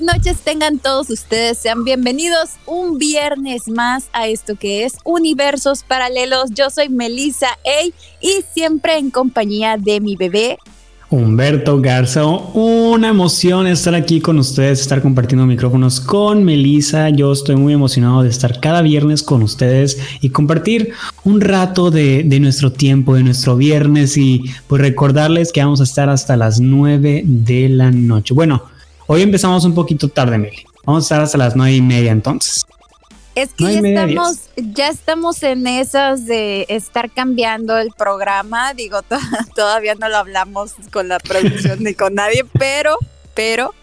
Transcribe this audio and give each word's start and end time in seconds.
noches 0.00 0.38
tengan 0.40 0.78
todos 0.78 1.10
ustedes, 1.10 1.58
sean 1.58 1.84
bienvenidos 1.84 2.50
un 2.66 2.98
viernes 2.98 3.68
más 3.68 4.08
a 4.12 4.26
esto 4.26 4.56
que 4.56 4.84
es 4.84 4.94
Universos 5.04 5.82
Paralelos. 5.82 6.50
Yo 6.52 6.70
soy 6.70 6.88
Melissa 6.88 7.48
A 7.48 7.86
y 8.20 8.44
siempre 8.54 8.96
en 8.96 9.10
compañía 9.10 9.76
de 9.76 10.00
mi 10.00 10.16
bebé. 10.16 10.58
Humberto 11.10 11.78
Garza, 11.82 12.24
una 12.24 13.08
emoción 13.08 13.66
estar 13.66 13.94
aquí 13.94 14.22
con 14.22 14.38
ustedes, 14.38 14.80
estar 14.80 15.02
compartiendo 15.02 15.44
micrófonos 15.46 16.00
con 16.00 16.42
Melissa. 16.42 17.10
Yo 17.10 17.32
estoy 17.32 17.56
muy 17.56 17.74
emocionado 17.74 18.22
de 18.22 18.30
estar 18.30 18.60
cada 18.60 18.80
viernes 18.80 19.22
con 19.22 19.42
ustedes 19.42 19.98
y 20.22 20.30
compartir 20.30 20.92
un 21.24 21.42
rato 21.42 21.90
de, 21.90 22.22
de 22.24 22.40
nuestro 22.40 22.72
tiempo, 22.72 23.14
de 23.14 23.24
nuestro 23.24 23.56
viernes 23.56 24.16
y 24.16 24.44
pues 24.68 24.80
recordarles 24.80 25.52
que 25.52 25.62
vamos 25.62 25.80
a 25.80 25.84
estar 25.84 26.08
hasta 26.08 26.38
las 26.38 26.60
9 26.60 27.24
de 27.26 27.68
la 27.68 27.90
noche. 27.90 28.32
Bueno, 28.32 28.71
Hoy 29.06 29.22
empezamos 29.22 29.64
un 29.64 29.74
poquito 29.74 30.08
tarde, 30.08 30.38
Meli. 30.38 30.64
Vamos 30.84 31.04
a 31.04 31.06
estar 31.06 31.20
hasta 31.20 31.38
las 31.38 31.56
nueve 31.56 31.74
y 31.74 31.82
media 31.82 32.12
entonces. 32.12 32.64
Es 33.34 33.54
que 33.54 33.64
ya 33.64 34.04
estamos, 34.04 34.38
ya 34.56 34.88
estamos 34.88 35.42
en 35.42 35.66
esas 35.66 36.26
de 36.26 36.66
estar 36.68 37.10
cambiando 37.10 37.78
el 37.78 37.90
programa. 37.90 38.74
Digo, 38.74 39.00
todavía 39.56 39.94
no 39.94 40.08
lo 40.08 40.18
hablamos 40.18 40.74
con 40.92 41.08
la 41.08 41.18
producción 41.18 41.82
ni 41.82 41.94
con 41.94 42.14
nadie, 42.14 42.44
pero, 42.58 42.96
pero 43.34 43.74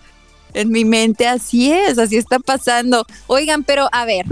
en 0.54 0.70
mi 0.70 0.86
mente 0.86 1.28
así 1.28 1.72
es, 1.72 1.98
así 1.98 2.18
está 2.18 2.40
pasando. 2.40 3.06
Oigan, 3.28 3.64
pero 3.64 3.90
a 3.92 4.06
ver, 4.06 4.26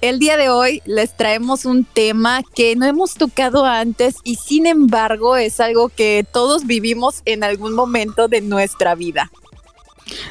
el 0.00 0.20
día 0.20 0.36
de 0.36 0.48
hoy 0.48 0.82
les 0.84 1.16
traemos 1.16 1.64
un 1.64 1.84
tema 1.84 2.42
que 2.54 2.76
no 2.76 2.86
hemos 2.86 3.14
tocado 3.14 3.64
antes 3.64 4.14
y 4.22 4.36
sin 4.36 4.66
embargo 4.66 5.36
es 5.36 5.58
algo 5.58 5.88
que 5.88 6.24
todos 6.30 6.66
vivimos 6.66 7.22
en 7.24 7.42
algún 7.42 7.74
momento 7.74 8.28
de 8.28 8.40
nuestra 8.40 8.94
vida. 8.94 9.32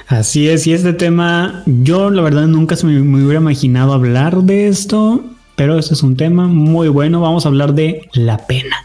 Así 0.08 0.50
es, 0.50 0.67
y 0.67 0.73
este 0.73 0.94
tema, 0.94 1.64
yo 1.66 2.09
la 2.09 2.22
verdad 2.22 2.47
nunca 2.47 2.75
se 2.75 2.86
me, 2.86 3.00
hubiera 3.00 3.39
imaginado 3.39 3.94
hablar 3.94 4.44
de 4.44 4.67
esto, 4.67 5.23
pero 5.56 5.78
este 5.78 5.94
es 5.94 6.03
un 6.03 6.16
tema 6.16 6.47
muy 6.47 6.88
bueno. 6.88 7.22
Vamos 7.22 7.45
a 7.45 7.50
hablar 7.50 7.73
de 7.73 8.09
la 8.14 8.38
pena. 8.48 8.75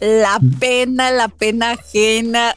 La 0.00 0.38
pena, 0.60 1.10
la 1.10 1.28
pena 1.28 1.72
ajena, 1.72 2.54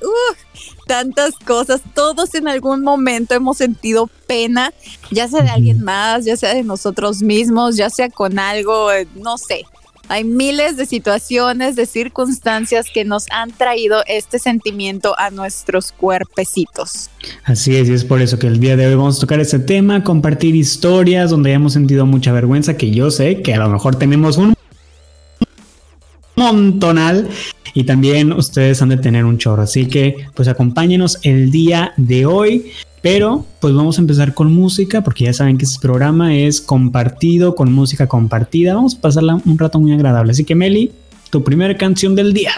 tantas 0.86 1.34
cosas. 1.36 1.82
Todos 1.96 2.36
en 2.36 2.48
algún 2.48 2.82
momento 2.82 3.34
hemos 3.34 3.58
sentido 3.58 4.10
pena, 4.28 4.74
ya 5.10 5.28
sea 5.28 5.42
de 5.42 5.50
alguien 5.50 5.84
más, 5.84 6.26
ya 6.26 6.38
sea 6.38 6.54
de 6.54 6.64
nosotros 6.64 7.24
mismos, 7.24 7.78
ya 7.78 7.90
sea 7.90 8.10
con 8.10 8.38
algo, 8.38 8.92
eh, 8.92 9.08
no 9.16 9.38
sé. 9.38 9.66
Hay 10.12 10.26
miles 10.26 10.76
de 10.76 10.86
situaciones, 10.86 11.78
de 11.78 11.86
circunstancias 11.86 12.88
que 12.94 13.06
nos 13.06 13.28
han 13.32 13.50
traído 13.50 14.04
este 14.08 14.40
sentimiento 14.40 15.18
a 15.18 15.30
nuestros 15.30 15.94
cuerpecitos. 15.94 17.10
Así 17.46 17.78
es, 17.78 17.88
y 17.88 17.94
es 17.94 18.04
por 18.04 18.22
eso 18.22 18.38
que 18.38 18.48
el 18.48 18.60
día 18.60 18.76
de 18.76 18.88
hoy 18.88 18.96
vamos 18.96 19.20
a 19.20 19.22
tocar 19.22 19.40
este 19.40 19.60
tema, 19.60 20.04
compartir 20.04 20.54
historias 20.54 21.30
donde 21.30 21.52
hayamos 21.52 21.72
sentido 21.72 22.06
mucha 22.06 22.34
vergüenza, 22.34 22.76
que 22.76 22.92
yo 22.92 23.10
sé 23.10 23.42
que 23.42 23.54
a 23.54 23.60
lo 23.60 23.70
mejor 23.70 23.96
tenemos 23.96 24.36
un 24.36 24.54
montonal 26.36 27.30
y 27.74 27.86
también 27.86 28.34
ustedes 28.34 28.82
han 28.82 28.90
de 28.90 28.98
tener 28.98 29.24
un 29.24 29.38
chorro. 29.38 29.62
Así 29.62 29.86
que 29.86 30.28
pues 30.36 30.50
acompáñenos 30.50 31.20
el 31.24 31.52
día 31.52 31.94
de 31.96 32.26
hoy. 32.26 32.74
Pero 33.02 33.46
pues 33.60 33.74
vamos 33.74 33.98
a 33.98 34.02
empezar 34.02 34.34
con 34.34 34.54
música 34.54 35.02
porque 35.04 35.26
ya 35.26 35.34
saben 35.34 35.58
que 35.58 35.66
este 35.66 35.80
programa 35.80 36.36
es 36.36 36.62
compartido 36.62 37.56
con 37.56 37.74
música 37.74 38.08
compartida. 38.08 38.76
Vamos 38.76 38.96
a 38.96 39.02
pasarla 39.02 39.42
un 39.44 39.58
rato 39.58 39.80
muy 39.80 39.92
agradable. 39.92 40.32
Así 40.32 40.44
que 40.44 40.54
Meli, 40.54 40.92
tu 41.32 41.44
primera 41.44 41.76
canción 41.76 42.16
del 42.16 42.32
día. 42.34 42.54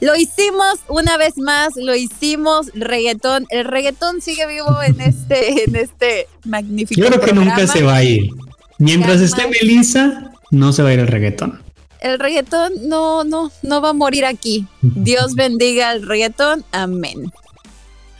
Lo 0.00 0.16
hicimos 0.16 0.78
una 0.88 1.18
vez 1.18 1.36
más, 1.36 1.76
lo 1.76 1.94
hicimos 1.94 2.68
reggaetón. 2.74 3.44
El 3.50 3.66
reggaetón 3.66 4.22
sigue 4.22 4.46
vivo 4.46 4.82
en 4.82 4.98
este, 5.02 5.64
en 5.64 5.76
este 5.76 6.26
magnífico. 6.46 7.02
Yo 7.02 7.08
creo 7.08 7.20
que 7.20 7.34
nunca 7.34 7.66
se 7.66 7.82
va 7.82 7.96
a 7.96 8.04
ir. 8.04 8.30
Mientras 8.78 9.20
esté 9.20 9.46
Melissa, 9.46 10.32
no 10.50 10.72
se 10.72 10.82
va 10.82 10.88
a 10.88 10.94
ir 10.94 11.00
el 11.00 11.06
reggaetón 11.06 11.60
el 12.00 12.18
reggaetón 12.18 12.72
no, 12.88 13.24
no, 13.24 13.50
no 13.62 13.80
va 13.80 13.90
a 13.90 13.94
morir 13.94 14.24
aquí. 14.24 14.66
Dios 14.80 15.34
bendiga 15.34 15.92
el 15.92 16.06
reggaetón. 16.06 16.64
Amén. 16.72 17.30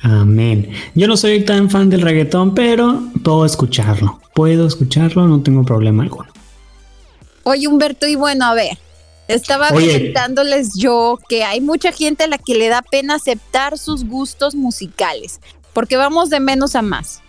Amén. 0.02 0.70
Yo 0.94 1.06
no 1.06 1.16
soy 1.16 1.44
tan 1.44 1.70
fan 1.70 1.90
del 1.90 2.02
reggaetón, 2.02 2.54
pero 2.54 3.02
puedo 3.22 3.44
escucharlo. 3.44 4.20
Puedo 4.34 4.66
escucharlo, 4.66 5.26
no 5.26 5.42
tengo 5.42 5.64
problema 5.64 6.02
alguno. 6.02 6.30
Oye, 7.42 7.69
Humberto, 7.69 8.06
y 8.06 8.14
bueno, 8.14 8.46
a 8.46 8.54
ver, 8.54 8.78
estaba 9.28 9.69
comentándoles 9.69 10.74
yo 10.76 11.19
que 11.28 11.44
hay 11.44 11.60
mucha 11.60 11.92
gente 11.92 12.24
a 12.24 12.28
la 12.28 12.38
que 12.38 12.54
le 12.54 12.69
da 12.69 12.82
pena 12.82 13.14
aceptar 13.14 13.78
sus 13.78 14.04
gustos 14.04 14.54
musicales, 14.54 15.40
porque 15.72 15.96
vamos 15.96 16.30
de 16.30 16.40
menos 16.40 16.74
a 16.76 16.82
más. 16.82 17.22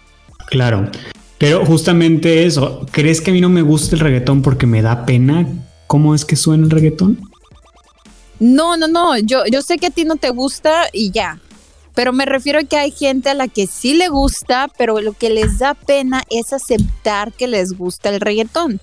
Claro, 0.47 0.89
pero 1.37 1.65
justamente 1.65 2.45
eso, 2.45 2.85
¿crees 2.91 3.21
que 3.21 3.31
a 3.31 3.33
mí 3.33 3.41
no 3.41 3.49
me 3.49 3.61
gusta 3.61 3.95
el 3.95 4.01
reggaetón 4.01 4.41
porque 4.41 4.67
me 4.67 4.81
da 4.81 5.05
pena? 5.05 5.47
Cómo 5.91 6.15
es 6.15 6.23
que 6.23 6.37
suena 6.37 6.63
el 6.63 6.71
reggaetón? 6.71 7.19
No, 8.39 8.77
no, 8.77 8.87
no, 8.87 9.17
yo, 9.17 9.45
yo 9.51 9.61
sé 9.61 9.77
que 9.77 9.87
a 9.87 9.89
ti 9.89 10.05
no 10.05 10.15
te 10.15 10.29
gusta 10.29 10.85
y 10.93 11.11
ya, 11.11 11.41
pero 11.93 12.13
me 12.13 12.25
refiero 12.25 12.59
a 12.59 12.63
que 12.63 12.77
hay 12.77 12.91
gente 12.91 13.29
a 13.29 13.33
la 13.33 13.49
que 13.49 13.67
sí 13.67 13.93
le 13.93 14.07
gusta, 14.07 14.69
pero 14.77 15.01
lo 15.01 15.11
que 15.11 15.29
les 15.29 15.59
da 15.59 15.73
pena 15.73 16.23
es 16.29 16.53
aceptar 16.53 17.33
que 17.33 17.45
les 17.45 17.73
gusta 17.73 18.07
el 18.07 18.21
reggaetón. 18.21 18.79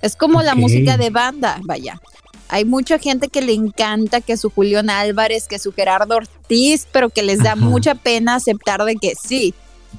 Es 0.00 0.14
como 0.14 0.40
la 0.40 0.54
música 0.54 0.96
de 0.96 1.10
banda, 1.10 1.58
vaya. 1.64 2.00
Hay 2.48 2.64
mucha 2.64 3.00
gente 3.00 3.26
que 3.26 3.42
le 3.42 3.54
encanta 3.54 4.20
que 4.20 4.36
su 4.36 4.48
Julián 4.48 4.90
Álvarez, 4.90 5.48
que 5.48 5.58
su 5.58 5.72
Gerardo 5.72 6.14
Ortiz, 6.14 6.86
pero 6.92 7.10
que 7.10 7.24
les 7.24 7.42
da 7.42 7.56
mucha 7.56 7.96
pena 7.96 8.36
aceptar 8.36 8.84
de 8.84 8.94
que 8.94 9.14
sí, 9.20 9.54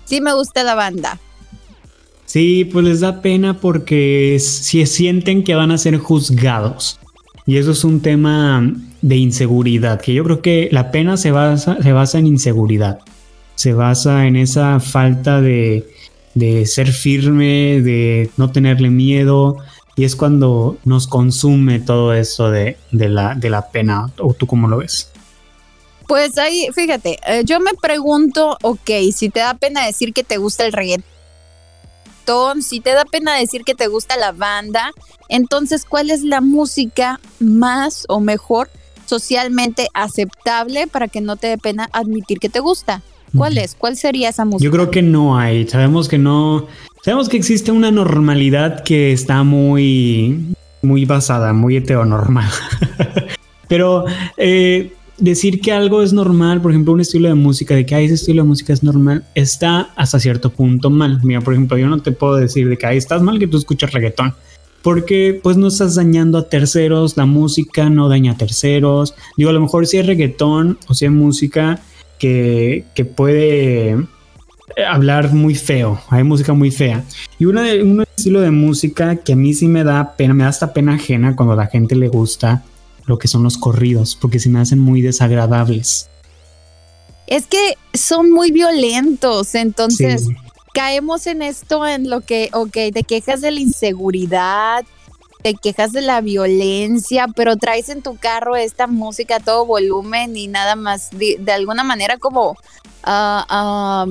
sí 0.06 0.22
me 0.22 0.34
gusta 0.34 0.64
la 0.64 0.76
banda. 0.76 1.20
Sí, 2.30 2.64
pues 2.64 2.86
les 2.86 3.00
da 3.00 3.24
pena 3.24 3.56
porque 3.60 4.38
si 4.40 4.86
sienten 4.86 5.44
que 5.44 5.56
van 5.56 5.72
a 5.72 5.80
ser 5.80 5.98
juzgados. 5.98 7.00
Y 7.48 7.58
eso 7.58 7.72
es 7.72 7.84
un 7.84 8.02
tema 8.02 8.72
de 9.02 9.16
inseguridad, 9.16 10.00
que 10.00 10.14
yo 10.14 10.24
creo 10.24 10.40
que 10.40 10.70
la 10.72 10.92
pena 10.92 11.18
se 11.18 11.32
basa, 11.32 11.82
se 11.82 11.92
basa 11.92 12.20
en 12.20 12.28
inseguridad. 12.28 13.00
Se 13.56 13.74
basa 13.74 14.28
en 14.28 14.36
esa 14.36 14.80
falta 14.80 15.42
de, 15.42 15.88
ser 16.68 16.92
firme, 16.92 17.82
de 17.82 18.30
no 18.38 18.52
tenerle 18.52 18.92
miedo. 18.92 19.58
Y 19.96 20.04
es 20.04 20.16
cuando 20.16 20.78
nos 20.86 21.08
consume 21.08 21.80
todo 21.80 22.14
eso 22.14 22.52
de, 22.52 22.78
la, 22.92 23.34
de 23.34 23.50
la 23.50 23.72
pena. 23.72 24.12
¿O 24.20 24.36
tú 24.36 24.46
cómo 24.46 24.68
lo 24.68 24.78
ves? 24.78 25.10
Pues 26.08 26.38
ahí, 26.38 26.68
fíjate, 26.76 27.18
eh, 27.28 27.42
yo 27.44 27.60
me 27.60 27.72
pregunto, 27.74 28.56
ok, 28.62 28.92
si 29.16 29.30
te 29.30 29.40
da 29.40 29.56
pena 29.56 29.88
decir 29.88 30.14
que 30.14 30.24
te 30.24 30.38
gusta 30.38 30.64
el 30.68 30.74
reggaetón 30.74 31.19
si 32.62 32.80
te 32.80 32.92
da 32.92 33.06
pena 33.06 33.36
decir 33.36 33.64
que 33.64 33.76
te 33.76 33.88
gusta 33.88 34.18
la 34.18 34.32
banda, 34.32 34.92
entonces, 35.30 35.86
¿cuál 35.86 36.10
es 36.10 36.24
la 36.24 36.42
música 36.42 37.20
más 37.40 38.06
o 38.08 38.20
mejor 38.20 38.70
socialmente 39.06 39.88
aceptable 39.94 40.88
para 40.88 41.08
que 41.08 41.22
no 41.22 41.38
te 41.38 41.48
dé 41.48 41.58
pena 41.58 41.90
admitir 41.92 42.40
que 42.40 42.50
te 42.50 42.60
gusta? 42.60 43.02
¿Cuál 43.36 43.60
es? 43.60 43.76
¿Cuál 43.76 43.96
sería 43.96 44.30
esa 44.30 44.44
música? 44.46 44.64
Yo 44.64 44.72
creo 44.72 44.90
que 44.90 45.04
no 45.04 45.38
hay. 45.38 45.68
Sabemos 45.68 46.08
que 46.08 46.18
no. 46.18 46.68
Sabemos 47.04 47.30
que 47.30 47.38
existe 47.38 47.72
una 47.72 47.92
normalidad 47.92 48.84
que 48.84 49.12
está 49.12 49.44
muy, 49.44 50.56
muy 50.82 51.06
basada, 51.06 51.54
muy 51.54 51.78
heteronormal. 51.78 52.50
Pero 53.68 54.06
eh, 54.38 54.94
decir 55.20 55.62
que 55.62 55.72
algo 55.72 56.02
es 56.02 56.14
normal, 56.14 56.62
por 56.62 56.72
ejemplo, 56.72 56.94
un 56.94 57.02
estilo 57.02 57.28
de 57.28 57.36
música, 57.36 57.76
de 57.76 57.86
que 57.86 57.96
hay 57.96 58.06
ese 58.06 58.16
estilo 58.16 58.44
de 58.44 58.50
música 58.50 58.74
es 58.74 58.84
normal, 58.84 59.26
está 59.36 59.90
hasta 59.96 60.20
cierto 60.20 60.50
punto 60.50 60.90
mal. 60.90 61.20
Mira, 61.24 61.42
por 61.42 61.54
ejemplo, 61.54 61.78
yo 61.78 61.88
no 61.88 62.00
te 62.00 62.12
puedo 62.12 62.36
decir 62.36 62.70
de 62.70 62.78
que 62.78 62.86
ahí 62.86 62.98
estás 62.98 63.22
mal 63.22 63.40
que 63.40 63.48
tú 63.48 63.58
escuchas 63.58 63.92
reggaetón. 63.92 64.34
Porque 64.82 65.38
pues 65.44 65.58
no 65.58 65.68
estás 65.68 65.96
dañando 65.96 66.38
a 66.38 66.48
terceros, 66.48 67.18
la 67.18 67.26
música 67.26 67.90
no 67.90 68.08
daña 68.08 68.32
a 68.32 68.38
terceros. 68.38 69.14
Digo, 69.36 69.50
a 69.50 69.54
lo 69.54 69.60
mejor 69.60 69.86
si 69.86 69.98
es 69.98 70.06
reggaetón 70.06 70.78
o 70.88 70.94
si 70.94 71.06
es 71.06 71.12
música 71.12 71.82
que, 72.18 72.86
que 72.96 73.04
puede 73.04 73.98
hablar 74.88 75.34
muy 75.34 75.56
feo, 75.56 76.00
hay 76.10 76.24
música 76.24 76.54
muy 76.54 76.72
fea. 76.72 77.04
Y 77.38 77.46
una 77.46 77.64
un 77.84 78.06
estilo 78.16 78.40
de 78.40 78.52
música 78.52 79.18
que 79.18 79.34
a 79.34 79.36
mí 79.36 79.54
sí 79.54 79.68
me 79.68 79.84
da 79.84 80.16
pena, 80.16 80.34
me 80.34 80.44
da 80.44 80.50
hasta 80.50 80.74
pena 80.74 80.94
ajena 80.94 81.36
cuando 81.36 81.54
a 81.54 81.58
la 81.58 81.68
gente 81.68 81.96
le 81.96 82.08
gusta 82.08 82.64
lo 83.10 83.18
que 83.18 83.28
son 83.28 83.44
los 83.44 83.58
corridos, 83.58 84.16
porque 84.16 84.40
se 84.40 84.50
me 84.50 84.60
hacen 84.60 84.80
muy 84.80 85.02
desagradables. 85.02 86.08
Es 87.28 87.48
que 87.48 87.76
son 87.94 88.32
muy 88.32 88.52
violentos, 88.52 89.56
entonces 89.56 90.28
caemos 90.74 91.26
en 91.28 91.42
esto, 91.42 91.86
en 91.86 92.10
lo 92.10 92.22
que, 92.22 92.50
ok, 92.54 92.94
te 92.94 93.04
quejas 93.04 93.42
de 93.42 93.52
la 93.52 93.60
inseguridad, 93.60 94.86
te 95.42 95.56
quejas 95.56 95.92
de 95.92 96.02
la 96.02 96.22
violencia, 96.22 97.28
pero 97.36 97.58
traes 97.58 97.90
en 97.90 98.04
tu 98.04 98.16
carro 98.16 98.56
esta 98.56 98.86
música 98.86 99.38
a 99.38 99.40
todo 99.40 99.66
volumen 99.66 100.38
y 100.38 100.48
nada 100.48 100.76
más, 100.76 101.10
de, 101.12 101.52
alguna 101.52 101.84
manera 101.84 102.18
como, 102.18 102.52
uh, 102.52 104.06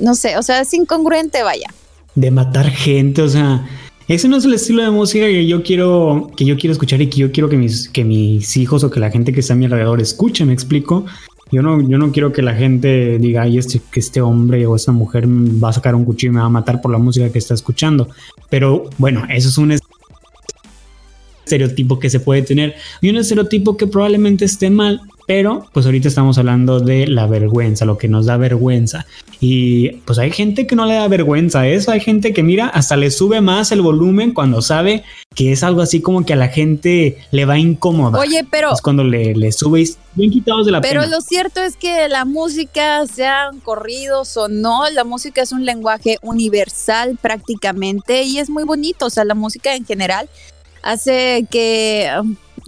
no 0.00 0.14
sé, 0.14 0.36
o 0.36 0.42
sea, 0.42 0.60
es 0.60 0.74
incongruente, 0.74 1.42
vaya. 1.42 1.72
De 2.14 2.30
matar 2.30 2.68
gente, 2.70 3.22
o 3.22 3.28
sea, 3.28 3.66
ese 4.06 4.28
no 4.28 4.36
es 4.36 4.44
el 4.44 4.54
estilo 4.54 4.82
de 4.82 4.90
música 4.90 5.26
que 5.26 5.46
yo 5.46 5.62
quiero, 5.62 6.30
que 6.36 6.44
yo 6.44 6.56
quiero 6.56 6.72
escuchar 6.72 7.00
y 7.00 7.08
que 7.08 7.18
yo 7.18 7.32
quiero 7.32 7.48
que 7.48 7.56
mis, 7.56 7.88
que 7.88 8.04
mis 8.04 8.56
hijos 8.56 8.84
o 8.84 8.90
que 8.90 9.00
la 9.00 9.10
gente 9.10 9.32
que 9.32 9.40
está 9.40 9.54
a 9.54 9.56
mi 9.56 9.64
alrededor 9.64 10.00
escuche, 10.00 10.44
me 10.44 10.52
explico. 10.52 11.06
Yo 11.50 11.62
no, 11.62 11.80
yo 11.88 11.98
no 11.98 12.10
quiero 12.10 12.32
que 12.32 12.42
la 12.42 12.54
gente 12.54 13.18
diga, 13.18 13.42
ay, 13.42 13.58
este, 13.58 13.80
que 13.90 14.00
este 14.00 14.20
hombre 14.20 14.66
o 14.66 14.76
esta 14.76 14.92
mujer 14.92 15.26
va 15.26 15.70
a 15.70 15.72
sacar 15.72 15.94
un 15.94 16.04
cuchillo 16.04 16.32
y 16.32 16.34
me 16.34 16.40
va 16.40 16.46
a 16.46 16.50
matar 16.50 16.80
por 16.80 16.90
la 16.90 16.98
música 16.98 17.30
que 17.30 17.38
está 17.38 17.54
escuchando. 17.54 18.08
Pero 18.50 18.90
bueno, 18.98 19.24
eso 19.30 19.48
es 19.48 19.56
un 19.56 19.74
estereotipo 21.44 21.98
que 21.98 22.10
se 22.10 22.20
puede 22.20 22.42
tener 22.42 22.74
y 23.00 23.10
un 23.10 23.16
estereotipo 23.16 23.76
que 23.76 23.86
probablemente 23.86 24.44
esté 24.44 24.68
mal, 24.68 25.00
pero 25.26 25.66
pues 25.72 25.86
ahorita 25.86 26.08
estamos 26.08 26.38
hablando 26.38 26.80
de 26.80 27.06
la 27.06 27.26
vergüenza, 27.26 27.84
lo 27.84 27.98
que 27.98 28.08
nos 28.08 28.26
da 28.26 28.36
vergüenza. 28.36 29.06
Y 29.40 29.90
pues 30.04 30.18
hay 30.18 30.30
gente 30.30 30.66
que 30.66 30.76
no 30.76 30.86
le 30.86 30.94
da 30.94 31.08
vergüenza 31.08 31.66
eso, 31.66 31.90
hay 31.90 32.00
gente 32.00 32.32
que 32.32 32.42
mira, 32.42 32.68
hasta 32.68 32.96
le 32.96 33.10
sube 33.10 33.40
más 33.40 33.72
el 33.72 33.82
volumen 33.82 34.32
cuando 34.32 34.62
sabe 34.62 35.04
que 35.34 35.52
es 35.52 35.62
algo 35.62 35.82
así 35.82 36.00
como 36.00 36.24
que 36.24 36.32
a 36.32 36.36
la 36.36 36.48
gente 36.48 37.18
le 37.30 37.44
va 37.44 37.58
incómoda. 37.58 38.18
Oye, 38.18 38.46
pero... 38.50 38.72
Es 38.72 38.80
cuando 38.80 39.02
le, 39.02 39.34
le 39.34 39.52
subes 39.52 39.98
bien 40.14 40.30
quitados 40.30 40.66
de 40.66 40.72
la 40.72 40.80
Pero 40.80 41.04
lo 41.06 41.20
cierto 41.20 41.60
es 41.60 41.76
que 41.76 42.08
la 42.08 42.24
música, 42.24 43.06
sean 43.06 43.60
corridos 43.60 44.36
o 44.36 44.48
no, 44.48 44.88
la 44.90 45.04
música 45.04 45.42
es 45.42 45.52
un 45.52 45.64
lenguaje 45.64 46.18
universal 46.22 47.18
prácticamente 47.20 48.22
y 48.22 48.38
es 48.38 48.48
muy 48.50 48.64
bonito, 48.64 49.06
o 49.06 49.10
sea, 49.10 49.24
la 49.24 49.34
música 49.34 49.74
en 49.74 49.84
general 49.84 50.28
hace 50.82 51.46
que 51.50 52.10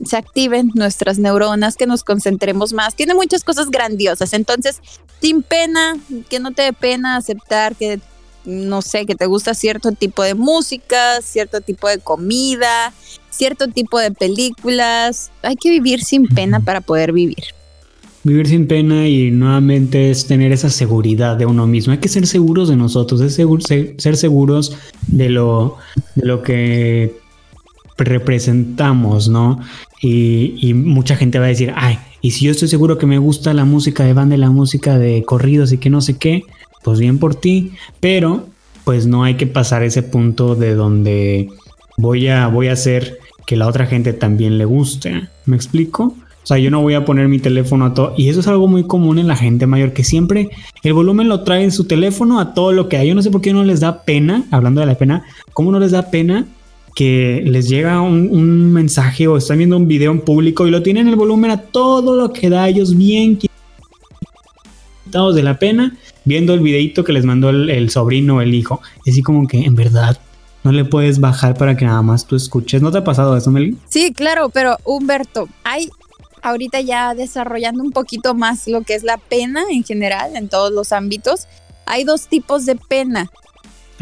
se 0.04 0.16
activen 0.16 0.70
nuestras 0.74 1.18
neuronas, 1.18 1.76
que 1.76 1.86
nos 1.86 2.04
concentremos 2.04 2.72
más. 2.72 2.94
Tiene 2.94 3.14
muchas 3.14 3.44
cosas 3.44 3.70
grandiosas. 3.70 4.32
Entonces, 4.32 4.80
sin 5.20 5.42
pena, 5.42 5.96
que 6.28 6.40
no 6.40 6.52
te 6.52 6.62
dé 6.62 6.72
pena 6.72 7.16
aceptar 7.16 7.76
que, 7.76 8.00
no 8.44 8.82
sé, 8.82 9.06
que 9.06 9.14
te 9.14 9.26
gusta 9.26 9.54
cierto 9.54 9.92
tipo 9.92 10.22
de 10.22 10.34
música, 10.34 11.20
cierto 11.22 11.60
tipo 11.60 11.88
de 11.88 11.98
comida, 11.98 12.92
cierto 13.30 13.68
tipo 13.68 13.98
de 13.98 14.10
películas. 14.10 15.30
Hay 15.42 15.56
que 15.56 15.70
vivir 15.70 16.02
sin 16.02 16.26
pena 16.26 16.60
para 16.60 16.80
poder 16.80 17.12
vivir. 17.12 17.44
Vivir 18.24 18.48
sin 18.48 18.66
pena 18.66 19.06
y 19.06 19.30
nuevamente 19.30 20.10
es 20.10 20.26
tener 20.26 20.50
esa 20.50 20.68
seguridad 20.68 21.36
de 21.36 21.46
uno 21.46 21.66
mismo. 21.68 21.92
Hay 21.92 22.00
que 22.00 22.08
ser 22.08 22.26
seguros 22.26 22.68
de 22.68 22.74
nosotros, 22.74 23.20
es 23.20 23.34
ser, 23.34 24.16
seguros 24.16 24.76
de 25.06 25.28
lo, 25.28 25.76
de 26.16 26.26
lo 26.26 26.42
que 26.42 27.20
representamos, 28.04 29.28
¿no? 29.28 29.60
Y, 30.02 30.74
mucha 30.74 31.16
gente 31.16 31.38
va 31.38 31.46
a 31.46 31.48
decir, 31.48 31.72
ay, 31.74 31.98
y 32.20 32.32
si 32.32 32.44
yo 32.44 32.50
estoy 32.50 32.68
seguro 32.68 32.98
que 32.98 33.06
me 33.06 33.18
gusta 33.18 33.54
la 33.54 33.64
música 33.64 34.04
de 34.04 34.12
banda 34.12 34.34
y 34.36 34.38
la 34.38 34.50
música 34.50 34.98
de 34.98 35.24
corridos 35.24 35.72
y 35.72 35.78
que 35.78 35.90
no 35.90 36.00
sé 36.00 36.18
qué, 36.18 36.44
pues 36.84 36.98
bien 37.00 37.18
por 37.18 37.34
ti, 37.34 37.72
pero 38.00 38.46
pues 38.84 39.06
no 39.06 39.24
hay 39.24 39.34
que 39.34 39.46
pasar 39.46 39.82
ese 39.82 40.02
punto 40.02 40.54
de 40.54 40.74
donde 40.74 41.48
voy 41.96 42.28
a, 42.28 42.46
voy 42.48 42.68
a 42.68 42.72
hacer 42.72 43.18
que 43.46 43.56
la 43.56 43.66
otra 43.66 43.86
gente 43.86 44.12
también 44.12 44.58
le 44.58 44.64
guste. 44.64 45.28
¿Me 45.46 45.56
explico? 45.56 46.14
O 46.42 46.46
sea, 46.46 46.58
yo 46.58 46.70
no 46.70 46.80
voy 46.80 46.94
a 46.94 47.04
poner 47.04 47.26
mi 47.26 47.40
teléfono 47.40 47.86
a 47.86 47.94
todo. 47.94 48.14
Y 48.16 48.28
eso 48.28 48.38
es 48.38 48.46
algo 48.46 48.68
muy 48.68 48.84
común 48.84 49.18
en 49.18 49.26
la 49.26 49.34
gente 49.34 49.66
mayor, 49.66 49.92
que 49.92 50.04
siempre 50.04 50.50
el 50.84 50.92
volumen 50.92 51.28
lo 51.28 51.42
trae 51.42 51.64
en 51.64 51.72
su 51.72 51.84
teléfono 51.84 52.38
a 52.38 52.54
todo 52.54 52.70
lo 52.70 52.88
que 52.88 52.96
hay. 52.96 53.08
Yo 53.08 53.16
no 53.16 53.22
sé 53.22 53.32
por 53.32 53.40
qué 53.40 53.52
no 53.52 53.64
les 53.64 53.80
da 53.80 54.04
pena, 54.04 54.44
hablando 54.52 54.80
de 54.80 54.86
la 54.86 54.94
pena, 54.94 55.24
¿cómo 55.52 55.72
no 55.72 55.80
les 55.80 55.90
da 55.90 56.10
pena 56.10 56.46
que 56.96 57.42
les 57.44 57.68
llega 57.68 58.00
un, 58.00 58.72
mensaje 58.72 59.28
o 59.28 59.36
están 59.36 59.58
viendo 59.58 59.76
un 59.76 59.86
video 59.86 60.10
en 60.12 60.22
público 60.22 60.66
y 60.66 60.70
lo 60.70 60.82
tienen 60.82 61.08
el 61.08 61.16
volumen 61.16 61.50
a 61.50 61.60
todo 61.60 62.16
lo 62.16 62.32
que 62.32 62.48
da 62.48 62.66
ellos 62.66 62.96
bien 62.96 63.36
quitados 65.04 65.34
de 65.34 65.42
la 65.42 65.58
pena 65.58 65.94
viendo 66.24 66.54
el 66.54 66.60
videito 66.60 67.04
que 67.04 67.12
les 67.12 67.26
mandó 67.26 67.50
el, 67.50 67.90
sobrino 67.90 68.36
o 68.36 68.40
el 68.40 68.54
hijo. 68.54 68.80
Así 69.06 69.20
como 69.20 69.46
que 69.46 69.58
en 69.58 69.74
verdad 69.74 70.18
no 70.64 70.72
le 70.72 70.86
puedes 70.86 71.20
bajar 71.20 71.54
para 71.54 71.76
que 71.76 71.84
nada 71.84 72.00
más 72.00 72.26
tú 72.26 72.34
escuches. 72.34 72.80
¿No 72.80 72.90
te 72.90 72.96
ha 72.96 73.04
pasado 73.04 73.36
eso, 73.36 73.50
Meli? 73.50 73.76
Sí, 73.90 74.14
claro, 74.14 74.48
pero 74.48 74.78
Humberto, 74.82 75.50
hay 75.64 75.90
ahorita 76.40 76.80
ya 76.80 77.14
desarrollando 77.14 77.82
un 77.82 77.92
poquito 77.92 78.34
más 78.34 78.66
lo 78.68 78.80
que 78.80 78.94
es 78.94 79.02
la 79.02 79.18
pena 79.18 79.64
en 79.70 79.84
general 79.84 80.34
en 80.34 80.48
todos 80.48 80.72
los 80.72 80.92
ámbitos. 80.92 81.46
Hay 81.84 82.04
dos 82.04 82.26
tipos 82.28 82.64
de 82.64 82.76
pena 82.76 83.30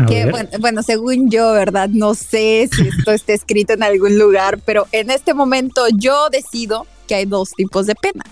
que 0.09 0.31
bueno, 0.59 0.83
según 0.83 1.31
yo, 1.31 1.53
¿verdad? 1.53 1.89
No 1.89 2.15
sé 2.15 2.69
si 2.73 2.89
esto 2.89 3.13
está 3.13 3.33
escrito 3.33 3.75
en 3.75 3.83
algún 3.83 4.19
lugar, 4.19 4.59
pero 4.65 4.87
en 4.93 5.11
este 5.11 5.35
momento 5.35 5.87
yo 5.97 6.29
decido 6.31 6.87
que 7.07 7.15
hay 7.15 7.25
dos 7.27 7.53
tipos 7.53 7.87
de 7.87 7.95
pena. 7.95 8.25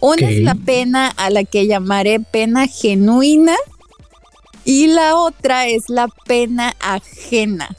Una 0.00 0.30
es 0.30 0.42
la 0.42 0.54
pena 0.54 1.08
a 1.08 1.30
la 1.30 1.44
que 1.44 1.66
llamaré 1.66 2.20
pena 2.20 2.66
genuina 2.66 3.54
y 4.64 4.86
la 4.88 5.16
otra 5.16 5.66
es 5.66 5.88
la 5.88 6.08
pena 6.26 6.74
ajena. 6.80 7.74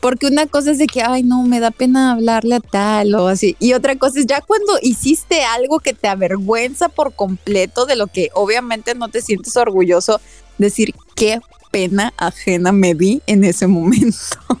Porque 0.00 0.28
una 0.28 0.46
cosa 0.46 0.70
es 0.70 0.78
de 0.78 0.86
que, 0.86 1.02
ay, 1.02 1.24
no, 1.24 1.42
me 1.42 1.58
da 1.58 1.72
pena 1.72 2.12
hablarle 2.12 2.56
a 2.56 2.60
tal 2.60 3.14
o 3.16 3.26
así. 3.26 3.56
Y 3.58 3.72
otra 3.72 3.96
cosa 3.96 4.20
es 4.20 4.26
ya 4.26 4.40
cuando 4.40 4.78
hiciste 4.80 5.42
algo 5.42 5.80
que 5.80 5.92
te 5.92 6.06
avergüenza 6.06 6.88
por 6.88 7.14
completo 7.14 7.84
de 7.84 7.96
lo 7.96 8.06
que 8.06 8.30
obviamente 8.34 8.94
no 8.94 9.08
te 9.08 9.22
sientes 9.22 9.56
orgulloso, 9.56 10.20
decir, 10.56 10.94
qué 11.16 11.40
pena 11.70 12.12
ajena 12.16 12.72
me 12.72 12.94
di 12.94 13.22
en 13.26 13.44
ese 13.44 13.66
momento. 13.66 14.16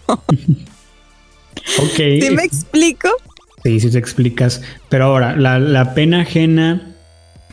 ok. 0.06 1.96
¿Sí 1.96 2.30
me 2.30 2.44
explico? 2.44 3.08
Sí, 3.64 3.80
sí 3.80 3.90
te 3.90 3.98
explicas. 3.98 4.62
Pero 4.88 5.06
ahora, 5.06 5.36
la, 5.36 5.94
pena 5.94 6.22
ajena 6.22 6.94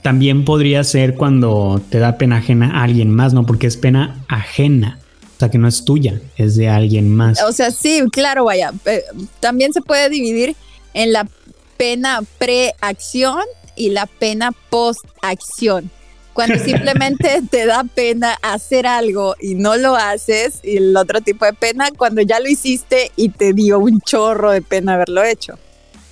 también 0.02 0.46
podría 0.46 0.84
ser 0.84 1.16
cuando 1.16 1.82
te 1.90 2.00
da 2.00 2.18
pena 2.18 2.38
ajena 2.38 2.80
a 2.80 2.84
alguien 2.84 3.10
más, 3.14 3.34
¿no? 3.34 3.46
Porque 3.46 3.68
es 3.68 3.78
pena 3.78 4.24
ajena. 4.28 5.00
O 5.36 5.40
sea, 5.40 5.50
que 5.50 5.58
no 5.58 5.68
es 5.68 5.84
tuya, 5.84 6.22
es 6.38 6.56
de 6.56 6.70
alguien 6.70 7.14
más. 7.14 7.42
O 7.44 7.52
sea, 7.52 7.72
sí, 7.72 8.02
claro, 8.12 8.46
vaya. 8.46 8.72
Eh, 8.86 9.04
también 9.42 9.74
se 9.74 9.82
puede 9.82 10.10
dividir 10.10 10.56
en 10.94 11.12
la 11.12 11.28
pena 11.76 12.22
pre-acción 12.38 13.44
y 13.76 13.90
la 13.90 14.06
pena 14.06 14.54
post-acción 14.70 15.92
cuando 16.36 16.60
simplemente 16.64 17.42
te 17.50 17.66
da 17.66 17.84
pena 17.86 18.38
hacer 18.44 18.86
algo 18.86 19.36
y 19.42 19.56
no 19.56 19.78
lo 19.78 19.96
haces, 19.96 20.60
y 20.64 20.78
el 20.78 20.96
otro 20.96 21.22
tipo 21.22 21.46
de 21.46 21.54
pena 21.54 21.88
cuando 21.98 22.22
ya 22.22 22.40
lo 22.40 22.48
hiciste 22.48 23.10
y 23.16 23.30
te 23.30 23.54
dio 23.54 23.80
un 23.80 24.02
chorro 24.02 24.52
de 24.52 24.62
pena 24.62 24.94
haberlo 24.94 25.24
hecho. 25.24 25.58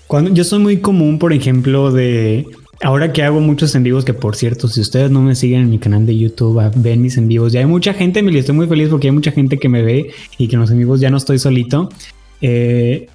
Cuando 0.08 0.34
yo 0.34 0.44
soy 0.44 0.60
muy 0.60 0.78
común, 0.78 1.20
por 1.20 1.34
ejemplo, 1.34 1.92
de 1.92 2.48
ahora 2.82 3.12
que 3.12 3.22
hago 3.22 3.42
muchos 3.42 3.76
en 3.76 3.84
vivos, 3.84 4.06
que 4.06 4.14
por 4.14 4.36
cierto, 4.36 4.68
si 4.68 4.80
ustedes 4.80 5.12
no 5.12 5.22
me 5.22 5.36
siguen 5.36 5.62
en 5.62 5.70
mi 5.70 5.78
canal 5.78 6.06
de 6.06 6.18
YouTube, 6.18 6.60
ah, 6.60 6.72
ven 6.74 7.02
mis 7.02 7.18
en 7.18 7.28
vivos, 7.28 7.52
ya 7.52 7.60
hay 7.60 7.66
mucha 7.66 7.94
gente, 7.94 8.24
me 8.24 8.38
estoy 8.38 8.56
muy 8.56 8.68
feliz 8.68 8.90
porque 8.90 9.08
hay 9.08 9.14
mucha 9.14 9.32
gente 9.32 9.58
que 9.58 9.68
me 9.68 9.84
ve 9.84 10.12
y 10.38 10.48
que 10.48 10.56
en 10.56 10.62
los 10.62 10.72
en 10.72 10.78
vivos 10.78 11.02
ya 11.02 11.10
no 11.10 11.18
estoy 11.18 11.38
solito. 11.38 11.90
Eh, 12.40 13.08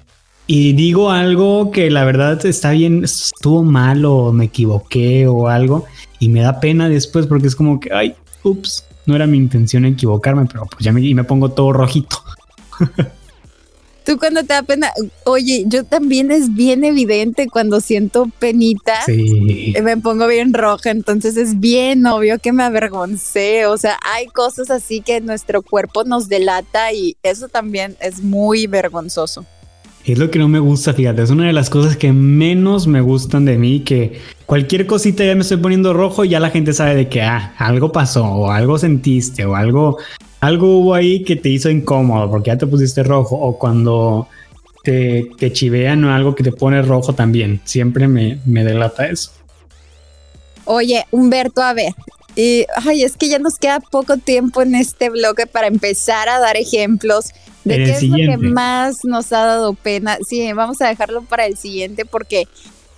y 0.45 0.73
digo 0.73 1.11
algo 1.11 1.71
que 1.71 1.91
la 1.91 2.03
verdad 2.05 2.43
está 2.45 2.71
bien, 2.71 3.03
estuvo 3.03 3.63
mal 3.63 4.03
o 4.05 4.31
me 4.31 4.45
equivoqué 4.45 5.27
o 5.27 5.47
algo 5.47 5.85
y 6.19 6.29
me 6.29 6.41
da 6.41 6.59
pena 6.59 6.89
después 6.89 7.27
porque 7.27 7.47
es 7.47 7.55
como 7.55 7.79
que, 7.79 7.93
ay, 7.93 8.15
ups, 8.43 8.85
no 9.05 9.15
era 9.15 9.25
mi 9.25 9.37
intención 9.37 9.85
equivocarme, 9.85 10.45
pero 10.45 10.65
pues 10.67 10.83
ya 10.83 10.91
me, 10.91 11.01
y 11.01 11.15
me 11.15 11.23
pongo 11.23 11.49
todo 11.49 11.73
rojito. 11.73 12.17
Tú 14.05 14.17
cuando 14.17 14.41
te 14.41 14.53
da 14.53 14.63
pena, 14.63 14.91
oye, 15.25 15.65
yo 15.67 15.83
también 15.83 16.31
es 16.31 16.55
bien 16.55 16.83
evidente 16.83 17.47
cuando 17.47 17.79
siento 17.79 18.27
penita, 18.39 19.03
sí. 19.05 19.73
me 19.83 19.97
pongo 19.97 20.25
bien 20.25 20.53
roja, 20.53 20.89
entonces 20.89 21.37
es 21.37 21.59
bien 21.59 22.07
obvio 22.07 22.39
que 22.39 22.51
me 22.51 22.63
avergoncé, 22.63 23.67
o 23.67 23.77
sea, 23.77 23.99
hay 24.01 24.25
cosas 24.27 24.71
así 24.71 25.01
que 25.01 25.21
nuestro 25.21 25.61
cuerpo 25.61 26.05
nos 26.05 26.27
delata 26.27 26.91
y 26.91 27.17
eso 27.21 27.49
también 27.49 27.97
es 27.99 28.23
muy 28.23 28.65
vergonzoso. 28.65 29.45
Es 30.05 30.17
lo 30.17 30.31
que 30.31 30.39
no 30.39 30.47
me 30.47 30.59
gusta, 30.59 30.93
fíjate, 30.93 31.21
es 31.21 31.29
una 31.29 31.47
de 31.47 31.53
las 31.53 31.69
cosas 31.69 31.97
que 31.97 32.13
menos 32.13 32.87
me 32.87 33.01
gustan 33.01 33.45
de 33.45 33.57
mí, 33.57 33.81
que 33.81 34.19
cualquier 34.45 34.87
cosita 34.87 35.23
ya 35.23 35.35
me 35.35 35.41
estoy 35.41 35.57
poniendo 35.57 35.93
rojo 35.93 36.25
y 36.25 36.29
ya 36.29 36.39
la 36.39 36.49
gente 36.49 36.73
sabe 36.73 36.95
de 36.95 37.09
que 37.09 37.21
ah, 37.21 37.53
algo 37.57 37.91
pasó 37.91 38.25
o 38.25 38.49
algo 38.49 38.79
sentiste 38.79 39.45
o 39.45 39.55
algo, 39.55 39.97
algo 40.39 40.79
hubo 40.79 40.93
ahí 40.95 41.23
que 41.23 41.35
te 41.35 41.49
hizo 41.49 41.69
incómodo 41.69 42.29
porque 42.31 42.47
ya 42.47 42.57
te 42.57 42.65
pusiste 42.65 43.03
rojo 43.03 43.35
o 43.35 43.59
cuando 43.59 44.27
te, 44.83 45.29
chivean 45.51 46.03
o 46.05 46.13
algo 46.13 46.33
que 46.33 46.43
te 46.43 46.51
pone 46.51 46.81
rojo 46.81 47.13
también, 47.13 47.61
siempre 47.65 48.07
me, 48.07 48.39
me 48.45 48.63
delata 48.63 49.07
eso. 49.07 49.31
Oye, 50.65 51.05
Humberto, 51.11 51.61
a 51.61 51.73
ver, 51.73 51.93
Y 52.35 52.65
ay, 52.85 53.03
es 53.03 53.17
que 53.17 53.27
ya 53.27 53.39
nos 53.39 53.57
queda 53.57 53.79
poco 53.79 54.17
tiempo 54.17 54.61
en 54.61 54.75
este 54.75 55.09
bloque 55.09 55.45
para 55.45 55.67
empezar 55.67 56.29
a 56.29 56.39
dar 56.39 56.57
ejemplos 56.57 57.31
de 57.63 57.75
qué 57.75 57.91
es 57.91 58.03
lo 58.03 58.15
que 58.17 58.37
más 58.37 59.03
nos 59.03 59.31
ha 59.31 59.45
dado 59.45 59.73
pena. 59.73 60.17
Sí, 60.27 60.51
vamos 60.53 60.81
a 60.81 60.87
dejarlo 60.87 61.21
para 61.23 61.45
el 61.45 61.57
siguiente 61.57 62.05
porque 62.05 62.47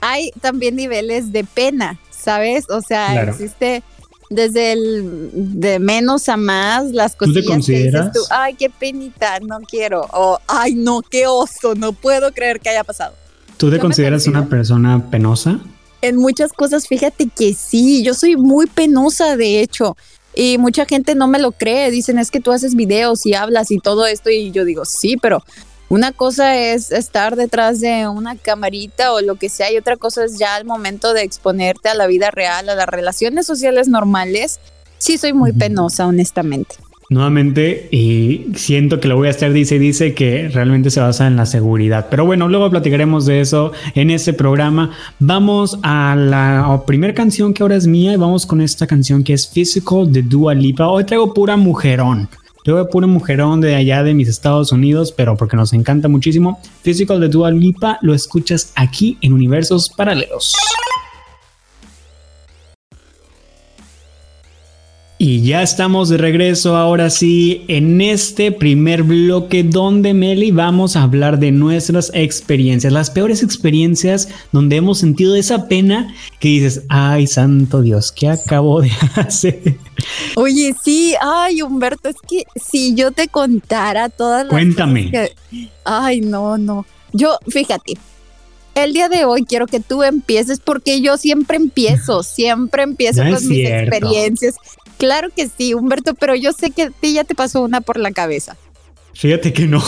hay 0.02 0.32
también 0.42 0.76
niveles 0.76 1.32
de 1.32 1.44
pena, 1.44 2.00
¿sabes? 2.10 2.70
O 2.70 2.82
sea, 2.82 3.24
existe 3.24 3.84
desde 4.32 4.72
el 4.72 5.30
de 5.34 5.80
menos 5.80 6.30
a 6.30 6.38
más 6.38 6.92
las 6.92 7.16
cosas 7.16 7.44
que 7.46 7.56
dices 7.56 8.12
tú, 8.14 8.22
ay, 8.30 8.56
qué 8.56 8.70
penita, 8.70 9.40
no 9.42 9.60
quiero, 9.60 10.08
o 10.14 10.40
ay, 10.48 10.74
no, 10.74 11.02
qué 11.02 11.28
oso, 11.28 11.76
no 11.76 11.92
puedo 11.92 12.32
creer 12.32 12.60
que 12.60 12.70
haya 12.70 12.84
pasado. 12.84 13.14
¿Tú 13.58 13.70
te 13.70 13.78
consideras 13.78 14.26
una 14.28 14.48
persona 14.48 15.12
penosa? 15.12 15.60
En 16.02 16.16
muchas 16.16 16.54
cosas, 16.54 16.88
fíjate 16.88 17.28
que 17.28 17.54
sí, 17.54 18.04
yo 18.04 18.14
soy 18.14 18.36
muy 18.36 18.66
penosa, 18.66 19.36
de 19.36 19.62
hecho. 19.62 19.96
Y 20.34 20.58
mucha 20.58 20.86
gente 20.86 21.16
no 21.16 21.28
me 21.28 21.40
lo 21.40 21.52
cree, 21.52 21.92
dicen 21.92 22.18
es 22.18 22.32
que 22.32 22.40
tú 22.40 22.52
haces 22.52 22.76
videos 22.76 23.26
y 23.26 23.34
hablas 23.34 23.72
y 23.72 23.80
todo 23.80 24.06
esto 24.06 24.30
y 24.30 24.52
yo 24.52 24.64
digo, 24.64 24.86
sí, 24.86 25.18
pero 25.18 25.44
una 25.90 26.14
cosa 26.14 26.58
es 26.58 26.92
estar 26.92 27.36
detrás 27.36 27.82
de 27.82 28.08
una 28.08 28.38
camarita 28.38 29.12
o 29.12 29.20
lo 29.20 29.36
que 29.36 29.50
sea 29.50 29.72
y 29.72 29.78
otra 29.78 29.98
cosa 29.98 30.24
es 30.24 30.38
ya 30.38 30.58
el 30.58 30.64
momento 30.64 31.14
de 31.14 31.24
exponerte 31.24 31.90
a 31.90 31.96
la 31.96 32.08
vida 32.08 32.32
real, 32.32 32.70
a 32.70 32.76
las 32.76 32.88
relaciones 32.88 33.46
sociales 33.46 33.90
normales. 33.90 34.62
Sí, 35.00 35.18
soy 35.18 35.34
muy 35.34 35.52
penosa, 35.52 36.08
honestamente. 36.08 36.78
Nuevamente, 37.12 37.90
y 37.92 38.46
siento 38.56 39.02
que 39.02 39.10
lo 39.10 39.18
voy 39.18 39.28
a 39.28 39.32
estar 39.32 39.52
dice 39.52 39.78
dice 39.78 40.14
que 40.14 40.48
realmente 40.48 40.90
se 40.90 41.02
basa 41.02 41.28
en 41.28 41.36
la 41.36 41.46
seguridad. 41.46 42.08
Pero 42.10 42.24
bueno, 42.24 42.48
luego 42.48 42.70
platicaremos 42.70 43.26
de 43.26 43.42
eso 43.42 43.74
en 43.96 44.12
este 44.12 44.32
programa. 44.32 44.92
Vamos 45.20 45.78
a 45.84 46.16
la 46.16 46.82
primera 46.88 47.14
canción 47.14 47.54
que 47.54 47.64
ahora 47.64 47.76
es 47.76 47.86
mía 47.86 48.14
y 48.14 48.16
vamos 48.16 48.46
con 48.46 48.62
esta 48.62 48.88
canción 48.88 49.26
que 49.26 49.34
es 49.34 49.46
Physical 49.46 50.10
de 50.10 50.22
Dua 50.22 50.54
Lipa. 50.54 50.88
Hoy 50.88 51.04
traigo 51.04 51.34
pura 51.34 51.58
mujerón. 51.58 52.30
Yo 52.64 52.88
puro 52.88 53.10
mujerón 53.10 53.60
de 53.60 53.76
allá 53.76 54.04
de 54.04 54.14
mis 54.14 54.30
Estados 54.30 54.72
Unidos, 54.72 55.12
pero 55.12 55.36
porque 55.36 55.58
nos 55.58 55.74
encanta 55.74 56.08
muchísimo. 56.08 56.62
Physical 56.82 57.20
de 57.20 57.28
Dua 57.28 57.52
Lipa 57.52 58.00
lo 58.02 58.14
escuchas 58.14 58.72
aquí 58.76 59.18
en 59.20 59.34
Universos 59.34 59.90
Paralelos. 59.90 60.54
Y 65.24 65.44
ya 65.44 65.62
estamos 65.62 66.10
de 66.10 66.18
regreso 66.18 66.76
ahora 66.76 67.12
sí 67.12 67.64
en 67.68 68.02
este 68.02 68.52
primer 68.52 69.04
bloque 69.04 69.64
donde 69.64 70.16
Meli 70.16 70.50
vamos 70.50 70.96
a 70.96 71.04
hablar 71.04 71.38
de 71.38 71.52
nuestras 71.52 72.10
experiencias, 72.16 72.92
las 72.92 73.12
peores 73.12 73.44
experiencias 73.44 74.30
donde 74.52 74.78
hemos 74.78 74.98
sentido 74.98 75.36
esa 75.36 75.68
pena 75.68 76.12
que 76.40 76.48
dices, 76.48 76.86
ay 76.90 77.28
santo 77.28 77.84
Dios, 77.84 78.12
¿qué 78.12 78.30
acabo 78.30 78.82
de 78.82 78.90
hacer? 79.16 79.78
Oye, 80.34 80.74
sí, 80.84 81.14
ay 81.22 81.62
Humberto, 81.62 82.10
es 82.10 82.16
que 82.28 82.46
si 82.56 82.96
yo 82.96 83.12
te 83.12 83.28
contara 83.28 84.10
todas 84.10 84.46
las... 84.46 84.50
Cuéntame. 84.50 85.12
Ay, 85.86 86.22
no, 86.22 86.58
no. 86.58 86.88
Yo, 87.14 87.38
fíjate, 87.48 87.94
el 88.74 88.94
día 88.94 89.10
de 89.10 89.26
hoy 89.26 89.44
quiero 89.44 89.68
que 89.68 89.80
tú 89.80 90.02
empieces 90.02 90.60
porque 90.60 91.02
yo 91.02 91.18
siempre 91.18 91.58
empiezo, 91.58 92.24
siempre 92.24 92.82
empiezo 92.84 93.22
con 93.22 93.48
mis 93.48 93.68
experiencias 93.68 94.56
Claro 95.02 95.30
que 95.36 95.50
sí, 95.50 95.74
Humberto, 95.74 96.14
pero 96.14 96.36
yo 96.36 96.54
sé 96.54 96.70
que 96.70 96.84
a 96.84 96.90
ti 96.92 97.14
ya 97.14 97.24
te 97.24 97.34
pasó 97.34 97.64
una 97.64 97.82
por 97.82 97.98
la 97.98 98.12
cabeza. 98.12 98.56
Fíjate 99.16 99.52
que 99.52 99.66
no. 99.66 99.82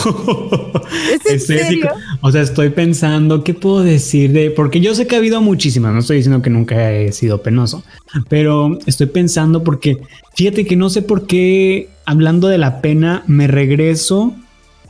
¿Es 1.24 1.30
en 1.30 1.40
serio? 1.40 1.88
O 2.20 2.32
sea, 2.32 2.42
estoy 2.42 2.70
pensando 2.70 3.44
qué 3.44 3.54
puedo 3.54 3.84
decir 3.84 4.32
de, 4.32 4.50
porque 4.50 4.80
yo 4.80 4.92
sé 4.92 5.06
que 5.06 5.14
ha 5.14 5.18
habido 5.18 5.40
muchísimas, 5.40 5.92
no 5.92 6.00
estoy 6.00 6.16
diciendo 6.16 6.42
que 6.42 6.50
nunca 6.50 6.90
he 6.90 7.12
sido 7.12 7.42
penoso, 7.42 7.84
pero 8.28 8.76
estoy 8.86 9.06
pensando 9.06 9.62
porque 9.62 9.98
fíjate 10.34 10.66
que 10.66 10.74
no 10.74 10.90
sé 10.90 11.00
por 11.00 11.28
qué 11.28 11.90
hablando 12.06 12.48
de 12.48 12.58
la 12.58 12.80
pena 12.80 13.22
me 13.28 13.46
regreso 13.46 14.34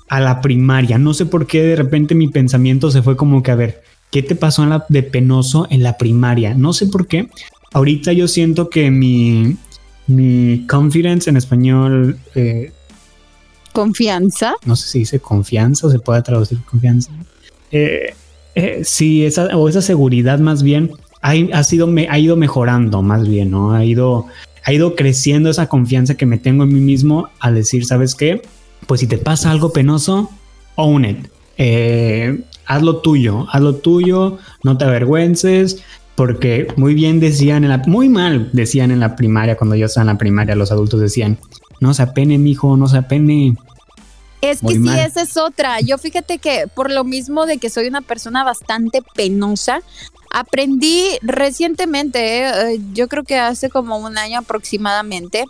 a 0.09 0.21
la 0.21 0.41
primaria, 0.41 0.97
no 0.97 1.13
sé 1.13 1.27
por 1.27 1.47
qué 1.47 1.63
de 1.63 1.77
repente 1.77 2.15
mi 2.15 2.29
pensamiento 2.29 2.91
se 2.91 3.03
fue 3.03 3.15
como 3.15 3.43
que 3.43 3.51
a 3.51 3.57
ver, 3.57 3.83
¿qué 4.11 4.23
te 4.23 4.37
pasó 4.37 4.67
de 4.89 5.03
penoso 5.03 5.67
en 5.69 5.83
la 5.83 5.99
primaria? 5.99 6.55
No 6.55 6.73
sé 6.73 6.87
por 6.87 7.09
qué. 7.09 7.29
Ahorita 7.75 8.15
yo 8.15 8.27
siento 8.27 8.71
que 8.71 8.91
mi 8.91 9.59
mi 10.07 10.67
confidence 10.67 11.31
en 11.31 11.37
español. 11.37 12.19
Eh, 12.35 12.73
¿Confianza? 13.73 14.55
No 14.65 14.77
sé 14.77 14.89
si 14.89 14.99
dice 15.01 15.21
confianza 15.21 15.87
o 15.87 15.91
se 15.91 15.99
puede 15.99 16.23
traducir 16.23 16.59
confianza. 16.65 17.11
Eh, 17.71 18.15
eh, 18.55 18.83
sí, 18.85 19.25
esa, 19.25 19.47
o 19.57 19.69
esa 19.69 19.83
seguridad 19.83 20.39
más 20.39 20.63
bien 20.63 20.93
ha, 21.21 21.65
sido, 21.65 21.87
me, 21.87 22.07
ha 22.09 22.19
ido 22.19 22.37
mejorando 22.37 23.03
más 23.03 23.27
bien, 23.27 23.51
¿no? 23.51 23.73
Ha 23.73 23.85
ido, 23.85 24.27
ha 24.63 24.73
ido 24.73 24.95
creciendo 24.95 25.51
esa 25.51 25.69
confianza 25.69 26.17
que 26.17 26.27
me 26.27 26.39
tengo 26.39 26.65
en 26.65 26.73
mí 26.73 26.81
mismo 26.81 27.31
al 27.41 27.55
decir, 27.55 27.87
¿sabes 27.87 28.15
qué? 28.15 28.43
Pues 28.87 29.01
si 29.01 29.07
te 29.07 29.17
pasa 29.17 29.51
algo 29.51 29.73
penoso, 29.73 30.31
own 30.77 31.05
it. 31.07 32.39
haz 32.67 32.83
lo 32.83 32.99
tuyo, 32.99 33.47
haz 33.51 33.63
lo 33.63 33.77
tuyo, 33.77 34.39
no 34.63 34.77
te 34.77 34.85
avergüences, 34.85 35.83
porque 36.15 36.69
muy 36.77 36.95
bien 36.95 37.21
decían 37.21 37.65
en 37.65 37.71
la, 37.71 37.79
muy 37.79 38.09
mal 38.09 38.51
decían 38.53 38.91
en 38.91 39.01
la 39.01 39.17
primaria, 39.17 39.57
cuando 39.57 39.77
yo 39.77 39.87
estaba 39.87 40.03
en 40.03 40.09
la 40.09 40.19
primaria, 40.19 40.55
los 40.55 40.71
adultos 40.71 41.01
decían, 41.01 41.39
no 41.81 41.95
se 41.95 42.03
apene, 42.03 42.39
mijo, 42.39 42.77
no 42.77 42.89
se 42.89 42.99
apene. 42.99 43.57
Es 44.41 44.61
que 44.61 44.75
sí, 44.75 44.89
esa 44.89 45.23
es 45.23 45.37
otra. 45.37 45.81
Yo 45.81 45.97
fíjate 45.99 46.39
que 46.39 46.67
por 46.73 46.93
lo 46.93 47.03
mismo 47.03 47.47
de 47.47 47.59
que 47.59 47.71
soy 47.71 47.87
una 47.87 48.03
persona 48.03 48.45
bastante 48.45 49.03
penosa, 49.15 49.81
aprendí 50.31 51.19
recientemente, 51.23 52.49
eh, 52.49 52.81
yo 52.93 53.09
creo 53.09 53.25
que 53.25 53.39
hace 53.39 53.71
como 53.71 53.97
un 53.99 54.19
año 54.19 54.41
aproximadamente, 54.41 55.45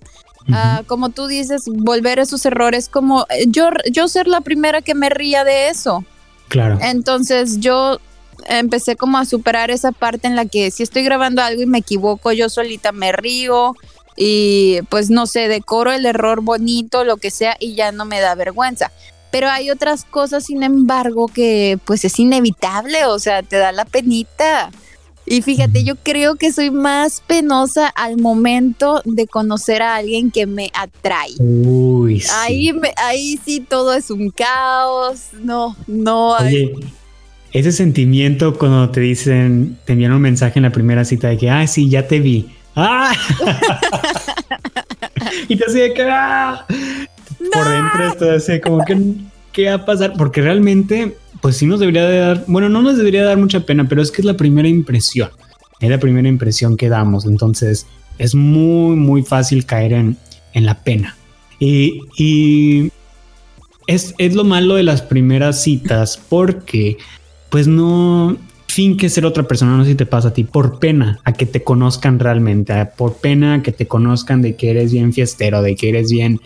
ah, 0.52 0.83
como 0.87 1.09
tú 1.09 1.26
dices, 1.26 1.64
volver 1.66 2.21
a 2.21 2.23
esos 2.23 2.47
errores, 2.47 2.88
como 2.88 3.26
eh, 3.30 3.47
yo, 3.49 3.71
yo 3.90 4.06
ser 4.09 4.28
la 4.28 4.42
primera 4.42 4.80
que 4.80 4.94
me 4.94 5.11
ría 5.11 5.42
de 5.42 5.68
eso. 5.68 6.04
Claro. 6.49 6.78
Entonces 6.80 7.59
yo 7.61 7.99
empecé 8.47 8.97
como 8.97 9.19
a 9.19 9.25
superar 9.25 9.71
esa 9.71 9.93
parte 9.93 10.27
en 10.27 10.37
la 10.37 10.47
que 10.47 10.71
si 10.71 10.83
estoy 10.83 11.03
grabando 11.03 11.43
algo 11.43 11.63
y 11.63 11.67
me 11.67 11.79
equivoco, 11.79 12.33
yo 12.33 12.49
solita 12.49 12.93
me 12.93 13.13
río 13.13 13.75
y 14.17 14.81
pues 14.89 15.11
no 15.11 15.27
sé, 15.27 15.49
decoro 15.49 15.93
el 15.93 16.07
error 16.07 16.41
bonito, 16.41 17.05
lo 17.05 17.17
que 17.17 17.31
sea, 17.31 17.57
y 17.59 17.75
ya 17.75 17.93
no 17.93 18.05
me 18.05 18.21
da 18.21 18.35
vergüenza. 18.35 18.93
Pero 19.31 19.49
hay 19.51 19.71
otras 19.71 20.05
cosas, 20.05 20.45
sin 20.45 20.63
embargo, 20.63 21.27
que 21.27 21.79
pues 21.85 22.05
es 22.05 22.19
inevitable, 22.21 23.07
o 23.07 23.19
sea, 23.19 23.43
te 23.43 23.57
da 23.57 23.73
la 23.73 23.85
penita. 23.85 24.71
Y 25.27 25.43
fíjate, 25.43 25.83
yo 25.85 25.97
creo 25.97 26.37
que 26.37 26.53
soy 26.53 26.71
más 26.71 27.23
penosa 27.27 27.89
al 27.89 28.19
momento 28.19 29.01
de 29.05 29.27
conocer 29.27 29.83
a 29.83 29.97
alguien 29.97 30.31
que 30.31 30.47
me 30.47 30.71
atrae. 30.75 31.33
Uy, 31.39 32.21
sí. 32.21 32.31
Ahí, 32.33 32.73
ahí 32.97 33.41
sí 33.45 33.61
todo 33.61 33.95
es 33.95 34.11
un 34.11 34.31
caos. 34.31 35.31
No, 35.33 35.75
no. 35.87 36.37
hay 36.37 36.75
ese 37.54 37.70
sentimiento 37.70 38.58
cuando 38.58 38.90
te 38.90 39.00
dicen, 39.00 39.78
te 39.84 39.92
envían 39.92 40.12
un 40.12 40.20
mensaje 40.20 40.58
en 40.58 40.64
la 40.64 40.70
primera 40.70 41.04
cita 41.04 41.28
de 41.28 41.38
que, 41.38 41.49
ah, 41.49 41.64
sí, 41.68 41.88
ya 41.88 42.08
te 42.08 42.18
vi. 42.18 42.50
¡Ah! 42.75 43.12
y 45.49 45.56
te 45.56 45.64
hace 45.64 45.94
que, 45.94 46.02
¡ah! 46.02 46.66
Por 47.52 47.68
dentro 47.68 48.08
esto 48.08 48.30
así 48.32 48.61
como 48.61 48.84
que, 48.84 48.99
¿qué 49.52 49.68
va 49.68 49.75
a 49.75 49.84
pasar? 49.84 50.14
Porque 50.18 50.42
realmente, 50.42 51.16
pues 51.40 51.56
sí 51.56 51.66
nos 51.66 51.78
debería 51.78 52.04
de 52.08 52.18
dar, 52.18 52.44
bueno, 52.49 52.68
no 52.68 52.82
nos 52.82 52.96
debería 52.96 53.25
dar 53.25 53.38
mucha 53.38 53.61
pena, 53.61 53.88
pero 53.88 54.02
es 54.02 54.11
que 54.11 54.23
es 54.23 54.26
la 54.26 54.37
primera 54.37 54.66
impresión. 54.66 55.30
Es 55.78 55.88
la 55.88 55.99
primera 55.99 56.28
impresión 56.28 56.76
que 56.76 56.88
damos. 56.88 57.25
Entonces, 57.25 57.87
es 58.18 58.34
muy, 58.34 58.96
muy 58.96 59.23
fácil 59.23 59.64
caer 59.64 59.92
en, 59.92 60.16
en 60.54 60.66
la 60.66 60.82
pena. 60.82 61.16
Y, 61.61 62.00
y 62.16 62.90
es, 63.87 64.12
es, 64.18 64.34
lo 64.34 64.42
malo 64.42 64.75
de 64.75 64.82
las 64.82 65.02
primeras 65.02 65.62
citas 65.62 66.20
porque 66.28 66.96
pues 67.54 67.68
no 67.68 68.37
finque 68.66 69.08
ser 69.08 69.25
otra 69.25 69.44
persona, 69.44 69.76
no 69.76 69.84
sé 69.84 69.90
si 69.90 69.94
te 69.94 70.06
pasa 70.06 70.26
a 70.26 70.32
ti, 70.32 70.42
por 70.42 70.80
pena 70.80 71.20
a 71.23 71.34
que 71.34 71.46
te 71.46 71.62
conozcan 71.62 72.18
realmente, 72.18 72.75
por 72.96 73.18
pena 73.18 73.54
a 73.54 73.62
que 73.62 73.70
te 73.70 73.87
conozcan 73.87 74.42
de 74.42 74.56
que 74.56 74.70
eres 74.70 74.90
bien 74.92 75.12
fiestero, 75.12 75.62
de 75.62 75.76
que 75.76 75.88
eres 75.88 76.11
bien, 76.11 76.40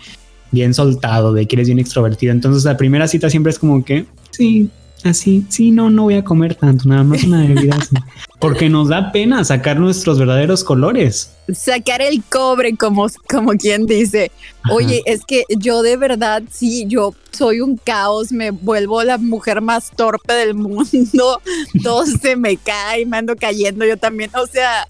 bien 0.51 0.75
soltado, 0.75 1.33
de 1.33 1.49
que 1.49 1.57
eres 1.57 1.69
bien 1.69 1.79
extrovertido. 1.79 2.31
Entonces 2.33 2.63
la 2.65 2.77
primera 2.77 3.09
cita 3.09 3.31
siempre 3.31 3.49
es 3.49 3.59
como 3.59 3.87
que, 3.87 4.05
sí, 4.33 4.69
así, 5.03 5.47
sí, 5.49 5.71
no, 5.71 5.89
no 5.89 6.03
voy 6.03 6.17
a 6.17 6.25
comer 6.25 6.57
tanto, 6.57 6.87
nada 6.87 7.05
más 7.05 7.25
una 7.25 7.41
bebida 7.41 7.77
así. 7.77 7.97
Porque 8.39 8.69
nos 8.69 8.89
da 8.89 9.11
pena 9.11 9.43
sacar 9.45 9.81
nuestros 9.81 10.19
verdaderos 10.19 10.63
colores. 10.63 11.33
Sacar 11.53 12.01
el 12.01 12.23
cobre, 12.23 12.77
como, 12.77 13.09
como 13.29 13.53
quien 13.53 13.87
dice. 13.87 14.31
Oye, 14.71 15.03
es 15.07 15.25
que 15.25 15.45
yo 15.59 15.83
de 15.83 15.97
verdad, 15.97 16.45
sí, 16.49 16.85
yo 16.87 17.15
soy 17.33 17.61
un 17.61 17.77
caos, 17.77 18.31
me 18.31 18.53
vuelvo 18.53 19.03
la 19.03 19.19
mujer 19.19 19.61
más 19.61 19.91
torpe 19.91 20.35
del 20.35 20.55
mundo, 20.55 21.43
todo 21.83 22.07
se 22.07 22.37
me 22.37 22.57
cae, 22.57 23.07
me 23.07 23.17
ando 23.17 23.35
cayendo 23.35 23.85
yo 23.85 23.97
también. 23.97 24.31
O 24.37 24.47
sea, 24.47 24.87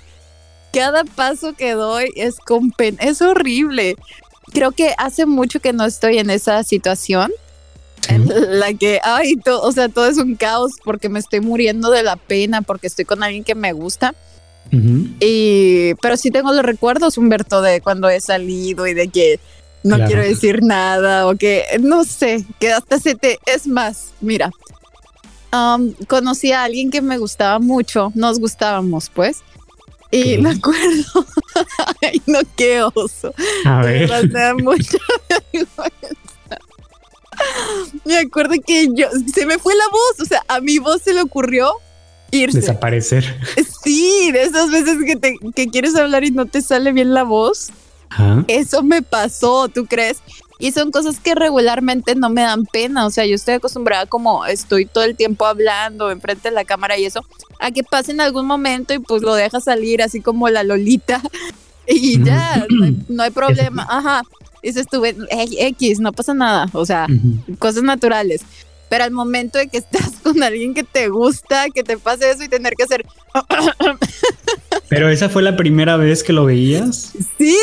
cada 0.72 1.04
paso 1.04 1.54
que 1.54 1.72
doy 1.72 2.10
es 2.16 2.36
con 2.40 2.70
pena, 2.70 2.98
es 3.00 3.22
horrible. 3.22 3.96
Creo 4.52 4.72
que 4.72 4.94
hace 4.98 5.24
mucho 5.24 5.60
que 5.60 5.72
no 5.72 5.86
estoy 5.86 6.18
en 6.18 6.28
esa 6.28 6.62
situación 6.64 7.30
en 8.08 8.58
la 8.58 8.74
que, 8.74 9.00
ay, 9.04 9.36
todo, 9.36 9.62
o 9.62 9.72
sea, 9.72 9.88
todo 9.88 10.06
es 10.06 10.18
un 10.18 10.34
caos 10.34 10.72
porque 10.84 11.08
me 11.08 11.18
estoy 11.18 11.40
muriendo 11.40 11.90
de 11.90 12.02
la 12.02 12.16
pena, 12.16 12.62
porque 12.62 12.86
estoy 12.86 13.04
con 13.04 13.22
alguien 13.22 13.44
que 13.44 13.54
me 13.54 13.72
gusta. 13.72 14.14
Y, 14.70 15.94
pero 16.02 16.18
sí 16.18 16.30
tengo 16.30 16.52
los 16.52 16.62
recuerdos, 16.62 17.16
Humberto, 17.16 17.62
de 17.62 17.80
cuando 17.80 18.10
he 18.10 18.20
salido 18.20 18.86
y 18.86 18.92
de 18.92 19.08
que 19.08 19.40
no 19.82 19.96
quiero 20.06 20.20
decir 20.20 20.62
nada 20.62 21.26
o 21.26 21.36
que 21.36 21.64
no 21.80 22.04
sé, 22.04 22.44
que 22.60 22.72
hasta 22.72 22.98
se 22.98 23.14
te. 23.14 23.38
Es 23.46 23.66
más, 23.66 24.12
mira, 24.20 24.50
um, 25.52 25.92
conocí 26.06 26.52
a 26.52 26.64
alguien 26.64 26.90
que 26.90 27.00
me 27.00 27.16
gustaba 27.16 27.58
mucho, 27.58 28.12
nos 28.14 28.38
gustábamos, 28.38 29.10
pues. 29.14 29.38
Y 30.10 30.38
me 30.38 30.50
acuerdo, 30.50 31.26
ay, 32.02 32.22
no, 32.26 32.40
qué 32.56 32.82
oso. 32.82 33.34
A 33.64 33.82
ver. 33.82 34.10
Me 34.32 34.54
mucha 34.54 34.98
Me 38.04 38.18
acuerdo 38.18 38.54
que 38.66 38.88
yo, 38.94 39.08
se 39.34 39.46
me 39.46 39.58
fue 39.58 39.74
la 39.74 39.88
voz, 39.90 40.20
o 40.20 40.24
sea, 40.24 40.42
a 40.48 40.60
mi 40.60 40.78
voz 40.78 41.02
se 41.02 41.12
le 41.12 41.22
ocurrió 41.22 41.72
irse. 42.30 42.60
Desaparecer. 42.60 43.38
Sí, 43.82 44.30
de 44.32 44.42
esas 44.42 44.70
veces 44.70 44.98
que, 45.04 45.16
te, 45.16 45.36
que 45.54 45.68
quieres 45.68 45.94
hablar 45.96 46.24
y 46.24 46.30
no 46.30 46.46
te 46.46 46.62
sale 46.62 46.92
bien 46.92 47.14
la 47.14 47.24
voz. 47.24 47.70
Eso 48.46 48.82
me 48.82 49.02
pasó, 49.02 49.68
¿tú 49.68 49.86
crees? 49.86 50.22
Y 50.58 50.72
son 50.72 50.90
cosas 50.90 51.20
que 51.20 51.34
regularmente 51.34 52.14
no 52.14 52.30
me 52.30 52.42
dan 52.42 52.64
pena. 52.66 53.06
O 53.06 53.10
sea, 53.10 53.24
yo 53.26 53.34
estoy 53.34 53.54
acostumbrada 53.54 54.06
como 54.06 54.44
estoy 54.44 54.86
todo 54.86 55.04
el 55.04 55.14
tiempo 55.14 55.46
hablando 55.46 56.10
enfrente 56.10 56.48
de 56.48 56.54
la 56.54 56.64
cámara 56.64 56.98
y 56.98 57.04
eso, 57.04 57.24
a 57.60 57.70
que 57.70 57.84
pase 57.84 58.12
en 58.12 58.20
algún 58.20 58.46
momento 58.46 58.94
y 58.94 58.98
pues 58.98 59.22
lo 59.22 59.34
deja 59.34 59.60
salir 59.60 60.02
así 60.02 60.20
como 60.20 60.48
la 60.48 60.64
Lolita 60.64 61.22
y 61.86 62.22
ya, 62.24 62.66
no 63.08 63.22
hay, 63.22 63.30
problema. 63.30 63.86
Ajá. 63.88 64.22
Dices 64.62 64.82
estuve 64.82 65.16
X, 65.30 66.00
no 66.00 66.12
pasa 66.12 66.34
nada. 66.34 66.68
O 66.72 66.84
sea, 66.84 67.06
cosas 67.58 67.82
naturales. 67.82 68.42
Pero 68.88 69.04
al 69.04 69.10
momento 69.10 69.58
de 69.58 69.68
que 69.68 69.78
estás 69.78 70.10
con 70.22 70.42
alguien 70.42 70.74
que 70.74 70.82
te 70.82 71.08
gusta, 71.08 71.66
que 71.74 71.82
te 71.82 71.98
pase 71.98 72.30
eso 72.30 72.42
y 72.42 72.48
tener 72.48 72.74
que 72.74 72.84
hacer. 72.84 73.04
Pero 74.88 75.08
esa 75.10 75.28
fue 75.28 75.42
la 75.42 75.56
primera 75.56 75.96
vez 75.96 76.22
que 76.22 76.32
lo 76.32 76.44
veías. 76.44 77.12
Sí, 77.36 77.56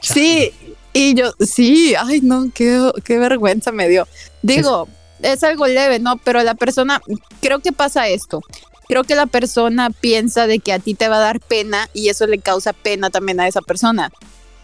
sí. 0.00 0.52
Y 0.92 1.14
yo, 1.14 1.32
sí, 1.40 1.94
ay, 1.98 2.20
no, 2.20 2.50
qué, 2.54 2.90
qué 3.04 3.18
vergüenza 3.18 3.72
me 3.72 3.88
dio. 3.88 4.06
Digo, 4.42 4.88
es... 5.22 5.42
algo 5.42 5.66
leve, 5.66 5.98
¿no? 5.98 6.18
Pero 6.18 6.42
la 6.42 6.54
persona, 6.54 7.00
creo 7.40 7.60
que 7.60 7.72
pasa 7.72 8.08
esto. 8.08 8.42
Creo 8.88 9.04
que 9.04 9.14
la 9.14 9.24
persona 9.24 9.88
piensa 9.88 10.46
de 10.46 10.58
que 10.58 10.72
a 10.74 10.78
ti 10.78 10.92
te 10.92 11.08
va 11.08 11.16
a 11.16 11.20
dar 11.20 11.40
pena 11.40 11.88
y 11.94 12.10
eso 12.10 12.26
le 12.26 12.38
causa 12.40 12.74
pena 12.74 13.08
también 13.08 13.40
a 13.40 13.48
esa 13.48 13.62
persona. 13.62 14.12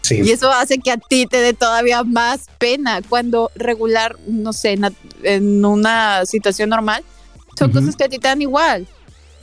Sí. 0.09 0.21
Y 0.23 0.31
eso 0.31 0.51
hace 0.51 0.79
que 0.79 0.91
a 0.91 0.97
ti 0.97 1.27
te 1.27 1.37
dé 1.37 1.53
todavía 1.53 2.03
más 2.03 2.45
pena 2.57 3.01
cuando 3.07 3.51
regular, 3.55 4.17
no 4.27 4.53
sé, 4.53 4.79
en, 5.23 5.65
una 5.65 6.25
situación 6.25 6.69
normal, 6.69 7.03
son 7.57 7.71
cosas 7.71 7.95
que 7.95 8.05
a 8.05 8.09
ti 8.09 8.17
te 8.17 8.27
dan 8.27 8.41
igual. 8.41 8.87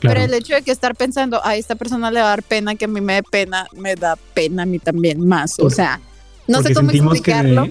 Pero 0.01 0.21
el 0.21 0.35
hecho 0.35 0.55
de 0.55 0.63
que 0.63 0.73
estar 0.73 0.95
pensando, 0.95 1.41
a 1.45 1.57
esta 1.57 1.75
persona 1.75 2.11
le 2.11 2.21
va 2.21 2.27
a 2.27 2.31
dar 2.31 2.43
pena, 2.43 2.75
que 2.75 2.87
a 2.87 2.89
mí 2.89 3.01
me 3.01 3.15
dé 3.15 3.23
pena, 3.23 3.67
me 3.77 3.95
da 3.95 4.17
pena 4.35 4.65
a 4.65 4.67
mí 4.67 4.79
también 4.79 5.27
más. 5.27 5.59
o 5.59 5.71
sea, 5.71 6.01
no 6.49 6.63
sé 6.63 6.75
cómo 6.75 6.91
explicarlo. 6.91 7.69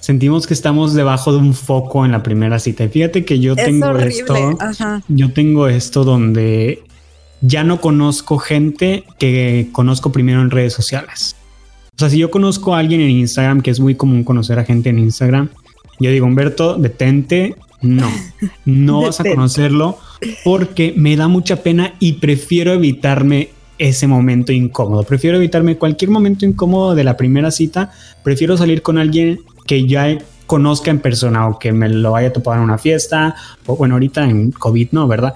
sentimos 0.00 0.46
que 0.46 0.54
estamos 0.54 0.94
debajo 0.94 1.32
de 1.32 1.38
un 1.38 1.54
foco 1.54 2.04
en 2.04 2.12
la 2.12 2.22
primera 2.22 2.58
cita. 2.58 2.84
Y 2.84 2.88
fíjate 2.88 3.24
que 3.24 3.40
yo 3.40 3.56
tengo 3.56 3.96
esto. 3.96 4.58
Yo 5.08 5.32
tengo 5.32 5.68
esto 5.68 6.04
donde 6.04 6.82
ya 7.40 7.64
no 7.64 7.80
conozco 7.80 8.38
gente 8.38 9.04
que 9.18 9.68
conozco 9.72 10.12
primero 10.12 10.42
en 10.42 10.50
redes 10.50 10.72
sociales. 10.72 11.36
O 11.96 11.98
sea, 11.98 12.10
si 12.10 12.18
yo 12.18 12.30
conozco 12.30 12.74
a 12.74 12.78
alguien 12.78 13.00
en 13.00 13.08
Instagram, 13.08 13.62
que 13.62 13.70
es 13.70 13.80
muy 13.80 13.94
común 13.94 14.22
conocer 14.22 14.58
a 14.58 14.64
gente 14.64 14.90
en 14.90 14.98
Instagram, 14.98 15.48
yo 15.98 16.10
digo, 16.10 16.26
Humberto, 16.26 16.76
detente, 16.76 17.56
no, 17.80 18.06
no 18.66 19.00
vas 19.06 19.18
a 19.20 19.24
conocerlo 19.24 19.98
porque 20.44 20.92
me 20.94 21.16
da 21.16 21.26
mucha 21.26 21.62
pena 21.62 21.94
y 21.98 22.14
prefiero 22.14 22.74
evitarme 22.74 23.48
ese 23.78 24.06
momento 24.06 24.52
incómodo. 24.52 25.04
Prefiero 25.04 25.38
evitarme 25.38 25.78
cualquier 25.78 26.10
momento 26.10 26.44
incómodo 26.44 26.94
de 26.94 27.04
la 27.04 27.16
primera 27.16 27.50
cita. 27.50 27.90
Prefiero 28.22 28.58
salir 28.58 28.82
con 28.82 28.98
alguien 28.98 29.40
que 29.66 29.86
ya 29.86 30.18
conozca 30.46 30.90
en 30.90 31.00
persona 31.00 31.48
o 31.48 31.58
que 31.58 31.72
me 31.72 31.88
lo 31.88 32.14
haya 32.14 32.30
topado 32.30 32.58
en 32.58 32.64
una 32.64 32.78
fiesta 32.78 33.34
o 33.64 33.74
bueno, 33.74 33.94
ahorita 33.94 34.28
en 34.28 34.50
COVID 34.50 34.88
no, 34.92 35.08
¿verdad? 35.08 35.34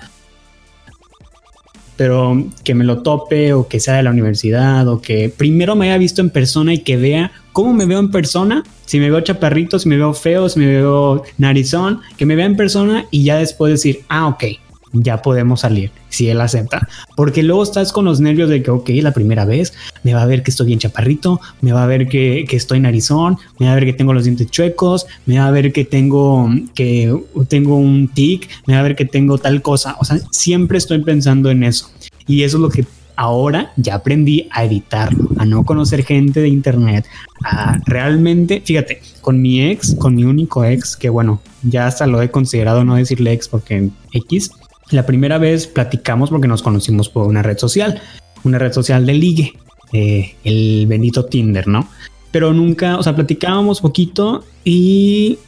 Pero 2.00 2.46
que 2.64 2.74
me 2.74 2.82
lo 2.82 3.02
tope 3.02 3.52
o 3.52 3.68
que 3.68 3.78
sea 3.78 3.96
de 3.96 4.02
la 4.02 4.10
universidad 4.10 4.88
o 4.88 5.02
que 5.02 5.28
primero 5.28 5.76
me 5.76 5.90
haya 5.90 5.98
visto 5.98 6.22
en 6.22 6.30
persona 6.30 6.72
y 6.72 6.78
que 6.78 6.96
vea 6.96 7.30
cómo 7.52 7.74
me 7.74 7.84
veo 7.84 7.98
en 7.98 8.10
persona, 8.10 8.64
si 8.86 8.98
me 8.98 9.10
veo 9.10 9.20
chaparrito, 9.20 9.78
si 9.78 9.86
me 9.86 9.98
veo 9.98 10.14
feo, 10.14 10.48
si 10.48 10.60
me 10.60 10.66
veo 10.66 11.24
narizón, 11.36 12.00
que 12.16 12.24
me 12.24 12.36
vea 12.36 12.46
en 12.46 12.56
persona 12.56 13.04
y 13.10 13.24
ya 13.24 13.36
después 13.36 13.72
decir, 13.72 14.00
ah, 14.08 14.28
ok, 14.28 14.44
ya 14.92 15.22
podemos 15.22 15.60
salir, 15.60 15.90
si 16.08 16.28
él 16.28 16.40
acepta. 16.40 16.88
Porque 17.16 17.42
luego 17.42 17.62
estás 17.62 17.92
con 17.92 18.04
los 18.04 18.20
nervios 18.20 18.48
de 18.48 18.62
que, 18.62 18.70
ok, 18.70 18.90
la 19.02 19.12
primera 19.12 19.44
vez, 19.44 19.72
me 20.02 20.14
va 20.14 20.22
a 20.22 20.26
ver 20.26 20.42
que 20.42 20.50
estoy 20.50 20.68
bien 20.68 20.78
chaparrito, 20.78 21.40
me 21.60 21.72
va 21.72 21.84
a 21.84 21.86
ver 21.86 22.08
que, 22.08 22.44
que 22.48 22.56
estoy 22.56 22.80
narizón, 22.80 23.38
me 23.58 23.66
va 23.66 23.72
a 23.72 23.74
ver 23.76 23.84
que 23.84 23.92
tengo 23.92 24.12
los 24.12 24.24
dientes 24.24 24.50
chuecos, 24.50 25.06
me 25.26 25.38
va 25.38 25.46
a 25.46 25.50
ver 25.50 25.72
que 25.72 25.84
tengo, 25.84 26.48
que 26.74 27.14
tengo 27.48 27.76
un 27.76 28.08
tic, 28.08 28.48
me 28.66 28.74
va 28.74 28.80
a 28.80 28.84
ver 28.84 28.96
que 28.96 29.04
tengo 29.04 29.38
tal 29.38 29.62
cosa. 29.62 29.96
O 30.00 30.04
sea, 30.04 30.18
siempre 30.30 30.78
estoy 30.78 31.02
pensando 31.02 31.50
en 31.50 31.64
eso. 31.64 31.90
Y 32.26 32.42
eso 32.42 32.56
es 32.56 32.60
lo 32.62 32.68
que 32.70 32.84
ahora 33.20 33.70
ya 33.76 33.96
aprendí 33.96 34.48
a 34.50 34.64
evitarlo, 34.64 35.28
a 35.36 35.44
no 35.44 35.64
conocer 35.64 36.04
gente 36.04 36.40
de 36.40 36.48
internet, 36.48 37.04
a 37.44 37.78
realmente, 37.84 38.62
fíjate, 38.64 39.02
con 39.20 39.42
mi 39.42 39.62
ex, 39.62 39.94
con 39.94 40.14
mi 40.14 40.24
único 40.24 40.64
ex, 40.64 40.96
que 40.96 41.10
bueno, 41.10 41.42
ya 41.62 41.86
hasta 41.86 42.06
lo 42.06 42.22
he 42.22 42.30
considerado 42.30 42.82
no 42.82 42.96
decirle 42.96 43.34
ex 43.34 43.46
porque 43.46 43.90
X, 44.12 44.52
la 44.90 45.06
primera 45.06 45.38
vez 45.38 45.66
platicamos 45.66 46.30
porque 46.30 46.48
nos 46.48 46.62
conocimos 46.62 47.08
por 47.08 47.26
una 47.26 47.42
red 47.42 47.58
social, 47.58 48.00
una 48.44 48.58
red 48.58 48.72
social 48.72 49.06
de 49.06 49.14
ligue, 49.14 49.52
eh, 49.92 50.34
el 50.44 50.86
bendito 50.86 51.24
Tinder, 51.26 51.66
¿no? 51.66 51.88
Pero 52.30 52.52
nunca, 52.52 52.96
o 52.98 53.02
sea, 53.02 53.14
platicábamos 53.14 53.80
poquito 53.80 54.44
y 54.64 55.38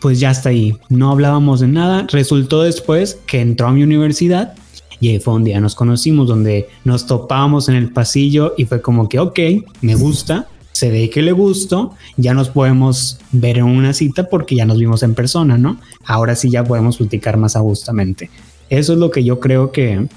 pues 0.00 0.18
ya 0.18 0.32
está 0.32 0.48
ahí. 0.48 0.76
No 0.88 1.10
hablábamos 1.12 1.60
de 1.60 1.68
nada. 1.68 2.06
Resultó 2.10 2.62
después 2.62 3.20
que 3.26 3.40
entró 3.40 3.68
a 3.68 3.72
mi 3.72 3.84
universidad 3.84 4.54
y 5.02 5.08
ahí 5.08 5.18
fue 5.18 5.34
un 5.34 5.42
día 5.42 5.60
nos 5.60 5.74
conocimos 5.74 6.28
donde 6.28 6.68
nos 6.84 7.06
topábamos 7.06 7.68
en 7.68 7.74
el 7.74 7.90
pasillo 7.90 8.54
y 8.56 8.66
fue 8.66 8.80
como 8.80 9.08
que, 9.08 9.18
ok, 9.18 9.38
me 9.80 9.96
gusta, 9.96 10.46
se 10.70 10.90
ve 10.92 11.10
que 11.10 11.22
le 11.22 11.32
gustó, 11.32 11.94
ya 12.16 12.34
nos 12.34 12.50
podemos 12.50 13.18
ver 13.32 13.58
en 13.58 13.64
una 13.64 13.94
cita 13.94 14.28
porque 14.28 14.54
ya 14.54 14.64
nos 14.64 14.78
vimos 14.78 15.02
en 15.02 15.14
persona, 15.14 15.58
¿no? 15.58 15.76
Ahora 16.04 16.36
sí 16.36 16.50
ya 16.50 16.62
podemos 16.62 16.98
platicar 16.98 17.36
más 17.36 17.56
agustamente. 17.56 18.30
Eso 18.72 18.94
es 18.94 18.98
lo 18.98 19.10
que 19.10 19.22
yo 19.22 19.38
creo 19.38 19.70
que, 19.70 20.08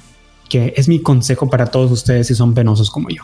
es 0.50 0.88
mi 0.88 1.02
consejo 1.02 1.50
para 1.50 1.66
todos 1.66 1.92
ustedes 1.92 2.28
si 2.28 2.36
son 2.36 2.54
penosos 2.54 2.90
como 2.90 3.10
yo. 3.10 3.24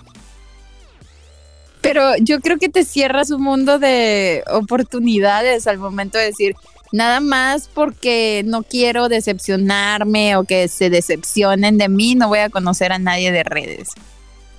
Pero 1.80 2.18
yo 2.20 2.42
creo 2.42 2.58
que 2.58 2.68
te 2.68 2.84
cierras 2.84 3.32
un 3.32 3.42
mundo 3.42 3.80
de 3.80 4.44
oportunidades 4.52 5.68
al 5.68 5.78
momento 5.78 6.18
de 6.18 6.26
decir, 6.26 6.56
nada 6.92 7.22
más 7.22 7.70
porque 7.74 8.44
no 8.46 8.64
quiero 8.64 9.08
decepcionarme 9.08 10.36
o 10.36 10.44
que 10.44 10.68
se 10.68 10.90
decepcionen 10.90 11.78
de 11.78 11.88
mí, 11.88 12.14
no 12.16 12.28
voy 12.28 12.40
a 12.40 12.50
conocer 12.50 12.92
a 12.92 13.00
nadie 13.00 13.32
de 13.32 13.44
redes. 13.46 13.92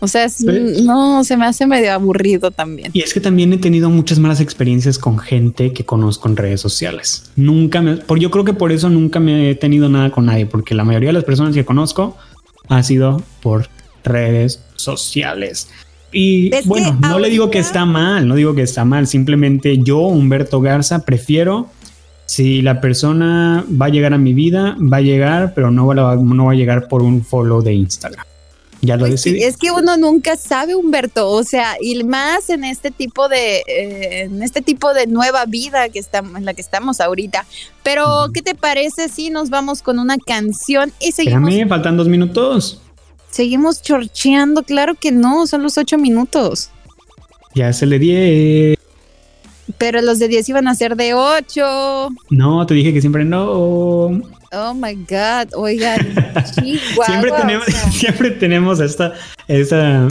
O 0.04 0.08
sea, 0.08 0.26
no, 0.82 1.22
se 1.22 1.36
me 1.36 1.46
hace 1.46 1.64
medio 1.64 1.92
aburrido 1.92 2.50
también. 2.50 2.90
Y 2.92 3.02
es 3.02 3.14
que 3.14 3.20
también 3.20 3.52
he 3.52 3.58
tenido 3.58 3.88
muchas 3.88 4.18
malas 4.18 4.40
experiencias 4.40 4.98
con 4.98 5.16
gente 5.16 5.72
que 5.72 5.84
conozco 5.84 6.28
en 6.28 6.36
redes 6.36 6.60
sociales. 6.60 7.30
Nunca 7.36 7.80
me, 7.82 7.98
por, 7.98 8.18
yo 8.18 8.28
creo 8.32 8.44
que 8.44 8.52
por 8.52 8.72
eso 8.72 8.90
nunca 8.90 9.20
me 9.20 9.48
he 9.48 9.54
tenido 9.54 9.88
nada 9.88 10.10
con 10.10 10.26
nadie, 10.26 10.44
porque 10.44 10.74
la 10.74 10.82
mayoría 10.82 11.10
de 11.10 11.12
las 11.12 11.22
personas 11.22 11.54
que 11.54 11.64
conozco 11.64 12.16
ha 12.68 12.82
sido 12.82 13.22
por 13.40 13.68
redes 14.02 14.64
sociales. 14.74 15.68
Y 16.10 16.50
bueno, 16.64 16.98
no 17.00 17.20
le 17.20 17.30
digo 17.30 17.48
que 17.48 17.60
está 17.60 17.86
mal, 17.86 18.26
no 18.26 18.34
digo 18.34 18.56
que 18.56 18.62
está 18.62 18.84
mal, 18.84 19.06
simplemente 19.06 19.78
yo, 19.78 20.00
Humberto 20.00 20.60
Garza, 20.60 21.04
prefiero 21.04 21.68
si 22.26 22.60
la 22.60 22.80
persona 22.80 23.64
va 23.70 23.86
a 23.86 23.90
llegar 23.90 24.14
a 24.14 24.18
mi 24.18 24.34
vida, 24.34 24.76
va 24.80 24.96
a 24.96 25.00
llegar, 25.00 25.52
pero 25.54 25.70
no 25.70 25.86
va, 25.86 26.16
no 26.16 26.46
va 26.46 26.52
a 26.52 26.56
llegar 26.56 26.88
por 26.88 27.02
un 27.02 27.24
follow 27.24 27.62
de 27.62 27.74
Instagram. 27.74 28.26
Ya 28.84 28.96
lo 28.96 29.06
pues 29.06 29.24
Es 29.26 29.56
que 29.56 29.70
uno 29.70 29.96
nunca 29.96 30.36
sabe, 30.36 30.74
Humberto, 30.74 31.30
o 31.30 31.44
sea, 31.44 31.76
y 31.80 32.02
más 32.02 32.50
en 32.50 32.64
este 32.64 32.90
tipo 32.90 33.28
de, 33.28 33.58
eh, 33.58 34.22
en 34.22 34.42
este 34.42 34.60
tipo 34.60 34.92
de 34.92 35.06
nueva 35.06 35.46
vida 35.46 35.88
que 35.88 36.00
estamos, 36.00 36.36
en 36.36 36.44
la 36.44 36.52
que 36.52 36.62
estamos 36.62 37.00
ahorita. 37.00 37.46
Pero, 37.84 38.30
¿qué 38.34 38.42
te 38.42 38.56
parece 38.56 39.08
si 39.08 39.30
nos 39.30 39.50
vamos 39.50 39.82
con 39.82 40.00
una 40.00 40.18
canción 40.18 40.92
y 41.00 41.12
seguimos? 41.12 41.48
mí 41.48 41.64
faltan 41.66 41.96
dos 41.96 42.08
minutos. 42.08 42.82
Seguimos 43.30 43.82
chorcheando, 43.82 44.64
claro 44.64 44.96
que 44.96 45.12
no, 45.12 45.46
son 45.46 45.62
los 45.62 45.78
ocho 45.78 45.96
minutos. 45.96 46.70
Ya 47.54 47.72
se 47.72 47.86
le 47.86 48.00
di. 48.00 48.74
Pero 49.78 50.02
los 50.02 50.18
de 50.18 50.26
diez 50.26 50.48
iban 50.48 50.66
a 50.66 50.74
ser 50.74 50.96
de 50.96 51.14
ocho. 51.14 52.08
No, 52.30 52.66
te 52.66 52.74
dije 52.74 52.92
que 52.92 53.00
siempre 53.00 53.24
no. 53.24 54.22
Oh 54.54 54.74
my 54.74 54.94
God, 54.94 55.54
oigan, 55.54 56.14
siempre 57.06 57.32
tenemos, 57.32 57.66
siempre 57.92 58.30
tenemos 58.32 58.80
esta, 58.80 59.14
esa. 59.48 60.08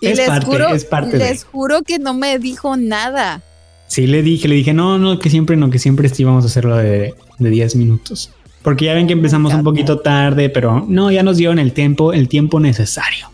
es 0.00 0.16
les 0.16 0.44
juro, 0.44 0.68
les 1.12 1.44
juro 1.44 1.82
que 1.82 1.98
no 1.98 2.14
me 2.14 2.38
dijo 2.38 2.78
nada. 2.78 3.42
Sí, 3.86 4.06
le 4.06 4.22
dije, 4.22 4.48
le 4.48 4.54
dije, 4.54 4.72
no, 4.72 4.98
no, 4.98 5.18
que 5.18 5.28
siempre 5.28 5.56
no, 5.56 5.68
que 5.68 5.78
siempre 5.78 6.08
sí 6.08 6.24
vamos 6.24 6.44
a 6.44 6.46
hacerlo 6.46 6.76
de, 6.76 7.14
de 7.38 7.50
10 7.50 7.76
minutos. 7.76 8.30
Porque 8.62 8.86
ya 8.86 8.94
ven 8.94 9.06
que 9.06 9.12
empezamos 9.12 9.52
un 9.52 9.64
poquito 9.64 9.98
tarde, 10.00 10.48
pero 10.48 10.84
no, 10.88 11.10
ya 11.10 11.22
nos 11.22 11.36
dieron 11.36 11.58
el 11.58 11.72
tiempo, 11.72 12.14
el 12.14 12.28
tiempo 12.28 12.60
necesario. 12.60 13.30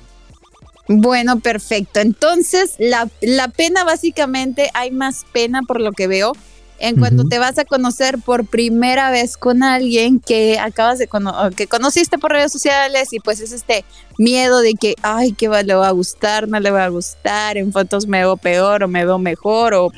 Bueno, 0.88 1.40
perfecto. 1.40 2.00
Entonces, 2.00 2.74
la, 2.78 3.08
la 3.20 3.48
pena 3.48 3.84
básicamente, 3.84 4.70
hay 4.74 4.90
más 4.90 5.24
pena 5.32 5.62
por 5.62 5.80
lo 5.80 5.92
que 5.92 6.08
veo 6.08 6.32
en 6.78 6.96
cuando 6.96 7.24
te 7.24 7.38
vas 7.38 7.58
a 7.58 7.64
conocer 7.64 8.18
por 8.18 8.46
primera 8.46 9.10
vez 9.10 9.36
con 9.36 9.62
alguien 9.62 10.20
que 10.20 10.58
acabas 10.58 10.98
de 10.98 11.08
que 11.56 11.66
conociste 11.66 12.18
por 12.18 12.32
redes 12.32 12.52
sociales 12.52 13.12
y 13.12 13.20
pues 13.20 13.40
es 13.40 13.52
este 13.52 13.84
miedo 14.18 14.60
de 14.60 14.74
que 14.74 14.94
ay 15.02 15.32
que 15.32 15.48
le 15.48 15.74
va 15.74 15.88
a 15.88 15.92
gustar 15.92 16.48
no 16.48 16.58
le 16.58 16.70
va 16.70 16.84
a 16.84 16.88
gustar 16.88 17.56
en 17.56 17.72
fotos 17.72 18.06
me 18.06 18.18
veo 18.18 18.36
peor 18.36 18.82
o 18.82 18.88
me 18.88 19.04
veo 19.04 19.18
mejor 19.18 19.74
o 19.74 19.92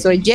soy 0.00 0.22
Y 0.26 0.32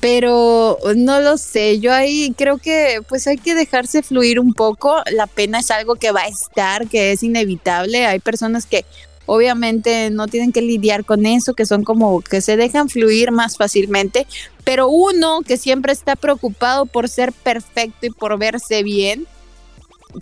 pero 0.00 0.78
no 0.96 1.20
lo 1.20 1.38
sé, 1.38 1.80
yo 1.80 1.92
ahí 1.92 2.32
creo 2.36 2.58
que 2.58 3.00
pues 3.08 3.26
hay 3.26 3.36
que 3.36 3.54
dejarse 3.54 4.02
fluir 4.02 4.38
un 4.38 4.54
poco, 4.54 5.02
la 5.10 5.26
pena 5.26 5.58
es 5.58 5.70
algo 5.70 5.96
que 5.96 6.12
va 6.12 6.20
a 6.22 6.28
estar, 6.28 6.86
que 6.88 7.12
es 7.12 7.22
inevitable, 7.22 8.06
hay 8.06 8.20
personas 8.20 8.66
que 8.66 8.84
obviamente 9.28 10.08
no 10.10 10.26
tienen 10.26 10.52
que 10.52 10.62
lidiar 10.62 11.04
con 11.04 11.26
eso, 11.26 11.52
que 11.52 11.66
son 11.66 11.84
como 11.84 12.22
que 12.22 12.40
se 12.40 12.56
dejan 12.56 12.88
fluir 12.88 13.30
más 13.30 13.58
fácilmente, 13.58 14.26
pero 14.64 14.88
uno 14.88 15.42
que 15.42 15.58
siempre 15.58 15.92
está 15.92 16.16
preocupado 16.16 16.86
por 16.86 17.10
ser 17.10 17.32
perfecto 17.32 18.06
y 18.06 18.10
por 18.10 18.38
verse 18.38 18.82
bien, 18.82 19.26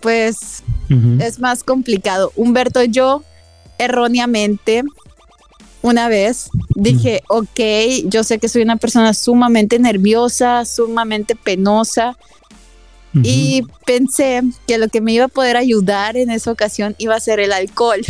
pues 0.02 0.64
es 1.20 1.38
más 1.38 1.62
complicado. 1.62 2.32
Humberto, 2.34 2.82
yo 2.82 3.22
erróneamente 3.78 4.82
una 5.82 6.08
vez 6.08 6.50
dije, 6.74 7.22
ok, 7.28 7.60
yo 8.06 8.24
sé 8.24 8.38
que 8.40 8.48
soy 8.48 8.62
una 8.62 8.76
persona 8.76 9.14
sumamente 9.14 9.78
nerviosa, 9.78 10.64
sumamente 10.64 11.36
penosa, 11.36 12.16
y 13.22 13.62
pensé 13.84 14.42
que 14.66 14.78
lo 14.78 14.88
que 14.88 15.00
me 15.00 15.12
iba 15.12 15.26
a 15.26 15.28
poder 15.28 15.56
ayudar 15.56 16.16
en 16.16 16.30
esa 16.30 16.50
ocasión 16.50 16.94
iba 16.98 17.14
a 17.14 17.20
ser 17.20 17.40
el 17.40 17.52
alcohol. 17.52 18.00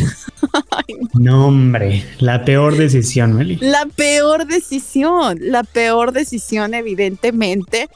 no, 1.14 1.48
hombre, 1.48 2.04
la 2.18 2.44
peor 2.44 2.76
decisión, 2.76 3.34
Meli. 3.34 3.56
La 3.60 3.86
peor 3.86 4.46
decisión, 4.46 5.38
la 5.40 5.64
peor 5.64 6.12
decisión, 6.12 6.74
evidentemente, 6.74 7.88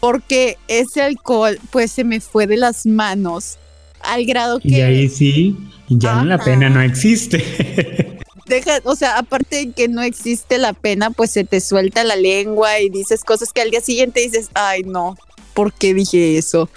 porque 0.00 0.58
ese 0.68 1.02
alcohol, 1.02 1.58
pues 1.70 1.92
se 1.92 2.04
me 2.04 2.20
fue 2.20 2.46
de 2.46 2.56
las 2.56 2.86
manos 2.86 3.58
al 4.00 4.24
grado 4.24 4.60
que. 4.60 4.68
Y 4.68 4.80
ahí 4.80 5.08
sí, 5.08 5.56
ya 5.88 6.22
la 6.24 6.38
pena 6.38 6.68
no 6.68 6.80
existe. 6.82 8.18
Deja, 8.46 8.80
o 8.84 8.96
sea, 8.96 9.18
aparte 9.18 9.56
de 9.56 9.72
que 9.72 9.88
no 9.88 10.00
existe 10.00 10.56
la 10.56 10.72
pena, 10.72 11.10
pues 11.10 11.30
se 11.30 11.44
te 11.44 11.60
suelta 11.60 12.02
la 12.02 12.16
lengua 12.16 12.80
y 12.80 12.88
dices 12.88 13.22
cosas 13.22 13.52
que 13.52 13.60
al 13.60 13.70
día 13.70 13.82
siguiente 13.82 14.20
dices, 14.20 14.48
ay, 14.54 14.84
no, 14.84 15.16
¿por 15.58 15.72
qué 15.72 15.92
dije 15.92 16.38
eso? 16.38 16.70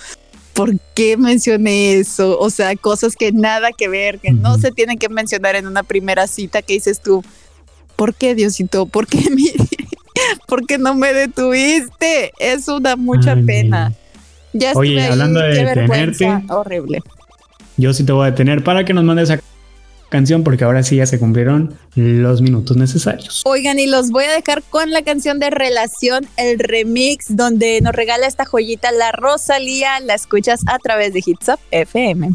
¿Por 0.54 0.80
qué 0.96 1.16
mencioné 1.16 2.00
eso? 2.00 2.40
O 2.40 2.50
sea, 2.50 2.76
cosas 2.76 3.16
que 3.16 3.32
nada 3.32 3.70
que 3.78 3.88
ver, 3.88 4.18
que 4.18 4.32
no 4.32 4.58
se 4.58 4.72
tienen 4.72 4.98
que 4.98 5.08
mencionar 5.08 5.56
en 5.56 5.68
una 5.68 5.84
primera 5.84 6.26
cita 6.26 6.64
que 6.64 6.74
dices 6.74 7.00
tú, 7.00 7.24
¿por 7.96 8.16
qué 8.16 8.34
Diosito? 8.34 8.88
¿Por 8.88 9.06
qué, 9.06 9.30
mi, 9.30 9.52
¿por 10.48 10.66
qué 10.66 10.80
no 10.80 10.96
me 10.96 11.14
detuviste? 11.14 12.32
Eso 12.40 12.80
da 12.80 12.96
mucha 12.96 13.36
pena. 13.36 13.94
Ya 14.52 14.72
Oye, 14.74 15.06
hablando 15.06 15.42
de 15.42 15.64
detenerte, 15.64 16.28
horrible. 16.50 17.04
Yo 17.78 17.94
sí 17.94 18.04
te 18.04 18.14
voy 18.14 18.26
a 18.26 18.32
detener 18.32 18.64
para 18.64 18.84
que 18.84 18.96
nos 18.96 19.04
mandes 19.04 19.30
a 19.30 19.40
canción 20.12 20.44
porque 20.44 20.66
ahora 20.66 20.84
sí 20.84 20.98
ya 20.98 21.08
se 21.08 21.18
cumplieron 21.18 21.76
los 21.96 22.42
minutos 22.42 22.78
necesarios. 22.78 23.42
Oigan, 23.46 23.80
y 23.80 23.88
los 23.88 24.12
voy 24.12 24.26
a 24.26 24.32
dejar 24.32 24.62
con 24.62 24.92
la 24.92 25.02
canción 25.02 25.40
de 25.40 25.50
Relación, 25.50 26.28
el 26.38 26.60
remix, 26.60 27.36
donde 27.36 27.82
nos 27.82 27.94
regala 27.94 28.28
esta 28.28 28.46
joyita 28.46 28.92
la 28.92 29.12
Rosalía. 29.14 30.00
La 30.02 30.14
escuchas 30.14 30.62
a 30.68 30.78
través 30.78 31.14
de 31.14 31.24
Hits 31.26 31.48
Up 31.48 31.60
FM. 31.72 32.30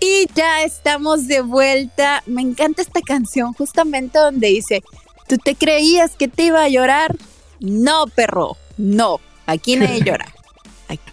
Y 0.00 0.26
ya 0.34 0.62
estamos 0.64 1.26
de 1.26 1.40
vuelta. 1.40 2.22
Me 2.26 2.42
encanta 2.42 2.82
esta 2.82 3.00
canción, 3.00 3.52
justamente 3.52 4.18
donde 4.18 4.48
dice: 4.48 4.82
¿Tú 5.28 5.38
te 5.38 5.54
creías 5.54 6.16
que 6.16 6.28
te 6.28 6.44
iba 6.44 6.62
a 6.62 6.68
llorar? 6.68 7.16
No, 7.60 8.06
perro, 8.06 8.56
no. 8.76 9.20
Aquí 9.46 9.76
nadie 9.76 10.00
llora. 10.04 10.26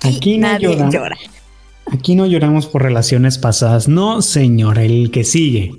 Aquí, 0.01 0.37
nadie 0.37 0.75
llora. 0.91 1.17
Aquí 1.91 2.15
no 2.15 2.25
lloramos 2.25 2.67
por 2.67 2.83
relaciones 2.83 3.37
pasadas. 3.37 3.87
No, 3.87 4.21
señor, 4.21 4.79
el 4.79 5.11
que 5.11 5.23
sigue. 5.23 5.73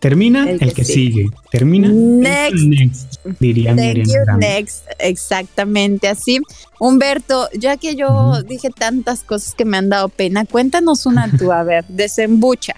Termina 0.00 0.48
el, 0.50 0.74
que, 0.74 0.84
sigue. 0.84 1.26
Termina 1.50 1.88
next. 1.88 2.64
next 2.64 3.16
diría 3.40 3.74
next. 3.74 4.84
Exactamente 4.98 6.08
así. 6.08 6.38
Humberto, 6.78 7.48
ya 7.58 7.76
que 7.76 7.96
yo 7.96 8.42
dije 8.42 8.68
tantas 8.70 9.22
cosas 9.22 9.54
que 9.54 9.64
me 9.64 9.78
han 9.78 9.88
dado 9.88 10.08
pena, 10.10 10.44
cuéntanos 10.44 11.06
una 11.06 11.30
tú, 11.36 11.50
a 11.50 11.62
ver, 11.62 11.84
desembucha. 11.88 12.76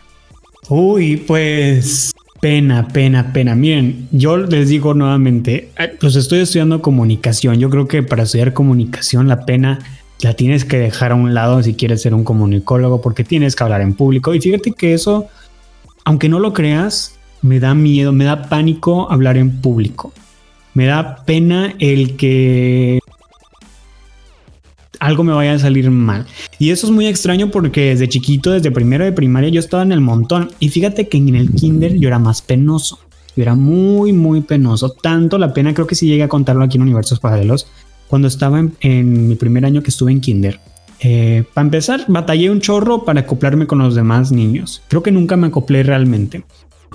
Uy, 0.69 1.17
pues 1.17 2.13
pena, 2.41 2.87
pena, 2.89 3.33
pena. 3.33 3.57
Miren, 3.57 4.09
yo 4.13 4.37
les 4.37 4.69
digo 4.69 4.95
nuevamente, 4.95 5.71
pues 6.01 6.15
estoy 6.15 6.41
estudiando 6.41 6.83
comunicación. 6.83 7.59
Yo 7.59 7.69
creo 7.69 7.89
que 7.89 8.03
para 8.05 8.23
estudiar 8.23 8.53
comunicación 8.53 9.27
la 9.29 9.45
pena 9.45 9.81
la 10.21 10.35
tienes 10.35 10.65
que 10.65 10.79
dejar 10.79 11.13
a 11.13 11.15
un 11.15 11.35
lado 11.35 11.63
si 11.63 11.75
quieres 11.75 12.03
ser 12.03 12.15
un 12.15 12.25
comunicólogo 12.25 13.01
porque 13.01 13.25
tienes 13.25 13.55
que 13.55 13.65
hablar 13.65 13.81
en 13.81 13.95
público. 13.95 14.35
Y 14.35 14.41
fíjate 14.41 14.73
que 14.73 14.95
eso, 14.95 15.27
aunque 16.05 16.29
no 16.29 16.41
lo 16.41 16.53
creas, 16.53 17.19
me 17.43 17.61
da 17.61 17.75
miedo, 17.75 18.13
me 18.13 18.25
da 18.25 18.43
pánico 18.43 19.11
hablar 19.11 19.37
en 19.37 19.61
público. 19.61 20.13
Me 20.75 20.87
da 20.87 21.25
pena 21.25 21.75
el 21.79 22.17
que 22.17 23.01
algo 25.01 25.23
me 25.23 25.33
vaya 25.33 25.55
a 25.55 25.59
salir 25.59 25.91
mal. 25.91 26.27
Y 26.59 26.71
eso 26.71 26.87
es 26.87 26.93
muy 26.93 27.07
extraño 27.07 27.51
porque 27.51 27.91
desde 27.91 28.09
chiquito, 28.09 28.51
desde 28.51 28.71
primero 28.71 29.05
de 29.05 29.13
primaria, 29.13 29.49
yo 29.49 29.61
estaba 29.61 29.83
en 29.83 29.93
el 29.93 30.01
montón. 30.01 30.51
Y 30.59 30.69
fíjate 30.71 31.09
que 31.09 31.19
en 31.19 31.37
el 31.37 31.53
kinder 31.53 31.97
yo 31.97 32.09
era 32.09 32.19
más 32.19 32.43
penoso. 32.43 32.99
Yo 33.37 33.43
era 33.43 33.55
muy, 33.55 34.13
muy 34.13 34.41
penoso. 34.41 34.91
Tanto 34.91 35.39
la 35.39 35.53
pena, 35.53 35.75
creo 35.75 35.87
que 35.87 35.95
si 35.95 36.07
llegué 36.07 36.25
a 36.25 36.29
contarlo 36.29 36.65
aquí 36.65 36.77
en 36.77 36.83
Universos 36.83 37.21
Paralelos, 37.21 37.69
cuando 38.09 38.29
estaba 38.29 38.65
en, 38.81 39.29
mi 39.29 39.37
primer 39.37 39.65
año 39.65 39.83
que 39.83 39.91
estuve 39.91 40.13
en 40.13 40.21
kinder. 40.21 40.61
Eh, 41.01 41.45
para 41.55 41.67
empezar, 41.67 42.05
batallé 42.09 42.51
un 42.51 42.61
chorro 42.61 43.05
para 43.05 43.21
acoplarme 43.21 43.67
con 43.67 43.79
los 43.79 43.95
demás 43.95 44.33
niños. 44.33 44.83
Creo 44.89 45.03
que 45.03 45.13
nunca 45.13 45.37
me 45.37 45.47
acoplé 45.47 45.83
realmente. 45.83 46.45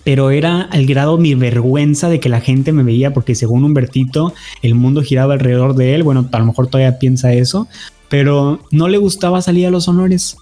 Pero 0.04 0.32
era 0.32 0.64
al 0.64 0.86
grado 0.86 1.18
mi 1.18 1.34
vergüenza 1.36 2.10
de 2.10 2.20
que 2.20 2.28
la 2.28 2.42
gente 2.42 2.74
me 2.74 2.84
veía 2.84 3.14
porque 3.14 3.36
según 3.36 3.64
Humbertito 3.64 4.34
el 4.62 4.76
mundo 4.76 5.02
giraba 5.02 5.36
alrededor 5.36 5.76
de 5.76 5.96
él. 5.96 6.04
Bueno, 6.04 6.28
a 6.30 6.40
lo 6.40 6.46
mejor 6.46 6.68
todavía 6.68 7.00
piensa 7.00 7.32
eso, 7.32 7.68
pero 8.10 8.60
no 8.72 8.90
le 8.90 8.98
gustaba 8.98 9.42
salir 9.42 9.68
a 9.68 9.72
los 9.72 9.88
honores. 9.88 10.36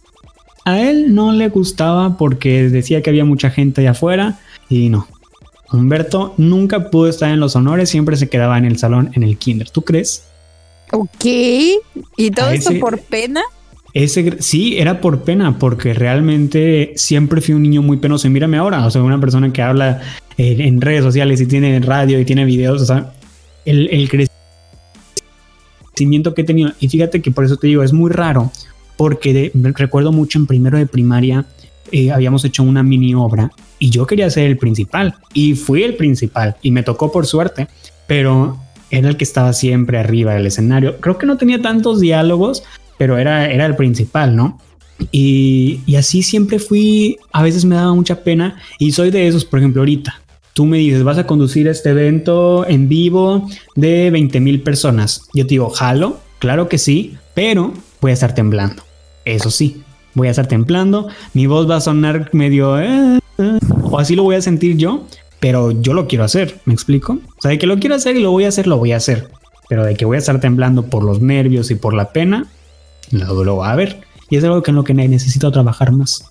A 0.65 0.79
él 0.79 1.13
no 1.13 1.31
le 1.31 1.49
gustaba 1.49 2.17
porque 2.17 2.69
decía 2.69 3.01
que 3.01 3.09
había 3.09 3.25
mucha 3.25 3.51
gente 3.51 3.81
allá 3.81 3.91
afuera 3.91 4.39
y 4.69 4.89
no. 4.89 5.07
Humberto 5.71 6.33
nunca 6.37 6.89
pudo 6.89 7.07
estar 7.07 7.31
en 7.31 7.39
los 7.39 7.55
honores, 7.55 7.89
siempre 7.89 8.17
se 8.17 8.29
quedaba 8.29 8.57
en 8.57 8.65
el 8.65 8.77
salón 8.77 9.11
en 9.13 9.23
el 9.23 9.37
kinder. 9.37 9.69
¿Tú 9.69 9.83
crees? 9.83 10.30
Ok, 10.91 11.25
¿y 11.25 12.31
todo 12.31 12.49
eso 12.51 12.71
por 12.79 12.99
pena? 12.99 13.41
Ese, 13.93 14.41
sí, 14.41 14.77
era 14.77 15.01
por 15.01 15.23
pena, 15.23 15.57
porque 15.59 15.93
realmente 15.93 16.93
siempre 16.95 17.41
fui 17.41 17.53
un 17.53 17.63
niño 17.63 17.81
muy 17.81 17.97
penoso. 17.97 18.27
Y 18.27 18.29
mírame 18.29 18.57
ahora, 18.57 18.85
o 18.85 18.91
sea, 18.91 19.03
una 19.03 19.19
persona 19.19 19.51
que 19.51 19.61
habla 19.61 20.01
en 20.37 20.81
redes 20.81 21.03
sociales 21.03 21.41
y 21.41 21.45
tiene 21.45 21.79
radio 21.79 22.19
y 22.19 22.25
tiene 22.25 22.45
videos, 22.45 22.81
o 22.81 22.85
sea, 22.85 23.13
el, 23.65 23.89
el 23.89 24.09
crecimiento 25.93 26.33
que 26.33 26.41
he 26.41 26.45
tenido. 26.45 26.71
Y 26.79 26.87
fíjate 26.87 27.21
que 27.21 27.31
por 27.31 27.45
eso 27.45 27.57
te 27.57 27.67
digo, 27.67 27.83
es 27.83 27.93
muy 27.93 28.11
raro, 28.11 28.51
porque 28.97 29.51
recuerdo 29.53 30.11
mucho 30.11 30.39
en 30.39 30.47
primero 30.47 30.77
de 30.77 30.85
primaria 30.85 31.45
eh, 31.91 32.11
habíamos 32.11 32.45
hecho 32.45 32.63
una 32.63 32.83
mini 32.83 33.13
obra 33.13 33.51
y 33.77 33.89
yo 33.89 34.07
quería 34.07 34.29
ser 34.29 34.45
el 34.45 34.57
principal 34.57 35.15
y 35.33 35.55
fui 35.55 35.83
el 35.83 35.95
principal 35.95 36.55
y 36.61 36.71
me 36.71 36.83
tocó 36.83 37.11
por 37.11 37.25
suerte, 37.25 37.67
pero 38.07 38.60
era 38.91 39.09
el 39.09 39.17
que 39.17 39.23
estaba 39.23 39.53
siempre 39.53 39.97
arriba 39.97 40.33
del 40.33 40.45
escenario. 40.45 40.99
Creo 40.99 41.17
que 41.17 41.25
no 41.25 41.37
tenía 41.37 41.61
tantos 41.61 41.99
diálogos, 41.99 42.63
pero 42.97 43.17
era, 43.17 43.49
era 43.49 43.65
el 43.65 43.75
principal, 43.75 44.35
¿no? 44.35 44.59
Y, 45.11 45.79
así 45.97 46.21
siempre 46.21 46.59
fui, 46.59 47.17
a 47.31 47.41
veces 47.41 47.65
me 47.65 47.75
daba 47.75 47.93
mucha 47.93 48.23
pena 48.23 48.57
y 48.77 48.91
soy 48.91 49.09
de 49.09 49.27
esos, 49.27 49.45
por 49.45 49.59
ejemplo, 49.59 49.81
ahorita. 49.81 50.21
Tú 50.53 50.65
me 50.65 50.77
dices, 50.77 51.03
vas 51.03 51.17
a 51.17 51.25
conducir 51.25 51.67
este 51.67 51.89
evento 51.89 52.67
en 52.67 52.89
vivo 52.89 53.49
de 53.75 54.11
20 54.11 54.39
mil 54.41 54.61
personas. 54.61 55.27
Yo 55.33 55.45
te 55.45 55.51
digo, 55.51 55.69
jalo, 55.69 56.19
claro 56.39 56.67
que 56.67 56.77
sí, 56.77 57.15
pero 57.33 57.73
voy 58.01 58.11
a 58.11 58.13
estar 58.13 58.35
temblando. 58.35 58.83
Eso 59.23 59.49
sí, 59.49 59.81
voy 60.13 60.27
a 60.27 60.31
estar 60.31 60.47
temblando, 60.47 61.07
mi 61.33 61.47
voz 61.47 61.69
va 61.69 61.77
a 61.77 61.81
sonar 61.81 62.29
medio... 62.33 62.79
Eh, 62.79 63.19
eh, 63.37 63.59
o 63.83 63.99
así 63.99 64.15
lo 64.15 64.23
voy 64.23 64.35
a 64.35 64.41
sentir 64.41 64.77
yo, 64.77 65.05
pero 65.41 65.71
yo 65.71 65.93
lo 65.93 66.07
quiero 66.07 66.23
hacer, 66.23 66.61
¿me 66.65 66.73
explico? 66.73 67.13
O 67.13 67.41
sea, 67.41 67.49
de 67.49 67.57
que 67.57 67.65
lo 67.65 67.79
quiero 67.79 67.95
hacer 67.95 68.15
y 68.15 68.21
lo 68.21 68.29
voy 68.29 68.45
a 68.45 68.49
hacer, 68.49 68.67
lo 68.67 68.77
voy 68.77 68.91
a 68.93 68.97
hacer. 68.97 69.27
Pero 69.67 69.83
de 69.83 69.95
que 69.95 70.05
voy 70.05 70.15
a 70.15 70.19
estar 70.19 70.39
temblando 70.39 70.85
por 70.85 71.03
los 71.03 71.19
nervios 71.19 71.71
y 71.71 71.75
por 71.75 71.95
la 71.95 72.13
pena, 72.13 72.47
lo, 73.09 73.43
lo 73.43 73.57
va 73.57 73.71
a 73.71 73.75
ver. 73.75 74.01
Y 74.29 74.37
es 74.37 74.43
algo 74.43 74.61
que 74.61 74.69
en 74.69 74.75
lo 74.75 74.83
que 74.83 74.93
necesito 74.93 75.51
trabajar 75.51 75.91
más. 75.91 76.29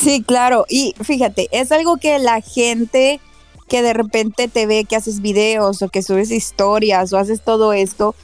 Sí, 0.00 0.22
claro. 0.22 0.66
Y 0.68 0.94
fíjate, 1.02 1.48
es 1.50 1.72
algo 1.72 1.96
que 1.96 2.20
la 2.20 2.40
gente 2.40 3.20
que 3.68 3.82
de 3.82 3.92
repente 3.92 4.46
te 4.46 4.66
ve 4.66 4.84
que 4.84 4.94
haces 4.94 5.20
videos 5.20 5.82
o 5.82 5.88
que 5.88 6.04
subes 6.04 6.30
historias 6.30 7.12
o 7.12 7.18
haces 7.18 7.40
todo 7.40 7.72
esto, 7.72 8.14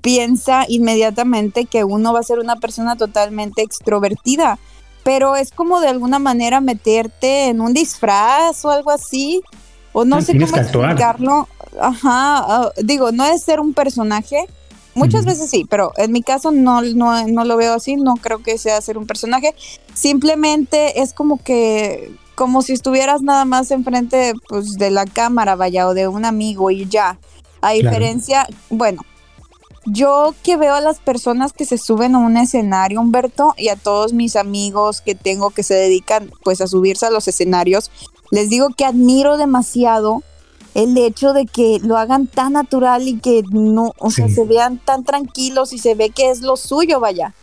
piensa 0.00 0.64
inmediatamente 0.66 1.66
que 1.66 1.84
uno 1.84 2.14
va 2.14 2.20
a 2.20 2.24
ser 2.24 2.38
una 2.38 2.56
persona 2.56 2.96
totalmente 2.96 3.60
extrovertida 3.60 4.58
pero 5.02 5.36
es 5.36 5.50
como 5.50 5.80
de 5.80 5.88
alguna 5.88 6.18
manera 6.18 6.60
meterte 6.60 7.48
en 7.48 7.60
un 7.60 7.74
disfraz 7.74 8.64
o 8.64 8.70
algo 8.70 8.90
así, 8.90 9.40
o 9.92 10.04
no 10.04 10.16
ah, 10.16 10.22
sé 10.22 10.38
cómo 10.38 10.56
explicarlo. 10.56 11.48
Ajá, 11.80 12.38
ah, 12.38 12.72
digo, 12.82 13.12
no 13.12 13.24
es 13.24 13.42
ser 13.42 13.60
un 13.60 13.74
personaje, 13.74 14.46
Muchas 14.94 15.24
veces 15.24 15.50
sí, 15.50 15.66
pero 15.68 15.92
en 15.96 16.10
mi 16.10 16.22
caso 16.22 16.50
no, 16.50 16.82
no, 16.82 17.26
no, 17.28 17.44
lo 17.44 17.56
veo 17.56 17.74
así, 17.74 17.96
no 17.96 18.14
creo 18.16 18.42
que 18.42 18.58
sea 18.58 18.80
ser 18.80 18.98
un 18.98 19.06
personaje. 19.06 19.54
Simplemente 19.94 21.00
es 21.00 21.12
como 21.12 21.42
que, 21.42 22.12
como 22.34 22.60
si 22.62 22.72
estuvieras 22.72 23.22
nada 23.22 23.44
más 23.44 23.70
enfrente 23.70 24.34
pues, 24.48 24.74
de 24.74 24.90
la 24.90 25.06
cámara, 25.06 25.54
vaya, 25.54 25.86
o 25.86 25.94
de 25.94 26.08
un 26.08 26.24
amigo 26.24 26.70
y 26.70 26.86
ya. 26.86 27.18
A 27.60 27.72
diferencia, 27.72 28.46
bueno, 28.68 29.02
yo 29.86 30.34
que 30.42 30.56
veo 30.56 30.74
a 30.74 30.80
las 30.80 30.98
personas 30.98 31.52
que 31.52 31.64
se 31.64 31.78
suben 31.78 32.14
a 32.14 32.18
un 32.18 32.36
escenario, 32.36 33.00
Humberto, 33.00 33.54
y 33.56 33.68
a 33.68 33.76
todos 33.76 34.12
mis 34.12 34.36
amigos 34.36 35.00
que 35.00 35.14
tengo 35.14 35.50
que 35.50 35.62
se 35.62 35.74
dedican 35.74 36.30
pues 36.42 36.60
a 36.60 36.66
subirse 36.66 37.06
a 37.06 37.10
los 37.10 37.28
escenarios, 37.28 37.90
les 38.30 38.50
digo 38.50 38.68
que 38.76 38.84
admiro 38.84 39.36
demasiado 39.36 40.22
el 40.74 40.96
hecho 40.96 41.32
de 41.32 41.46
que 41.46 41.80
lo 41.82 41.96
hagan 41.96 42.26
tan 42.26 42.52
natural 42.52 43.08
y 43.08 43.18
que 43.18 43.42
no, 43.50 43.92
o 43.98 44.10
sea, 44.10 44.28
se 44.28 44.44
vean 44.44 44.78
tan 44.78 45.04
tranquilos 45.04 45.72
y 45.72 45.78
se 45.78 45.94
ve 45.94 46.10
que 46.10 46.30
es 46.30 46.42
lo 46.42 46.56
suyo, 46.56 47.00
vaya. 47.00 47.34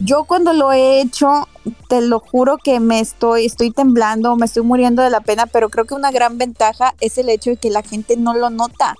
Yo 0.00 0.24
cuando 0.24 0.54
lo 0.54 0.72
he 0.72 1.02
hecho, 1.02 1.46
te 1.88 2.00
lo 2.00 2.20
juro 2.20 2.56
que 2.56 2.80
me 2.80 2.98
estoy, 2.98 3.44
estoy 3.44 3.70
temblando, 3.70 4.34
me 4.36 4.46
estoy 4.46 4.62
muriendo 4.62 5.02
de 5.02 5.10
la 5.10 5.20
pena, 5.20 5.44
pero 5.44 5.68
creo 5.68 5.84
que 5.84 5.94
una 5.94 6.10
gran 6.10 6.38
ventaja 6.38 6.94
es 7.00 7.18
el 7.18 7.28
hecho 7.28 7.50
de 7.50 7.56
que 7.58 7.68
la 7.68 7.82
gente 7.82 8.16
no 8.16 8.32
lo 8.32 8.48
nota. 8.48 8.96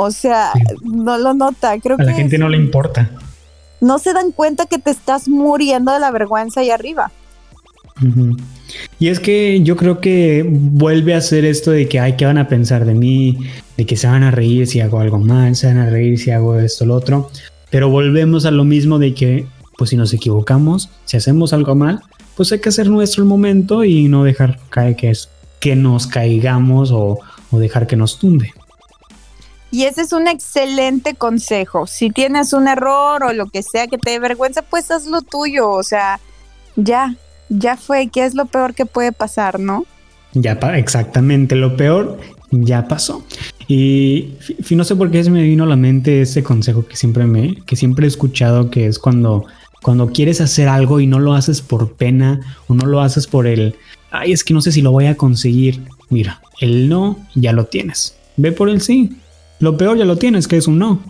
O 0.00 0.12
sea, 0.12 0.52
no 0.84 1.18
lo 1.18 1.34
nota. 1.34 1.76
Creo 1.80 1.96
a 1.98 2.04
la 2.04 2.12
gente 2.12 2.38
no 2.38 2.48
le 2.48 2.56
importa. 2.56 3.10
No 3.80 3.98
se 3.98 4.12
dan 4.12 4.30
cuenta 4.30 4.66
que 4.66 4.78
te 4.78 4.92
estás 4.92 5.26
muriendo 5.26 5.92
de 5.92 5.98
la 5.98 6.12
vergüenza 6.12 6.60
ahí 6.60 6.70
arriba. 6.70 7.10
Y 9.00 9.08
es 9.08 9.18
que 9.18 9.60
yo 9.60 9.76
creo 9.76 10.00
que 10.00 10.46
vuelve 10.48 11.14
a 11.14 11.20
ser 11.20 11.44
esto 11.44 11.72
de 11.72 11.88
que, 11.88 11.98
ay, 11.98 12.12
¿qué 12.12 12.26
van 12.26 12.38
a 12.38 12.46
pensar 12.46 12.84
de 12.84 12.94
mí? 12.94 13.38
De 13.76 13.86
que 13.86 13.96
se 13.96 14.06
van 14.06 14.22
a 14.22 14.30
reír 14.30 14.68
si 14.68 14.78
hago 14.78 15.00
algo 15.00 15.18
mal, 15.18 15.56
se 15.56 15.66
van 15.66 15.78
a 15.78 15.90
reír 15.90 16.16
si 16.16 16.30
hago 16.30 16.60
esto, 16.60 16.86
lo 16.86 16.94
otro. 16.94 17.28
Pero 17.68 17.90
volvemos 17.90 18.46
a 18.46 18.52
lo 18.52 18.62
mismo 18.62 19.00
de 19.00 19.14
que, 19.14 19.46
pues 19.76 19.90
si 19.90 19.96
nos 19.96 20.14
equivocamos, 20.14 20.90
si 21.06 21.16
hacemos 21.16 21.52
algo 21.52 21.74
mal, 21.74 22.02
pues 22.36 22.52
hay 22.52 22.60
que 22.60 22.68
hacer 22.68 22.88
nuestro 22.88 23.24
el 23.24 23.28
momento 23.28 23.82
y 23.82 24.06
no 24.06 24.22
dejar 24.22 24.60
caer 24.70 24.94
que, 24.94 25.10
es, 25.10 25.28
que 25.58 25.74
nos 25.74 26.06
caigamos 26.06 26.92
o, 26.92 27.18
o 27.50 27.58
dejar 27.58 27.88
que 27.88 27.96
nos 27.96 28.20
tumbe. 28.20 28.52
Y 29.70 29.84
ese 29.84 30.02
es 30.02 30.12
un 30.12 30.28
excelente 30.28 31.14
consejo. 31.14 31.86
Si 31.86 32.10
tienes 32.10 32.52
un 32.52 32.68
error 32.68 33.22
o 33.22 33.32
lo 33.32 33.46
que 33.46 33.62
sea 33.62 33.86
que 33.86 33.98
te 33.98 34.12
dé 34.12 34.18
vergüenza, 34.18 34.62
pues 34.62 34.90
haz 34.90 35.06
lo 35.06 35.20
tuyo. 35.22 35.70
O 35.70 35.82
sea, 35.82 36.20
ya, 36.76 37.16
ya 37.48 37.76
fue, 37.76 38.08
¿qué 38.08 38.24
es 38.24 38.34
lo 38.34 38.46
peor 38.46 38.74
que 38.74 38.86
puede 38.86 39.12
pasar, 39.12 39.60
no? 39.60 39.84
Ya, 40.32 40.52
exactamente, 40.74 41.54
lo 41.54 41.76
peor 41.76 42.18
ya 42.50 42.88
pasó. 42.88 43.24
Y 43.66 44.34
no 44.70 44.84
sé 44.84 44.96
por 44.96 45.10
qué 45.10 45.22
se 45.22 45.30
me 45.30 45.42
vino 45.42 45.64
a 45.64 45.66
la 45.66 45.76
mente 45.76 46.22
ese 46.22 46.42
consejo 46.42 46.86
que 46.86 46.96
siempre 46.96 47.24
me, 47.24 47.56
que 47.66 47.76
siempre 47.76 48.06
he 48.06 48.08
escuchado, 48.08 48.70
que 48.70 48.86
es 48.86 48.98
cuando, 48.98 49.44
cuando 49.82 50.08
quieres 50.08 50.40
hacer 50.40 50.68
algo 50.68 51.00
y 51.00 51.06
no 51.06 51.18
lo 51.18 51.34
haces 51.34 51.60
por 51.60 51.92
pena 51.92 52.40
o 52.68 52.74
no 52.74 52.86
lo 52.86 53.00
haces 53.00 53.26
por 53.26 53.46
el, 53.46 53.74
ay, 54.10 54.32
es 54.32 54.44
que 54.44 54.54
no 54.54 54.62
sé 54.62 54.72
si 54.72 54.80
lo 54.80 54.92
voy 54.92 55.06
a 55.06 55.16
conseguir. 55.16 55.82
Mira, 56.08 56.40
el 56.60 56.88
no 56.88 57.18
ya 57.34 57.52
lo 57.52 57.66
tienes. 57.66 58.16
Ve 58.36 58.52
por 58.52 58.70
el 58.70 58.80
sí. 58.80 59.10
Lo 59.60 59.76
peor 59.76 59.96
ya 59.98 60.04
lo 60.04 60.16
tienes, 60.16 60.48
que 60.48 60.56
es 60.56 60.66
un 60.66 60.78
no. 60.78 61.02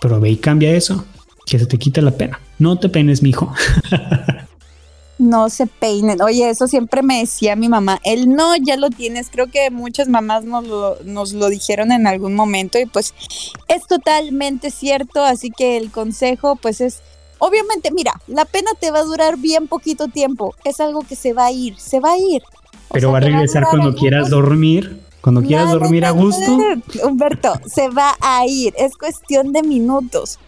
Pero 0.00 0.20
ve 0.20 0.30
y 0.30 0.36
cambia 0.36 0.72
eso, 0.72 1.04
que 1.46 1.58
se 1.58 1.66
te 1.66 1.78
quita 1.78 2.00
la 2.02 2.12
pena. 2.12 2.40
No 2.58 2.78
te 2.78 2.88
penes, 2.88 3.22
mijo. 3.22 3.52
no 5.18 5.48
se 5.48 5.66
peinen. 5.66 6.20
Oye, 6.20 6.48
eso 6.50 6.66
siempre 6.66 7.02
me 7.02 7.20
decía 7.20 7.56
mi 7.56 7.68
mamá. 7.68 7.98
El 8.04 8.28
no 8.28 8.54
ya 8.56 8.76
lo 8.76 8.90
tienes. 8.90 9.28
Creo 9.30 9.46
que 9.50 9.70
muchas 9.70 10.08
mamás 10.08 10.44
nos 10.44 10.66
lo, 10.66 10.98
nos 11.04 11.32
lo 11.32 11.48
dijeron 11.48 11.92
en 11.92 12.06
algún 12.06 12.34
momento 12.34 12.78
y 12.78 12.86
pues 12.86 13.14
es 13.68 13.86
totalmente 13.86 14.70
cierto. 14.70 15.24
Así 15.24 15.50
que 15.50 15.76
el 15.76 15.90
consejo 15.90 16.56
pues 16.56 16.80
es, 16.80 17.02
obviamente, 17.38 17.90
mira, 17.90 18.20
la 18.26 18.44
pena 18.44 18.70
te 18.78 18.90
va 18.90 19.00
a 19.00 19.04
durar 19.04 19.38
bien 19.38 19.68
poquito 19.68 20.08
tiempo. 20.08 20.54
Es 20.64 20.80
algo 20.80 21.00
que 21.00 21.16
se 21.16 21.32
va 21.32 21.46
a 21.46 21.52
ir, 21.52 21.78
se 21.78 22.00
va 22.00 22.12
a 22.12 22.18
ir. 22.18 22.42
Pero 22.92 23.12
va 23.12 23.18
a 23.18 23.22
regresar 23.22 23.66
cuando 23.70 23.94
quieras 23.94 24.30
dormir. 24.30 25.05
Cuando 25.26 25.42
quieras 25.42 25.72
dormir 25.72 26.04
a 26.04 26.12
gusto. 26.12 26.56
Humberto, 27.02 27.54
se 27.66 27.88
va 27.88 28.14
a 28.20 28.46
ir. 28.46 28.72
Es 28.78 28.96
cuestión 28.96 29.52
de 29.52 29.64
minutos 29.64 30.38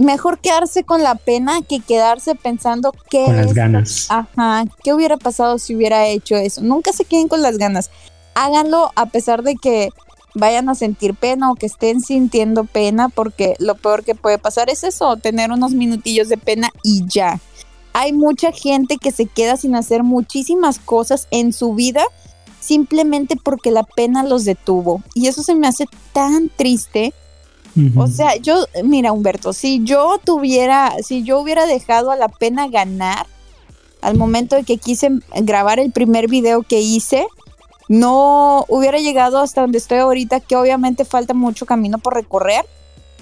mejor 0.00 0.38
quedarse 0.38 0.82
con 0.82 1.02
la 1.02 1.14
pena 1.14 1.60
que 1.60 1.80
quedarse 1.80 2.34
pensando 2.34 2.94
qué. 3.10 3.26
Con 3.26 3.36
las 3.36 3.52
ganas. 3.52 4.06
Ajá, 4.08 4.64
¿qué 4.82 4.94
hubiera 4.94 5.18
pasado 5.18 5.58
si 5.58 5.76
hubiera 5.76 6.06
hecho 6.06 6.36
eso? 6.36 6.62
Nunca 6.62 6.94
se 6.94 7.04
queden 7.04 7.28
con 7.28 7.42
las 7.42 7.58
ganas. 7.58 7.90
Háganlo 8.34 8.90
a 8.96 9.04
pesar 9.06 9.42
de 9.42 9.56
que 9.56 9.90
vayan 10.34 10.70
a 10.70 10.74
sentir 10.74 11.14
pena 11.14 11.50
o 11.50 11.54
que 11.54 11.66
estén 11.66 12.00
sintiendo 12.00 12.64
pena, 12.64 13.10
porque 13.10 13.56
lo 13.58 13.74
peor 13.74 14.04
que 14.04 14.14
puede 14.14 14.38
pasar 14.38 14.70
es 14.70 14.84
eso, 14.84 15.18
tener 15.18 15.52
unos 15.52 15.72
minutillos 15.72 16.30
de 16.30 16.38
pena 16.38 16.70
y 16.82 17.04
ya. 17.06 17.38
Hay 17.92 18.14
mucha 18.14 18.52
gente 18.52 18.96
que 18.96 19.10
se 19.10 19.26
queda 19.26 19.58
sin 19.58 19.74
hacer 19.74 20.02
muchísimas 20.02 20.78
cosas 20.78 21.28
en 21.30 21.52
su 21.52 21.74
vida 21.74 22.06
simplemente 22.62 23.36
porque 23.36 23.70
la 23.70 23.82
pena 23.82 24.22
los 24.22 24.44
detuvo. 24.44 25.02
Y 25.14 25.26
eso 25.26 25.42
se 25.42 25.54
me 25.54 25.66
hace 25.66 25.86
tan 26.12 26.48
triste. 26.48 27.12
O 27.96 28.06
sea, 28.06 28.36
yo, 28.36 28.66
mira 28.84 29.12
Humberto, 29.12 29.54
si 29.54 29.82
yo 29.82 30.20
tuviera, 30.22 30.94
si 31.02 31.22
yo 31.22 31.40
hubiera 31.40 31.64
dejado 31.64 32.10
a 32.10 32.16
la 32.16 32.28
pena 32.28 32.68
ganar 32.68 33.26
al 34.02 34.18
momento 34.18 34.56
de 34.56 34.64
que 34.64 34.76
quise 34.76 35.10
grabar 35.40 35.78
el 35.78 35.90
primer 35.90 36.28
video 36.28 36.62
que 36.62 36.80
hice, 36.80 37.26
no 37.88 38.66
hubiera 38.68 38.98
llegado 38.98 39.38
hasta 39.38 39.62
donde 39.62 39.78
estoy 39.78 39.98
ahorita, 39.98 40.40
que 40.40 40.56
obviamente 40.56 41.06
falta 41.06 41.32
mucho 41.32 41.64
camino 41.64 41.96
por 41.96 42.12
recorrer 42.12 42.66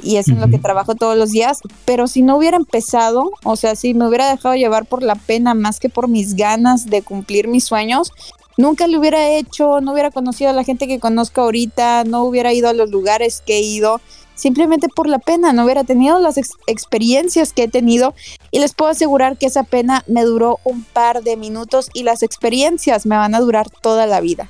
y 0.02 0.16
es 0.16 0.28
lo 0.28 0.48
que 0.48 0.58
trabajo 0.58 0.94
todos 0.94 1.16
los 1.16 1.30
días, 1.30 1.60
pero 1.84 2.06
si 2.08 2.22
no 2.22 2.36
hubiera 2.36 2.56
empezado, 2.56 3.30
o 3.44 3.56
sea, 3.56 3.76
si 3.76 3.94
me 3.94 4.06
hubiera 4.06 4.30
dejado 4.30 4.54
llevar 4.54 4.86
por 4.86 5.02
la 5.02 5.14
pena 5.14 5.54
más 5.54 5.78
que 5.78 5.88
por 5.88 6.08
mis 6.08 6.34
ganas 6.34 6.86
de 6.86 7.02
cumplir 7.02 7.48
mis 7.48 7.64
sueños, 7.64 8.12
nunca 8.60 8.86
lo 8.86 9.00
hubiera 9.00 9.36
hecho, 9.36 9.80
no 9.80 9.92
hubiera 9.92 10.10
conocido 10.10 10.50
a 10.50 10.52
la 10.52 10.64
gente 10.64 10.86
que 10.86 11.00
conozco 11.00 11.40
ahorita, 11.40 12.04
no 12.04 12.24
hubiera 12.24 12.52
ido 12.52 12.68
a 12.68 12.72
los 12.72 12.90
lugares 12.90 13.42
que 13.44 13.58
he 13.58 13.62
ido 13.62 14.00
simplemente 14.34 14.88
por 14.88 15.06
la 15.08 15.18
pena, 15.18 15.52
no 15.52 15.64
hubiera 15.64 15.84
tenido 15.84 16.18
las 16.18 16.38
experiencias 16.66 17.52
que 17.52 17.64
he 17.64 17.68
tenido 17.68 18.14
y 18.50 18.60
les 18.60 18.72
puedo 18.72 18.90
asegurar 18.90 19.36
que 19.36 19.46
esa 19.46 19.64
pena 19.64 20.02
me 20.06 20.24
duró 20.24 20.60
un 20.64 20.82
par 20.82 21.22
de 21.22 21.36
minutos 21.36 21.90
y 21.92 22.04
las 22.04 22.22
experiencias 22.22 23.04
me 23.04 23.16
van 23.16 23.34
a 23.34 23.40
durar 23.40 23.68
toda 23.82 24.06
la 24.06 24.20
vida. 24.20 24.48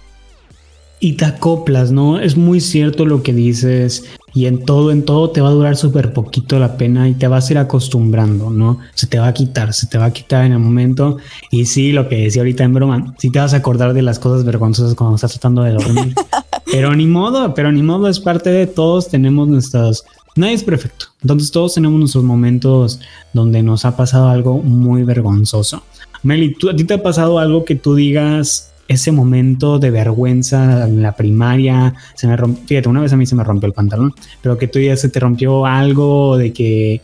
Y 1.00 1.14
te 1.14 1.24
acoplas, 1.24 1.90
¿no? 1.90 2.20
Es 2.20 2.36
muy 2.36 2.60
cierto 2.60 3.06
lo 3.06 3.22
que 3.22 3.32
dices 3.32 4.04
y 4.34 4.46
en 4.46 4.64
todo, 4.64 4.90
en 4.90 5.04
todo 5.04 5.30
te 5.30 5.40
va 5.40 5.48
a 5.48 5.52
durar 5.52 5.76
súper 5.76 6.12
poquito 6.12 6.58
la 6.58 6.76
pena 6.76 7.08
y 7.08 7.14
te 7.14 7.26
vas 7.28 7.48
a 7.48 7.52
ir 7.52 7.58
acostumbrando, 7.58 8.50
¿no? 8.50 8.78
Se 8.94 9.06
te 9.06 9.18
va 9.18 9.28
a 9.28 9.34
quitar, 9.34 9.72
se 9.72 9.86
te 9.86 9.98
va 9.98 10.06
a 10.06 10.12
quitar 10.12 10.44
en 10.44 10.52
el 10.52 10.58
momento 10.58 11.18
y 11.50 11.66
sí, 11.66 11.92
lo 11.92 12.08
que 12.08 12.16
decía 12.16 12.42
ahorita 12.42 12.64
en 12.64 12.74
broma, 12.74 13.14
sí 13.18 13.30
te 13.30 13.38
vas 13.38 13.54
a 13.54 13.58
acordar 13.58 13.92
de 13.94 14.02
las 14.02 14.18
cosas 14.18 14.44
vergonzosas 14.44 14.94
cuando 14.94 15.16
estás 15.16 15.32
tratando 15.32 15.62
de 15.62 15.72
dormir. 15.72 16.14
Pero 16.72 16.94
ni 16.94 17.06
modo, 17.06 17.52
pero 17.52 17.72
ni 17.72 17.82
modo, 17.82 18.06
es 18.06 18.20
parte 18.20 18.50
de 18.50 18.68
todos, 18.68 19.08
tenemos 19.08 19.48
nuestros... 19.48 20.04
Nadie 20.36 20.52
es 20.54 20.62
perfecto, 20.62 21.06
entonces 21.20 21.50
todos 21.50 21.74
tenemos 21.74 21.98
nuestros 21.98 22.22
momentos 22.22 23.00
donde 23.32 23.60
nos 23.64 23.84
ha 23.84 23.96
pasado 23.96 24.28
algo 24.28 24.58
muy 24.58 25.02
vergonzoso. 25.02 25.82
Meli, 26.22 26.54
¿tú, 26.54 26.70
¿a 26.70 26.76
ti 26.76 26.84
te 26.84 26.94
ha 26.94 27.02
pasado 27.02 27.40
algo 27.40 27.64
que 27.64 27.74
tú 27.74 27.96
digas 27.96 28.70
ese 28.90 29.12
momento 29.12 29.78
de 29.78 29.92
vergüenza 29.92 30.84
en 30.86 31.00
la 31.00 31.12
primaria? 31.12 31.94
Se 32.14 32.26
me 32.26 32.36
rompió, 32.36 32.66
fíjate, 32.66 32.88
una 32.88 33.00
vez 33.00 33.12
a 33.12 33.16
mí 33.16 33.24
se 33.24 33.36
me 33.36 33.44
rompió 33.44 33.68
el 33.68 33.72
pantalón, 33.72 34.12
pero 34.42 34.58
que 34.58 34.66
tú 34.66 34.80
ya 34.80 34.96
se 34.96 35.08
te 35.08 35.20
rompió 35.20 35.64
algo, 35.64 36.36
de 36.36 36.52
que 36.52 37.00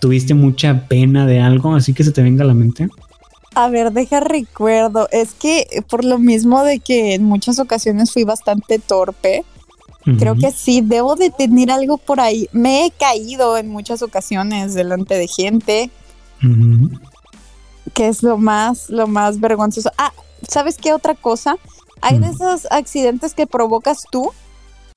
tuviste 0.00 0.32
mucha 0.34 0.86
pena 0.86 1.26
de 1.26 1.40
algo, 1.40 1.74
así 1.74 1.92
que 1.92 2.04
se 2.04 2.12
te 2.12 2.22
venga 2.22 2.44
a 2.44 2.46
la 2.46 2.54
mente. 2.54 2.88
A 3.56 3.68
ver, 3.68 3.92
deja 3.92 4.20
recuerdo. 4.20 5.08
Es 5.10 5.34
que 5.34 5.66
por 5.88 6.04
lo 6.04 6.18
mismo 6.18 6.62
de 6.62 6.78
que 6.78 7.14
en 7.14 7.24
muchas 7.24 7.58
ocasiones 7.58 8.12
fui 8.12 8.22
bastante 8.22 8.78
torpe, 8.78 9.44
creo 10.18 10.36
que 10.36 10.52
sí, 10.52 10.82
debo 10.84 11.16
de 11.16 11.30
tener 11.30 11.72
algo 11.72 11.98
por 11.98 12.20
ahí. 12.20 12.48
Me 12.52 12.86
he 12.86 12.90
caído 12.92 13.58
en 13.58 13.68
muchas 13.68 14.02
ocasiones 14.02 14.74
delante 14.74 15.14
de 15.14 15.26
gente, 15.26 15.90
que 17.92 18.06
es 18.06 18.22
lo 18.22 18.38
más, 18.38 18.88
lo 18.88 19.08
más 19.08 19.40
vergonzoso. 19.40 19.90
Ah, 19.98 20.12
¿sabes 20.48 20.76
qué 20.76 20.92
otra 20.92 21.14
cosa? 21.14 21.56
Hay 22.00 22.18
de 22.18 22.28
esos 22.28 22.66
accidentes 22.70 23.34
que 23.34 23.46
provocas 23.46 24.04
tú, 24.10 24.32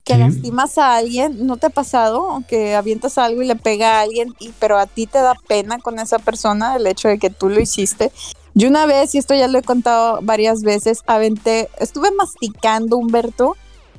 que 0.04 0.16
lastimas 0.16 0.78
a 0.78 0.96
alguien, 0.96 1.46
¿no 1.46 1.56
te 1.56 1.66
ha 1.66 1.70
pasado? 1.70 2.42
Que 2.48 2.74
avientas 2.74 3.18
algo 3.18 3.42
y 3.42 3.46
le 3.46 3.56
pega 3.56 3.98
a 3.98 4.00
alguien, 4.02 4.34
y, 4.38 4.50
pero 4.58 4.78
a 4.78 4.86
ti 4.86 5.06
te 5.06 5.18
da 5.18 5.34
pena 5.46 5.78
con 5.78 5.98
esa 5.98 6.18
persona 6.18 6.76
el 6.76 6.86
hecho 6.86 7.08
de 7.08 7.18
que 7.18 7.30
tú 7.30 7.48
lo 7.48 7.60
hiciste. 7.60 8.10
Yo 8.54 8.68
una 8.68 8.86
vez, 8.86 9.14
y 9.14 9.18
esto 9.18 9.34
ya 9.34 9.48
lo 9.48 9.58
he 9.58 9.62
contado 9.62 10.20
varias 10.22 10.62
veces, 10.62 11.02
aventé, 11.06 11.68
estuve 11.78 12.10
masticando, 12.10 12.96
Humberto, 12.96 13.56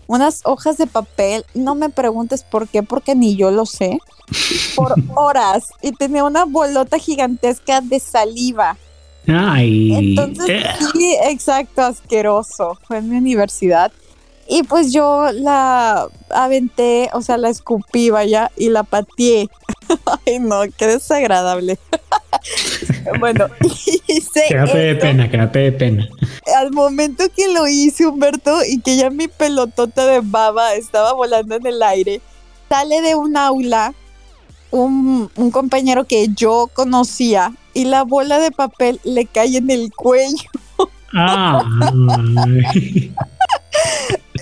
unas 0.07 0.41
hojas 0.45 0.77
de 0.77 0.87
papel, 0.87 1.45
no 1.53 1.75
me 1.75 1.89
preguntes 1.89 2.43
por 2.43 2.67
qué, 2.67 2.81
porque 2.81 3.15
ni 3.15 3.35
yo 3.35 3.51
lo 3.51 3.67
sé, 3.67 3.99
por 4.75 4.95
horas, 5.15 5.69
y 5.81 5.91
tenía 5.91 6.23
una 6.23 6.45
bolota 6.45 6.97
gigantesca 6.97 7.81
de 7.81 7.99
saliva. 7.99 8.77
Ay. 9.27 9.93
Entonces, 9.93 10.63
sí, 10.93 11.15
exacto, 11.23 11.81
asqueroso. 11.81 12.77
Fue 12.87 12.97
en 12.97 13.09
mi 13.09 13.17
universidad. 13.17 13.91
Y 14.51 14.63
pues 14.63 14.91
yo 14.91 15.31
la 15.31 16.07
aventé, 16.29 17.09
o 17.13 17.21
sea, 17.21 17.37
la 17.37 17.49
escupí, 17.49 18.09
vaya, 18.09 18.51
y 18.57 18.69
la 18.69 18.83
pateé. 18.83 19.47
Ay, 20.25 20.39
no, 20.39 20.61
qué 20.75 20.87
desagradable. 20.87 21.77
bueno, 23.19 23.47
hice. 24.07 24.45
Que 24.47 24.55
no 24.55 24.65
te 24.65 24.77
dé 24.77 24.95
pena, 24.95 25.29
que 25.29 25.37
no 25.37 25.51
te 25.51 25.59
dé 25.59 25.71
pena. 25.71 26.09
Al 26.57 26.71
momento 26.71 27.25
que 27.35 27.47
lo 27.49 27.67
hice, 27.67 28.07
Humberto, 28.07 28.65
y 28.65 28.79
que 28.81 28.95
ya 28.95 29.11
mi 29.11 29.27
pelotota 29.27 30.07
de 30.07 30.21
baba 30.21 30.73
estaba 30.73 31.13
volando 31.13 31.55
en 31.55 31.67
el 31.67 31.83
aire, 31.83 32.19
sale 32.69 33.01
de 33.01 33.13
un 33.13 33.37
aula 33.37 33.93
un, 34.71 35.29
un 35.35 35.51
compañero 35.51 36.05
que 36.05 36.27
yo 36.35 36.69
conocía 36.73 37.53
y 37.73 37.85
la 37.85 38.03
bola 38.03 38.39
de 38.39 38.51
papel 38.51 38.99
le 39.03 39.25
cae 39.25 39.57
en 39.57 39.69
el 39.69 39.91
cuello. 39.93 40.49
Ah. 41.13 41.63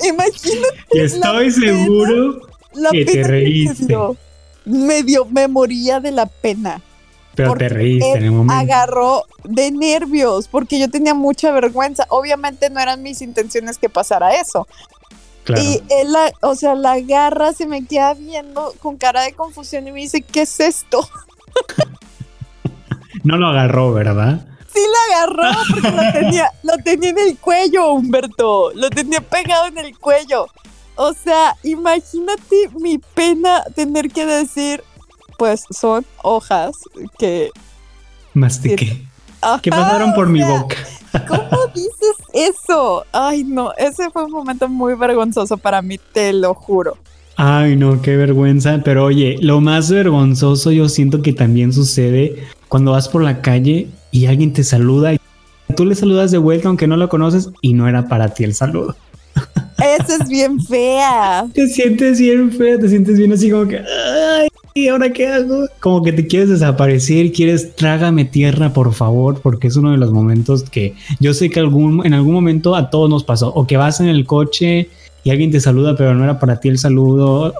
Imagínate. 0.03 0.67
Estoy 0.91 1.51
seguro 1.51 2.41
que 2.91 3.05
te 3.05 3.23
reíste. 3.23 3.95
Me 4.65 5.03
dio, 5.03 5.25
me 5.25 5.47
moría 5.47 5.99
de 5.99 6.11
la 6.11 6.25
pena. 6.25 6.81
Pero 7.35 7.53
te 7.53 7.69
reíste 7.69 8.13
en 8.13 8.23
el 8.23 8.31
momento. 8.31 8.53
Agarró 8.53 9.25
de 9.43 9.71
nervios 9.71 10.47
porque 10.47 10.79
yo 10.79 10.89
tenía 10.89 11.13
mucha 11.13 11.51
vergüenza. 11.51 12.05
Obviamente 12.09 12.69
no 12.69 12.79
eran 12.79 13.03
mis 13.03 13.21
intenciones 13.21 13.77
que 13.77 13.89
pasara 13.89 14.35
eso. 14.35 14.67
Y 15.55 15.81
él, 15.89 16.11
la, 16.11 16.31
o 16.41 16.55
sea, 16.55 16.75
la 16.75 16.93
agarra, 16.93 17.53
se 17.53 17.67
me 17.67 17.85
queda 17.85 18.13
viendo 18.13 18.73
con 18.81 18.97
cara 18.97 19.21
de 19.21 19.33
confusión 19.33 19.87
y 19.87 19.91
me 19.91 20.01
dice, 20.01 20.21
¿qué 20.21 20.41
es 20.41 20.59
esto? 20.59 21.07
no 23.23 23.37
lo 23.37 23.47
agarró, 23.47 23.93
¿verdad? 23.93 24.45
Sí 24.73 24.79
la 24.79 25.15
agarró 25.15 25.59
porque 25.69 25.91
lo 25.91 26.11
tenía, 26.11 26.51
lo 26.63 26.77
tenía 26.83 27.09
en 27.11 27.19
el 27.19 27.37
cuello, 27.37 27.93
Humberto. 27.93 28.71
Lo 28.75 28.89
tenía 28.89 29.21
pegado 29.21 29.67
en 29.67 29.77
el 29.77 29.97
cuello. 29.97 30.47
O 30.95 31.13
sea, 31.13 31.55
imagínate 31.63 32.69
mi 32.79 32.97
pena 32.97 33.63
tener 33.75 34.09
que 34.09 34.25
decir, 34.25 34.83
pues 35.37 35.63
son 35.69 36.05
hojas 36.21 36.75
que... 37.17 37.51
Mastiqué. 38.33 39.06
Que 39.61 39.69
pasaron 39.69 40.13
por 40.13 40.27
mi 40.27 40.43
boca. 40.43 40.75
¿Cómo 41.27 41.67
dices 41.75 42.15
eso? 42.33 43.05
Ay, 43.11 43.43
no, 43.43 43.71
ese 43.77 44.09
fue 44.11 44.25
un 44.25 44.31
momento 44.31 44.67
muy 44.67 44.95
vergonzoso 44.95 45.57
para 45.57 45.81
mí, 45.81 45.99
te 46.13 46.33
lo 46.33 46.53
juro. 46.53 46.97
Ay, 47.35 47.75
no, 47.75 48.01
qué 48.01 48.17
vergüenza. 48.17 48.81
Pero 48.83 49.05
oye, 49.05 49.37
lo 49.39 49.61
más 49.61 49.91
vergonzoso 49.91 50.71
yo 50.71 50.89
siento 50.89 51.21
que 51.21 51.33
también 51.33 51.71
sucede 51.71 52.43
cuando 52.67 52.91
vas 52.91 53.07
por 53.07 53.23
la 53.23 53.41
calle 53.41 53.87
y 54.11 54.25
alguien 54.25 54.53
te 54.53 54.63
saluda 54.63 55.13
y 55.13 55.19
tú 55.75 55.85
le 55.85 55.95
saludas 55.95 56.31
de 56.31 56.39
vuelta 56.39 56.67
aunque 56.67 56.87
no 56.87 56.97
lo 56.97 57.09
conoces 57.09 57.49
y 57.61 57.73
no 57.73 57.87
era 57.87 58.07
para 58.07 58.29
ti 58.29 58.43
el 58.43 58.55
saludo. 58.55 58.95
Esa 59.77 60.15
es 60.21 60.27
bien 60.27 60.59
fea. 60.59 61.47
Te 61.53 61.67
sientes 61.67 62.19
bien 62.19 62.51
fea, 62.51 62.79
te 62.79 62.89
sientes 62.89 63.17
bien 63.17 63.31
así 63.31 63.51
como 63.51 63.67
que, 63.67 63.77
ay, 63.77 64.47
¿y 64.73 64.87
ahora 64.87 65.11
qué 65.11 65.27
hago? 65.27 65.67
Como 65.79 66.03
que 66.03 66.13
te 66.13 66.25
quieres 66.25 66.49
desaparecer, 66.49 67.31
quieres 67.31 67.75
trágame 67.75 68.25
tierra, 68.25 68.73
por 68.73 68.93
favor, 68.93 69.39
porque 69.41 69.67
es 69.67 69.75
uno 69.75 69.91
de 69.91 69.97
los 69.97 70.11
momentos 70.11 70.63
que 70.63 70.95
yo 71.19 71.33
sé 71.33 71.49
que 71.49 71.59
algún, 71.59 72.05
en 72.05 72.13
algún 72.13 72.33
momento 72.33 72.75
a 72.75 72.89
todos 72.89 73.09
nos 73.09 73.23
pasó, 73.23 73.53
o 73.53 73.67
que 73.67 73.77
vas 73.77 73.99
en 73.99 74.07
el 74.07 74.25
coche 74.25 74.89
y 75.23 75.29
alguien 75.29 75.51
te 75.51 75.59
saluda, 75.59 75.95
pero 75.95 76.15
no 76.15 76.23
era 76.23 76.39
para 76.39 76.59
ti 76.59 76.69
el 76.69 76.79
saludo. 76.79 77.53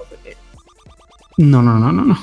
No, 1.36 1.62
no, 1.62 1.78
no, 1.78 1.92
no, 1.92 2.04
no. 2.04 2.18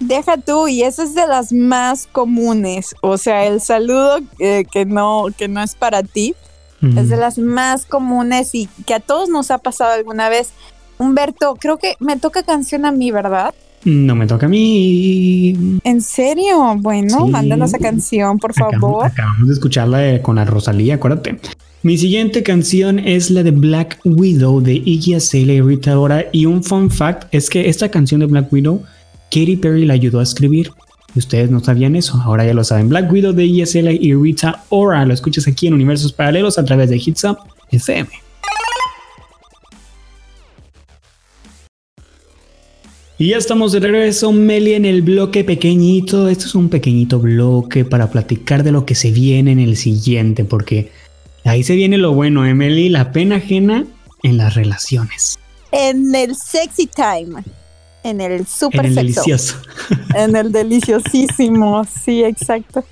Deja 0.00 0.36
tú, 0.36 0.68
y 0.68 0.82
esa 0.82 1.04
es 1.04 1.14
de 1.14 1.26
las 1.26 1.52
más 1.52 2.08
comunes. 2.10 2.94
O 3.02 3.18
sea, 3.18 3.46
el 3.46 3.60
saludo 3.60 4.18
eh, 4.40 4.64
que, 4.70 4.84
no, 4.84 5.26
que 5.36 5.48
no 5.48 5.62
es 5.62 5.74
para 5.74 6.02
ti 6.02 6.34
es 6.82 7.08
de 7.08 7.16
las 7.16 7.38
más 7.38 7.86
comunes 7.86 8.54
y 8.54 8.68
que 8.86 8.94
a 8.94 9.00
todos 9.00 9.28
nos 9.28 9.50
ha 9.50 9.58
pasado 9.58 9.92
alguna 9.92 10.28
vez. 10.28 10.50
Humberto, 10.98 11.56
creo 11.58 11.78
que 11.78 11.94
me 12.00 12.16
toca 12.16 12.42
canción 12.42 12.86
a 12.86 12.92
mí, 12.92 13.10
¿verdad? 13.10 13.54
No 13.84 14.16
me 14.16 14.26
toca 14.26 14.46
a 14.46 14.48
mí. 14.48 15.78
¿En 15.84 16.00
serio? 16.00 16.76
Bueno, 16.78 17.26
mándanos 17.28 17.70
esa 17.70 17.78
canción, 17.78 18.38
por 18.38 18.52
favor. 18.54 19.06
Acabamos 19.06 19.48
de 19.48 19.54
escucharla 19.54 20.22
con 20.22 20.36
la 20.36 20.44
Rosalía, 20.44 20.96
acuérdate. 20.96 21.38
Mi 21.82 21.96
siguiente 21.96 22.42
canción 22.42 22.98
es 22.98 23.30
la 23.30 23.44
de 23.44 23.52
Black 23.52 24.00
Widow 24.04 24.60
de 24.60 24.74
Iggy 24.74 25.14
Azalea 25.14 25.56
y 25.56 25.60
Rita 25.60 25.96
Ora. 25.98 26.24
Y 26.32 26.46
un 26.46 26.64
fun 26.64 26.90
fact 26.90 27.32
es 27.32 27.48
que 27.48 27.68
esta 27.68 27.88
canción 27.88 28.20
de 28.20 28.26
Black 28.26 28.52
Widow, 28.52 28.82
Katy 29.30 29.56
Perry 29.58 29.84
la 29.84 29.94
ayudó 29.94 30.18
a 30.18 30.24
escribir. 30.24 30.72
Y 31.16 31.18
ustedes 31.18 31.50
no 31.50 31.64
sabían 31.64 31.96
eso, 31.96 32.20
ahora 32.22 32.44
ya 32.44 32.52
lo 32.52 32.62
saben. 32.62 32.90
Black 32.90 33.10
Widow 33.10 33.32
de 33.32 33.46
Iggy 33.46 33.62
Azalea 33.62 33.96
y 33.98 34.12
Rita 34.12 34.64
Ora. 34.68 35.06
Lo 35.06 35.14
escuchas 35.14 35.48
aquí 35.48 35.66
en 35.66 35.72
Universos 35.72 36.12
Paralelos 36.12 36.58
a 36.58 36.64
través 36.66 36.90
de 36.90 36.96
Hits 36.98 37.24
Up 37.24 37.38
FM. 37.70 38.10
Y 43.16 43.28
ya 43.28 43.38
estamos 43.38 43.72
de 43.72 43.80
regreso, 43.80 44.30
Meli, 44.30 44.74
en 44.74 44.84
el 44.84 45.00
bloque 45.00 45.42
pequeñito. 45.42 46.28
Este 46.28 46.44
es 46.44 46.54
un 46.54 46.68
pequeñito 46.68 47.18
bloque 47.18 47.86
para 47.86 48.10
platicar 48.10 48.62
de 48.62 48.72
lo 48.72 48.84
que 48.84 48.94
se 48.94 49.10
viene 49.10 49.52
en 49.52 49.58
el 49.58 49.78
siguiente, 49.78 50.44
porque 50.44 50.92
ahí 51.44 51.62
se 51.62 51.76
viene 51.76 51.96
lo 51.96 52.12
bueno, 52.12 52.44
Emily, 52.44 52.90
la 52.90 53.12
pena 53.12 53.36
ajena 53.36 53.86
en 54.22 54.36
las 54.36 54.54
relaciones. 54.54 55.38
En 55.72 56.14
el 56.14 56.36
sexy 56.36 56.86
time, 56.86 57.42
en 58.06 58.20
el 58.20 58.46
super 58.46 58.80
En 58.80 58.86
el 58.86 58.94
delicioso. 58.94 59.56
En 60.14 60.36
el 60.36 60.52
deliciosísimo, 60.52 61.84
sí, 61.84 62.22
exacto. 62.24 62.84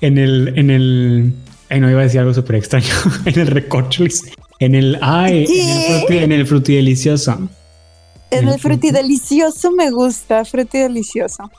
En 0.00 0.18
el, 0.18 0.52
en 0.56 0.70
el, 0.70 1.32
ay, 1.68 1.80
no 1.80 1.90
iba 1.90 2.00
a 2.00 2.04
decir 2.04 2.20
algo 2.20 2.34
súper 2.34 2.56
extraño, 2.56 2.88
en 3.24 3.38
el 3.38 3.46
recorcholis, 3.46 4.24
en 4.58 4.74
el, 4.74 4.98
ay, 5.00 5.46
en 6.08 6.32
el, 6.32 6.46
fruti, 6.46 6.74
delicioso. 6.74 7.48
En 8.30 8.48
el 8.48 8.58
fruti 8.58 8.90
delicioso 8.90 9.70
me 9.70 9.90
gusta, 9.90 10.44
fruti 10.44 10.78
delicioso. 10.78 11.50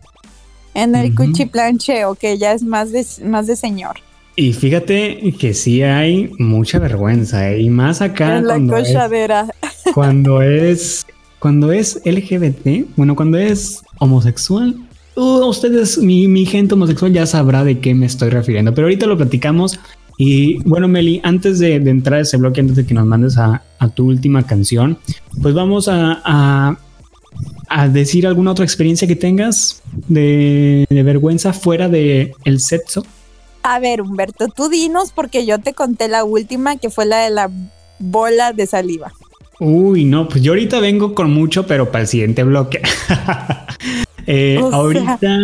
En 0.74 0.96
el 0.96 1.16
cuchiplancheo, 1.16 2.16
que 2.16 2.38
ya 2.38 2.52
es 2.52 2.64
más 2.64 2.92
de, 2.92 3.06
más 3.24 3.48
de 3.48 3.56
señor. 3.56 3.98
Y 4.36 4.52
fíjate 4.52 5.34
que 5.40 5.54
sí 5.54 5.82
hay 5.84 6.30
mucha 6.38 6.80
vergüenza, 6.80 7.50
¿eh? 7.52 7.62
y 7.62 7.70
más 7.70 8.02
acá. 8.02 8.38
En 8.38 8.48
la 8.48 8.60
cochadera. 8.60 9.48
cuando 9.94 10.42
es, 10.42 11.08
cuando 11.46 11.72
es 11.72 12.02
LGBT, 12.04 12.88
bueno, 12.96 13.16
cuando 13.16 13.38
es 13.38 13.84
homosexual, 14.00 14.76
uh, 15.16 15.46
ustedes, 15.46 16.00
mi, 16.00 16.44
gente 16.48 16.74
homosexual 16.74 17.14
ya 17.14 17.28
sabrá 17.28 17.64
de 17.64 17.78
qué 17.78 17.94
me 17.94 18.08
estoy 18.08 18.32
refiriendo, 18.32 18.74
pero 18.74 18.88
ahorita 18.88 19.06
lo 19.06 19.16
platicamos. 19.16 19.80
Y 20.18 20.58
bueno, 20.68 20.88
Meli, 20.88 21.22
antes 21.24 21.60
de, 21.60 21.76
entrar 21.76 22.18
a 22.18 22.22
ese 22.24 22.38
bloque, 22.38 22.62
antes 22.62 22.78
de 22.78 22.88
que 22.88 22.96
nos 22.96 23.06
mandes 23.06 23.38
a, 23.38 23.62
tu 23.94 24.08
última 24.08 24.42
canción, 24.48 24.98
pues 25.44 25.54
vamos 25.54 25.88
a, 25.88 26.80
decir 27.92 28.26
alguna 28.26 28.50
otra 28.50 28.66
experiencia 28.66 29.08
que 29.08 29.16
tengas 29.16 29.84
de, 30.08 30.88
vergüenza 30.90 31.54
fuera 31.54 31.90
de 31.90 32.34
el 32.44 32.60
sexo. 32.60 33.06
A 33.62 33.78
ver, 33.78 34.02
Humberto, 34.02 34.48
tú 34.48 34.68
dinos 34.68 35.12
porque 35.14 35.46
yo 35.46 35.60
te 35.60 35.74
conté 35.74 36.08
la 36.08 36.24
última 36.24 36.78
que 36.78 36.90
fue 36.90 37.06
la 37.06 37.20
de 37.20 37.30
la 37.30 37.52
bola 38.00 38.52
de 38.52 38.66
saliva. 38.66 39.14
Uy, 39.60 40.06
no, 40.06 40.28
pues 40.28 40.44
yo 40.44 40.52
ahorita 40.52 40.80
vengo 40.80 41.14
con 41.14 41.32
mucho, 41.32 41.66
pero 41.66 41.92
para 41.92 42.04
el 42.04 42.08
siguiente 42.08 42.44
bloque. 42.44 42.82
Eh, 44.28 44.58
ahorita 44.60 45.38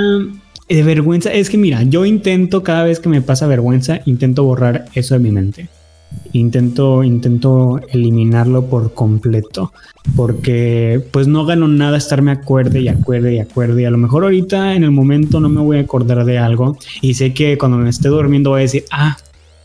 de 0.68 0.84
vergüenza, 0.84 1.32
es 1.32 1.52
que 1.52 1.58
mira, 1.60 1.84
yo 1.84 2.04
intento 2.04 2.64
cada 2.64 2.84
vez 2.84 3.00
que 3.00 3.10
me 3.10 3.22
pasa 3.22 3.46
vergüenza, 3.46 4.00
intento 4.06 4.44
borrar 4.44 4.86
eso 4.96 5.14
de 5.14 5.20
mi 5.20 5.30
mente. 5.30 5.70
Intento, 6.34 7.04
intento 7.04 7.80
eliminarlo 7.90 8.66
por 8.66 8.94
completo, 8.94 9.72
porque 10.16 11.00
pues 11.12 11.28
no 11.28 11.46
gano 11.46 11.68
nada 11.68 11.98
estarme 11.98 12.32
acuerde 12.32 12.82
y 12.82 12.88
acuerde 12.88 13.36
y 13.36 13.40
acuerde. 13.40 13.82
Y 13.84 13.86
a 13.86 13.92
lo 13.92 13.98
mejor 13.98 14.24
ahorita 14.24 14.74
en 14.74 14.84
el 14.84 14.92
momento 14.92 15.40
no 15.40 15.50
me 15.50 15.62
voy 15.62 15.78
a 15.78 15.82
acordar 15.82 16.26
de 16.26 16.38
algo 16.38 16.78
y 17.02 17.14
sé 17.14 17.34
que 17.34 17.58
cuando 17.58 17.78
me 17.78 17.90
esté 17.90 18.08
durmiendo 18.08 18.50
voy 18.50 18.60
a 18.60 18.64
decir, 18.64 18.86
ah, 18.92 19.18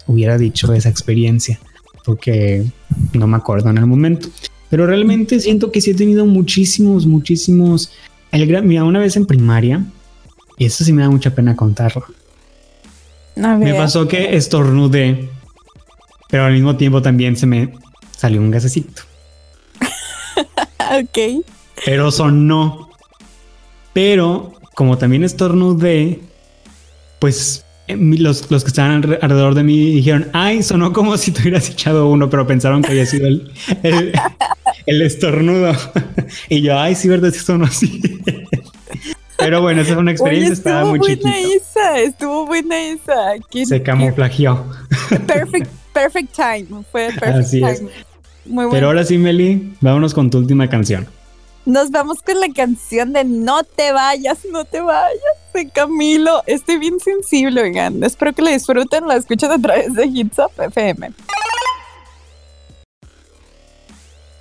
hubiera 0.06 0.38
dicho 0.38 0.72
esa 0.72 0.88
experiencia, 0.88 1.58
porque 2.06 2.64
no 3.12 3.26
me 3.26 3.36
acuerdo 3.36 3.68
en 3.68 3.78
el 3.78 3.86
momento. 3.86 4.28
Pero 4.70 4.86
realmente 4.86 5.40
siento 5.40 5.72
que 5.72 5.80
sí 5.80 5.90
he 5.90 5.94
tenido 5.94 6.24
muchísimos, 6.24 7.04
muchísimos. 7.04 7.90
El, 8.30 8.62
mira, 8.62 8.84
una 8.84 9.00
vez 9.00 9.16
en 9.16 9.26
primaria, 9.26 9.84
y 10.56 10.64
eso 10.64 10.84
sí 10.84 10.92
me 10.92 11.02
da 11.02 11.10
mucha 11.10 11.34
pena 11.34 11.56
contarlo. 11.56 12.04
Me 13.34 13.74
pasó 13.74 14.08
que 14.08 14.36
estornudé, 14.36 15.28
pero 16.30 16.44
al 16.44 16.52
mismo 16.52 16.76
tiempo 16.76 17.02
también 17.02 17.36
se 17.36 17.46
me 17.46 17.74
salió 18.16 18.40
un 18.40 18.50
gasecito. 18.50 19.02
ok. 20.78 21.44
Pero 21.84 22.10
sonó. 22.10 22.88
Pero 23.92 24.54
como 24.74 24.96
también 24.96 25.24
estornudé, 25.24 26.20
pues 27.18 27.65
los, 27.88 28.50
los, 28.50 28.64
que 28.64 28.68
estaban 28.68 28.92
alrededor 28.92 29.54
de 29.54 29.62
mí 29.62 29.92
dijeron, 29.92 30.28
ay, 30.32 30.62
sonó 30.62 30.92
como 30.92 31.16
si 31.16 31.30
te 31.30 31.42
hubieras 31.42 31.70
echado 31.70 32.08
uno, 32.08 32.28
pero 32.28 32.46
pensaron 32.46 32.82
que 32.82 32.88
había 32.88 33.06
sido 33.06 33.28
el, 33.28 33.50
el, 34.86 35.02
estornudo. 35.02 35.72
y 36.48 36.62
yo, 36.62 36.78
ay, 36.78 36.94
sí, 36.94 37.08
verdad, 37.08 37.30
sí 37.30 37.40
sonó 37.40 37.66
así. 37.66 38.00
Pero 39.38 39.60
bueno, 39.60 39.82
esa 39.82 39.92
es 39.92 39.98
una 39.98 40.12
experiencia, 40.12 40.54
estaba 40.54 40.86
muy 40.86 40.98
chiquito. 40.98 41.28
buena, 41.28 41.98
estuvo 41.98 42.46
buena 42.46 42.82
esa. 42.88 43.34
Se 43.66 43.82
camuflagió. 43.82 44.64
Perfect, 45.26 45.70
perfect 45.92 46.34
time. 46.34 46.82
Fue 46.90 47.08
perfect 47.20 47.24
Así 47.24 47.60
time. 47.60 47.72
Es. 47.72 47.82
Muy 48.46 48.66
Pero 48.70 48.86
ahora 48.86 49.04
sí, 49.04 49.18
Meli, 49.18 49.74
vámonos 49.80 50.14
con 50.14 50.30
tu 50.30 50.38
última 50.38 50.68
canción. 50.68 51.06
Nos 51.66 51.90
vamos 51.90 52.22
con 52.22 52.40
la 52.40 52.48
canción 52.54 53.12
de 53.12 53.24
No 53.24 53.64
te 53.64 53.92
vayas, 53.92 54.38
no 54.50 54.64
te 54.64 54.80
vayas 54.80 55.20
Camilo. 55.72 56.42
Estoy 56.46 56.78
bien 56.78 57.00
sensible, 57.00 57.62
oigan. 57.62 58.02
Espero 58.04 58.32
que 58.32 58.42
la 58.42 58.50
disfruten, 58.50 59.06
la 59.06 59.16
escuchen 59.16 59.50
a 59.50 59.58
través 59.60 59.94
de 59.94 60.06
Hits 60.06 60.38
Up 60.38 60.52
FM. 60.58 61.12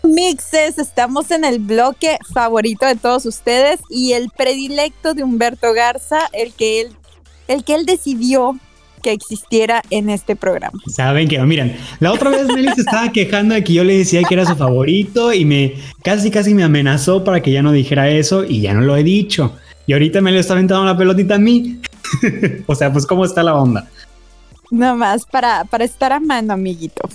Mixes, 0.03 0.77
estamos 0.77 1.31
en 1.31 1.45
el 1.45 1.59
bloque 1.59 2.19
favorito 2.33 2.85
de 2.85 2.95
todos 2.95 3.25
ustedes 3.25 3.79
y 3.89 4.13
el 4.13 4.29
predilecto 4.29 5.13
de 5.13 5.23
Humberto 5.23 5.73
Garza, 5.73 6.29
el 6.31 6.53
que 6.53 6.81
él, 6.81 6.95
el 7.47 7.63
que 7.63 7.73
él 7.73 7.85
decidió 7.85 8.59
que 9.05 9.11
existiera 9.11 9.83
en 9.91 10.09
este 10.09 10.35
programa. 10.35 10.79
Saben 10.87 11.27
que, 11.27 11.39
miren, 11.39 11.77
la 11.99 12.11
otra 12.11 12.31
vez 12.31 12.47
Meli 12.47 12.69
se 12.73 12.81
estaba 12.81 13.11
quejando 13.11 13.53
de 13.53 13.63
que 13.63 13.71
yo 13.71 13.83
le 13.83 13.99
decía 13.99 14.23
que 14.23 14.33
era 14.33 14.47
su 14.47 14.55
favorito 14.55 15.31
y 15.31 15.45
me 15.45 15.75
casi 16.03 16.31
casi 16.31 16.55
me 16.55 16.63
amenazó 16.63 17.23
para 17.23 17.39
que 17.39 17.51
ya 17.51 17.61
no 17.61 17.71
dijera 17.71 18.09
eso 18.09 18.43
y 18.43 18.61
ya 18.61 18.73
no 18.73 18.81
lo 18.81 18.97
he 18.97 19.03
dicho. 19.03 19.53
Y 19.85 19.93
ahorita 19.93 20.21
me 20.21 20.31
le 20.31 20.39
está 20.39 20.53
aventando 20.53 20.83
la 20.85 20.97
pelotita 20.97 21.35
a 21.35 21.37
mí. 21.37 21.79
o 22.65 22.73
sea, 22.73 22.91
pues 22.91 23.05
cómo 23.05 23.25
está 23.25 23.43
la 23.43 23.53
onda. 23.53 23.87
Nada 24.71 24.95
más 24.95 25.27
para, 25.27 25.65
para 25.65 25.83
estar 25.83 26.11
a 26.11 26.19
mano, 26.19 26.53
amiguito. 26.53 27.07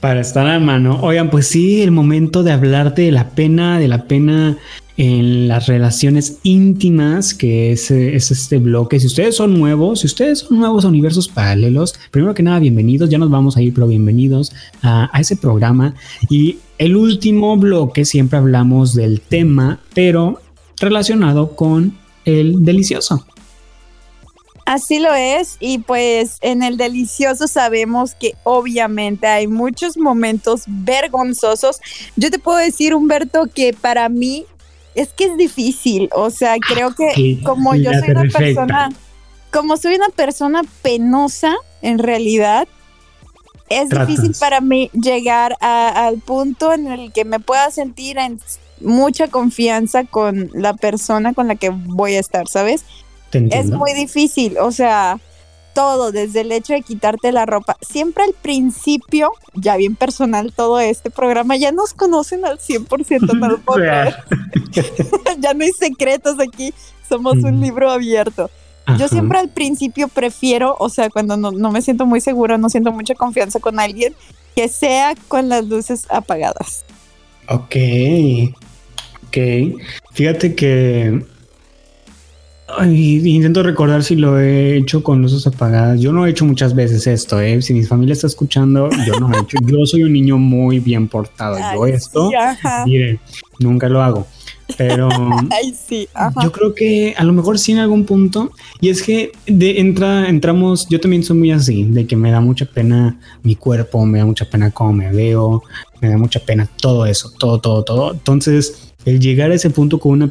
Para 0.00 0.20
estar 0.20 0.48
a 0.48 0.58
mano. 0.58 0.98
Oigan, 1.00 1.30
pues 1.30 1.46
sí, 1.46 1.80
el 1.80 1.92
momento 1.92 2.42
de 2.42 2.50
hablarte 2.50 3.02
de 3.02 3.12
la 3.12 3.30
pena, 3.30 3.78
de 3.78 3.86
la 3.86 4.02
pena 4.08 4.58
en 4.96 5.48
las 5.48 5.66
relaciones 5.66 6.38
íntimas, 6.42 7.34
que 7.34 7.72
es, 7.72 7.90
es, 7.90 8.30
este 8.30 8.58
bloque. 8.58 9.00
Si 9.00 9.06
ustedes 9.06 9.34
son 9.36 9.58
nuevos, 9.58 10.00
si 10.00 10.06
ustedes 10.06 10.40
son 10.40 10.58
nuevos 10.58 10.84
a 10.84 10.88
universos 10.88 11.28
paralelos, 11.28 11.94
primero 12.10 12.34
que 12.34 12.42
nada, 12.42 12.60
bienvenidos, 12.60 13.10
ya 13.10 13.18
nos 13.18 13.30
vamos 13.30 13.56
a 13.56 13.62
ir, 13.62 13.74
pero 13.74 13.88
bienvenidos 13.88 14.52
a, 14.82 15.10
a 15.12 15.20
ese 15.20 15.36
programa. 15.36 15.94
Y 16.28 16.58
el 16.78 16.96
último 16.96 17.56
bloque 17.56 18.04
siempre 18.04 18.38
hablamos 18.38 18.94
del 18.94 19.20
tema, 19.20 19.80
pero 19.94 20.40
relacionado 20.78 21.56
con 21.56 21.96
el 22.24 22.64
delicioso. 22.64 23.26
Así 24.66 24.98
lo 24.98 25.12
es 25.12 25.58
y 25.60 25.78
pues 25.78 26.38
en 26.40 26.62
el 26.62 26.78
delicioso 26.78 27.48
sabemos 27.48 28.14
que 28.14 28.34
obviamente 28.44 29.26
hay 29.26 29.46
muchos 29.46 29.98
momentos 29.98 30.62
vergonzosos. 30.66 31.80
Yo 32.16 32.30
te 32.30 32.38
puedo 32.38 32.56
decir, 32.56 32.94
Humberto, 32.94 33.46
que 33.52 33.74
para 33.74 34.08
mí 34.08 34.46
es 34.94 35.12
que 35.12 35.24
es 35.24 35.36
difícil, 35.36 36.08
o 36.12 36.30
sea, 36.30 36.56
creo 36.58 36.94
que 36.94 37.40
como 37.44 37.74
yo 37.74 37.90
soy 37.92 38.10
una 38.10 38.24
persona, 38.24 38.88
como 39.50 39.76
soy 39.76 39.96
una 39.96 40.08
persona 40.08 40.62
penosa 40.82 41.54
en 41.82 41.98
realidad, 41.98 42.68
es 43.68 43.88
difícil 43.88 44.34
para 44.38 44.60
mí 44.60 44.90
llegar 44.92 45.56
al 45.60 46.18
punto 46.18 46.72
en 46.72 46.86
el 46.86 47.12
que 47.12 47.24
me 47.24 47.40
pueda 47.40 47.70
sentir 47.70 48.18
en 48.18 48.40
mucha 48.80 49.28
confianza 49.28 50.04
con 50.04 50.50
la 50.52 50.74
persona 50.74 51.32
con 51.32 51.48
la 51.48 51.54
que 51.56 51.70
voy 51.70 52.14
a 52.14 52.20
estar, 52.20 52.46
¿sabes? 52.48 52.84
Es 53.32 53.66
muy 53.66 53.94
difícil, 53.94 54.58
o 54.58 54.70
sea, 54.70 55.18
todo, 55.74 56.12
desde 56.12 56.40
el 56.40 56.52
hecho 56.52 56.72
de 56.72 56.82
quitarte 56.82 57.32
la 57.32 57.46
ropa. 57.46 57.76
Siempre 57.80 58.24
al 58.24 58.32
principio, 58.32 59.32
ya 59.54 59.76
bien 59.76 59.96
personal 59.96 60.52
todo 60.54 60.80
este 60.80 61.10
programa, 61.10 61.56
ya 61.56 61.72
nos 61.72 61.92
conocen 61.92 62.44
al 62.44 62.58
100%, 62.58 63.38
no 63.38 63.48
lo 63.48 63.58
puedo 63.64 63.84
ya 65.38 65.54
no 65.54 65.64
hay 65.64 65.72
secretos 65.72 66.36
aquí, 66.40 66.72
somos 67.08 67.36
un 67.38 67.60
libro 67.60 67.90
abierto. 67.90 68.50
Yo 68.98 69.08
siempre 69.08 69.38
al 69.38 69.48
principio 69.48 70.08
prefiero, 70.08 70.76
o 70.78 70.90
sea, 70.90 71.08
cuando 71.08 71.38
no, 71.38 71.52
no 71.52 71.72
me 71.72 71.80
siento 71.80 72.04
muy 72.04 72.20
segura, 72.20 72.58
no 72.58 72.68
siento 72.68 72.92
mucha 72.92 73.14
confianza 73.14 73.58
con 73.58 73.80
alguien, 73.80 74.14
que 74.54 74.68
sea 74.68 75.14
con 75.28 75.48
las 75.48 75.64
luces 75.66 76.06
apagadas. 76.10 76.84
Ok. 77.48 77.76
Ok. 79.26 79.38
Fíjate 80.12 80.54
que 80.54 81.24
intento 82.86 83.62
recordar 83.62 84.02
si 84.02 84.16
lo 84.16 84.38
he 84.40 84.76
hecho 84.76 85.02
con 85.02 85.22
luces 85.22 85.46
apagadas. 85.46 86.00
Yo 86.00 86.12
no 86.12 86.26
he 86.26 86.30
hecho 86.30 86.44
muchas 86.44 86.74
veces 86.74 87.06
esto, 87.06 87.40
¿eh? 87.40 87.60
Si 87.62 87.74
mi 87.74 87.84
familia 87.84 88.14
está 88.14 88.26
escuchando, 88.26 88.88
yo 89.06 89.20
no 89.20 89.32
he 89.32 89.40
hecho. 89.40 89.58
Yo 89.66 89.84
soy 89.86 90.04
un 90.04 90.12
niño 90.12 90.38
muy 90.38 90.80
bien 90.80 91.08
portado. 91.08 91.58
yo 91.74 91.86
esto, 91.86 92.30
nunca 93.58 93.88
lo 93.88 94.02
hago. 94.02 94.26
Pero 94.78 95.10
yo 96.42 96.52
creo 96.52 96.74
que 96.74 97.14
a 97.18 97.24
lo 97.24 97.34
mejor 97.34 97.58
sí 97.58 97.72
en 97.72 97.78
algún 97.78 98.04
punto. 98.06 98.50
Y 98.80 98.88
es 98.88 99.02
que 99.02 99.32
de 99.46 99.80
entra, 99.80 100.28
entramos, 100.28 100.88
yo 100.88 101.00
también 101.00 101.22
soy 101.22 101.36
muy 101.36 101.52
así, 101.52 101.84
de 101.84 102.06
que 102.06 102.16
me 102.16 102.30
da 102.30 102.40
mucha 102.40 102.64
pena 102.64 103.18
mi 103.42 103.56
cuerpo, 103.56 104.04
me 104.06 104.18
da 104.18 104.24
mucha 104.24 104.48
pena 104.48 104.70
cómo 104.70 104.94
me 104.94 105.12
veo, 105.12 105.62
me 106.00 106.08
da 106.08 106.16
mucha 106.16 106.40
pena 106.40 106.66
todo 106.80 107.04
eso, 107.04 107.30
todo, 107.38 107.60
todo, 107.60 107.84
todo. 107.84 108.12
Entonces, 108.12 108.94
el 109.04 109.20
llegar 109.20 109.50
a 109.50 109.54
ese 109.54 109.68
punto 109.68 110.00
con 110.00 110.12
una 110.12 110.28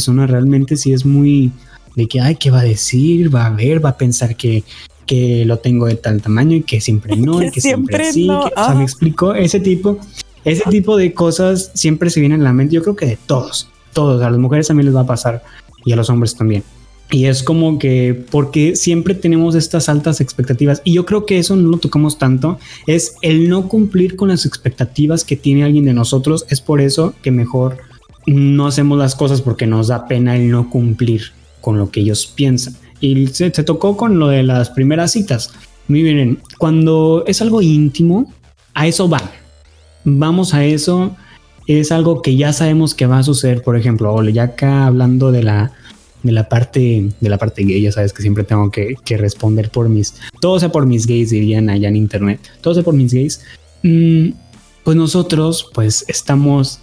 persona 0.00 0.26
realmente 0.26 0.78
sí 0.78 0.94
es 0.94 1.04
muy 1.04 1.52
de 1.94 2.06
que, 2.06 2.22
ay, 2.22 2.36
¿qué 2.36 2.50
va 2.50 2.60
a 2.60 2.64
decir? 2.64 3.34
Va 3.34 3.44
a 3.44 3.50
ver, 3.50 3.84
va 3.84 3.90
a 3.90 3.98
pensar 3.98 4.34
que, 4.34 4.64
que 5.04 5.44
lo 5.44 5.58
tengo 5.58 5.86
de 5.86 5.96
tal 5.96 6.22
tamaño 6.22 6.56
y 6.56 6.62
que 6.62 6.80
siempre 6.80 7.16
no, 7.18 7.42
y 7.42 7.50
que 7.50 7.60
siempre, 7.60 8.10
sí. 8.10 8.30
o 8.30 8.48
sea, 8.48 8.74
me 8.74 8.84
explico, 8.84 9.34
ese 9.34 9.60
tipo, 9.60 9.98
ese 10.42 10.62
tipo 10.70 10.96
de 10.96 11.12
cosas 11.12 11.70
siempre 11.74 12.08
se 12.08 12.20
vienen 12.20 12.40
a 12.40 12.44
la 12.44 12.52
mente. 12.54 12.74
Yo 12.74 12.82
creo 12.82 12.96
que 12.96 13.04
de 13.04 13.18
todos, 13.26 13.68
todos, 13.92 14.22
a 14.22 14.30
las 14.30 14.38
mujeres 14.38 14.68
también 14.68 14.86
les 14.86 14.96
va 14.96 15.02
a 15.02 15.06
pasar 15.06 15.42
y 15.84 15.92
a 15.92 15.96
los 15.96 16.08
hombres 16.08 16.34
también. 16.34 16.64
Y 17.10 17.26
es 17.26 17.42
como 17.42 17.78
que 17.78 18.24
porque 18.30 18.76
siempre 18.76 19.14
tenemos 19.14 19.54
estas 19.54 19.90
altas 19.90 20.22
expectativas 20.22 20.80
y 20.82 20.94
yo 20.94 21.04
creo 21.04 21.26
que 21.26 21.38
eso 21.38 21.56
no 21.56 21.68
lo 21.68 21.76
tocamos 21.76 22.16
tanto, 22.16 22.58
es 22.86 23.16
el 23.20 23.50
no 23.50 23.68
cumplir 23.68 24.16
con 24.16 24.28
las 24.28 24.46
expectativas 24.46 25.24
que 25.24 25.36
tiene 25.36 25.64
alguien 25.64 25.84
de 25.84 25.92
nosotros, 25.92 26.46
es 26.48 26.62
por 26.62 26.80
eso 26.80 27.12
que 27.20 27.32
mejor 27.32 27.89
no 28.26 28.66
hacemos 28.66 28.98
las 28.98 29.14
cosas 29.14 29.42
porque 29.42 29.66
nos 29.66 29.88
da 29.88 30.06
pena 30.06 30.36
el 30.36 30.50
no 30.50 30.70
cumplir 30.70 31.32
con 31.60 31.78
lo 31.78 31.90
que 31.90 32.00
ellos 32.00 32.26
piensan. 32.26 32.74
Y 33.00 33.28
se, 33.28 33.50
tocó 33.50 33.96
con 33.96 34.18
lo 34.18 34.28
de 34.28 34.42
las 34.42 34.70
primeras 34.70 35.12
citas. 35.12 35.52
Miren, 35.88 36.38
cuando 36.58 37.24
es 37.26 37.40
algo 37.40 37.62
íntimo, 37.62 38.32
a 38.74 38.86
eso 38.86 39.08
va. 39.08 39.22
Vamos 40.04 40.54
a 40.54 40.64
eso. 40.64 41.16
Es 41.66 41.92
algo 41.92 42.22
que 42.22 42.36
ya 42.36 42.52
sabemos 42.52 42.94
que 42.94 43.06
va 43.06 43.18
a 43.18 43.22
suceder. 43.22 43.62
Por 43.62 43.76
ejemplo, 43.76 44.22
ya 44.28 44.44
acá 44.44 44.86
hablando 44.86 45.32
de 45.32 45.42
la, 45.42 45.72
de 46.22 46.32
la 46.32 46.48
parte 46.48 47.08
de 47.20 47.28
la 47.28 47.38
parte 47.38 47.64
gay, 47.64 47.80
ya 47.80 47.92
sabes 47.92 48.12
que 48.12 48.22
siempre 48.22 48.44
tengo 48.44 48.70
que, 48.70 48.96
responder 49.16 49.70
por 49.70 49.88
mis, 49.88 50.14
todo 50.40 50.58
sea 50.60 50.70
por 50.70 50.86
mis 50.86 51.06
gays 51.06 51.30
dirían 51.30 51.70
allá 51.70 51.88
en 51.88 51.96
internet, 51.96 52.40
todo 52.60 52.74
sea 52.74 52.82
por 52.82 52.94
mis 52.94 53.12
gays. 53.12 53.40
Mm, 53.82 54.30
pues 54.84 54.96
nosotros, 54.96 55.70
pues 55.72 56.04
estamos 56.08 56.80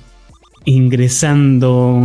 ingresando 0.67 2.01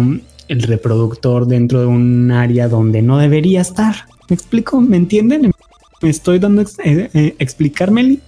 el 0.47 0.63
reproductor 0.63 1.47
dentro 1.47 1.81
de 1.81 1.87
un 1.87 2.31
área 2.31 2.69
donde 2.69 3.03
no 3.03 3.19
debería 3.19 3.61
estar. 3.61 4.07
¿Me 4.29 4.35
explico? 4.35 4.81
¿Me 4.81 4.97
entienden? 4.97 5.51
¿Me 6.01 6.09
estoy 6.09 6.39
dando 6.39 6.63
eh, 6.63 7.11
eh, 7.13 7.35
explicarme? 7.41 8.19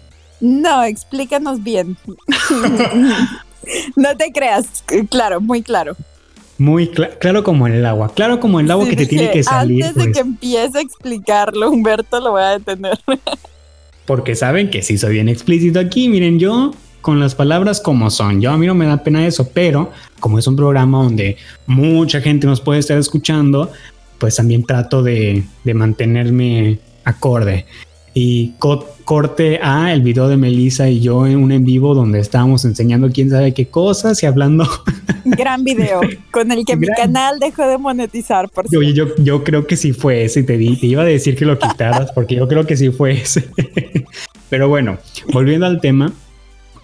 No, 0.40 0.82
explícanos 0.82 1.62
bien. 1.62 1.96
no 3.96 4.16
te 4.16 4.32
creas, 4.32 4.82
claro, 5.08 5.40
muy 5.40 5.62
claro. 5.62 5.96
Muy 6.58 6.88
claro 6.88 7.44
como 7.44 7.68
el 7.68 7.86
agua, 7.86 8.12
claro 8.12 8.40
como 8.40 8.58
el 8.58 8.68
agua 8.70 8.88
que 8.88 8.96
te 8.96 9.06
tiene 9.06 9.30
que 9.30 9.44
salir. 9.44 9.84
Antes 9.84 9.94
de 9.94 10.04
pues. 10.04 10.16
que 10.16 10.20
empiece 10.20 10.78
a 10.78 10.80
explicarlo, 10.80 11.70
Humberto 11.70 12.18
lo 12.18 12.32
voy 12.32 12.42
a 12.42 12.58
detener. 12.58 12.98
Porque 14.04 14.34
saben 14.34 14.68
que 14.68 14.82
sí 14.82 14.98
soy 14.98 15.14
bien 15.14 15.28
explícito 15.28 15.78
aquí. 15.78 16.08
Miren, 16.08 16.40
yo 16.40 16.72
con 17.04 17.20
las 17.20 17.34
palabras 17.34 17.82
como 17.82 18.08
son. 18.08 18.40
Yo 18.40 18.50
a 18.50 18.56
mí 18.56 18.66
no 18.66 18.74
me 18.74 18.86
da 18.86 18.96
pena 18.96 19.26
eso, 19.26 19.50
pero 19.52 19.92
como 20.20 20.38
es 20.38 20.46
un 20.46 20.56
programa 20.56 21.02
donde 21.02 21.36
mucha 21.66 22.22
gente 22.22 22.46
nos 22.46 22.62
puede 22.62 22.80
estar 22.80 22.96
escuchando, 22.96 23.70
pues 24.16 24.36
también 24.36 24.64
trato 24.64 25.02
de, 25.02 25.44
mantenerme 25.74 26.78
acorde. 27.04 27.66
Y 28.14 28.54
corte 29.04 29.60
a 29.62 29.92
el 29.92 30.00
video 30.00 30.28
de 30.28 30.38
Melissa 30.38 30.88
y 30.88 31.00
yo 31.00 31.26
en 31.26 31.36
un 31.36 31.52
en 31.52 31.66
vivo 31.66 31.94
donde 31.94 32.20
estábamos 32.20 32.64
enseñando 32.64 33.10
quién 33.10 33.28
sabe 33.28 33.52
qué 33.52 33.66
cosas 33.66 34.22
y 34.22 34.26
hablando. 34.26 34.66
Gran 35.26 35.62
video, 35.62 36.00
con 36.30 36.52
el 36.52 36.64
que 36.64 36.74
mi 36.74 36.86
canal 36.86 37.38
dejó 37.38 37.68
de 37.68 37.76
monetizar, 37.76 38.48
por 38.48 38.64
Oye, 38.74 38.94
yo, 38.94 39.14
yo 39.18 39.44
creo 39.44 39.66
que 39.66 39.76
sí 39.76 39.92
fue 39.92 40.24
ese, 40.24 40.42
te, 40.42 40.56
di, 40.56 40.74
te 40.76 40.86
iba 40.86 41.02
a 41.02 41.04
decir 41.04 41.36
que 41.36 41.44
lo 41.44 41.58
quitaras, 41.58 42.12
porque 42.12 42.36
yo 42.36 42.48
creo 42.48 42.64
que 42.64 42.78
sí 42.78 42.88
fue 42.88 43.12
ese. 43.12 43.50
Pero 44.48 44.70
bueno, 44.70 44.96
volviendo 45.32 45.66
al 45.66 45.82
tema, 45.82 46.10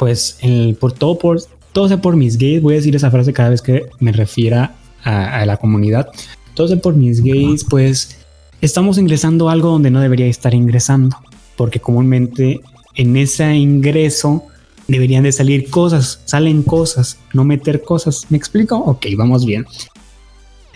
pues 0.01 0.39
por 0.81 0.93
todo 0.93 1.19
por 1.19 1.43
todo 1.73 1.87
sea 1.87 2.01
por 2.01 2.17
mis 2.17 2.39
gays, 2.39 2.63
voy 2.63 2.73
a 2.73 2.77
decir 2.79 2.97
esa 2.97 3.11
frase 3.11 3.35
cada 3.35 3.51
vez 3.51 3.61
que 3.61 3.85
me 4.01 4.13
refiera 4.13 4.75
a, 5.05 5.45
la 5.45 5.59
comunidad. 5.59 6.09
Todo 6.55 6.69
sea 6.69 6.79
por 6.79 6.97
mis 6.97 7.23
gays, 7.23 7.65
pues 7.65 8.17
estamos 8.63 8.97
ingresando 8.97 9.51
algo 9.51 9.69
donde 9.69 9.91
no 9.91 10.01
debería 10.01 10.27
estar 10.27 10.55
ingresando, 10.55 11.19
porque 11.55 11.81
comúnmente 11.81 12.63
en 12.95 13.15
ese 13.19 13.55
ingreso 13.55 14.47
deberían 14.89 15.25
de 15.25 15.33
salir 15.33 15.69
cosas, 15.69 16.23
salen 16.25 16.63
cosas, 16.63 17.19
no 17.35 17.45
meter 17.45 17.83
cosas. 17.83 18.27
¿Me 18.31 18.39
explico? 18.39 18.77
Ok, 18.79 19.05
vamos 19.19 19.45
bien. 19.45 19.67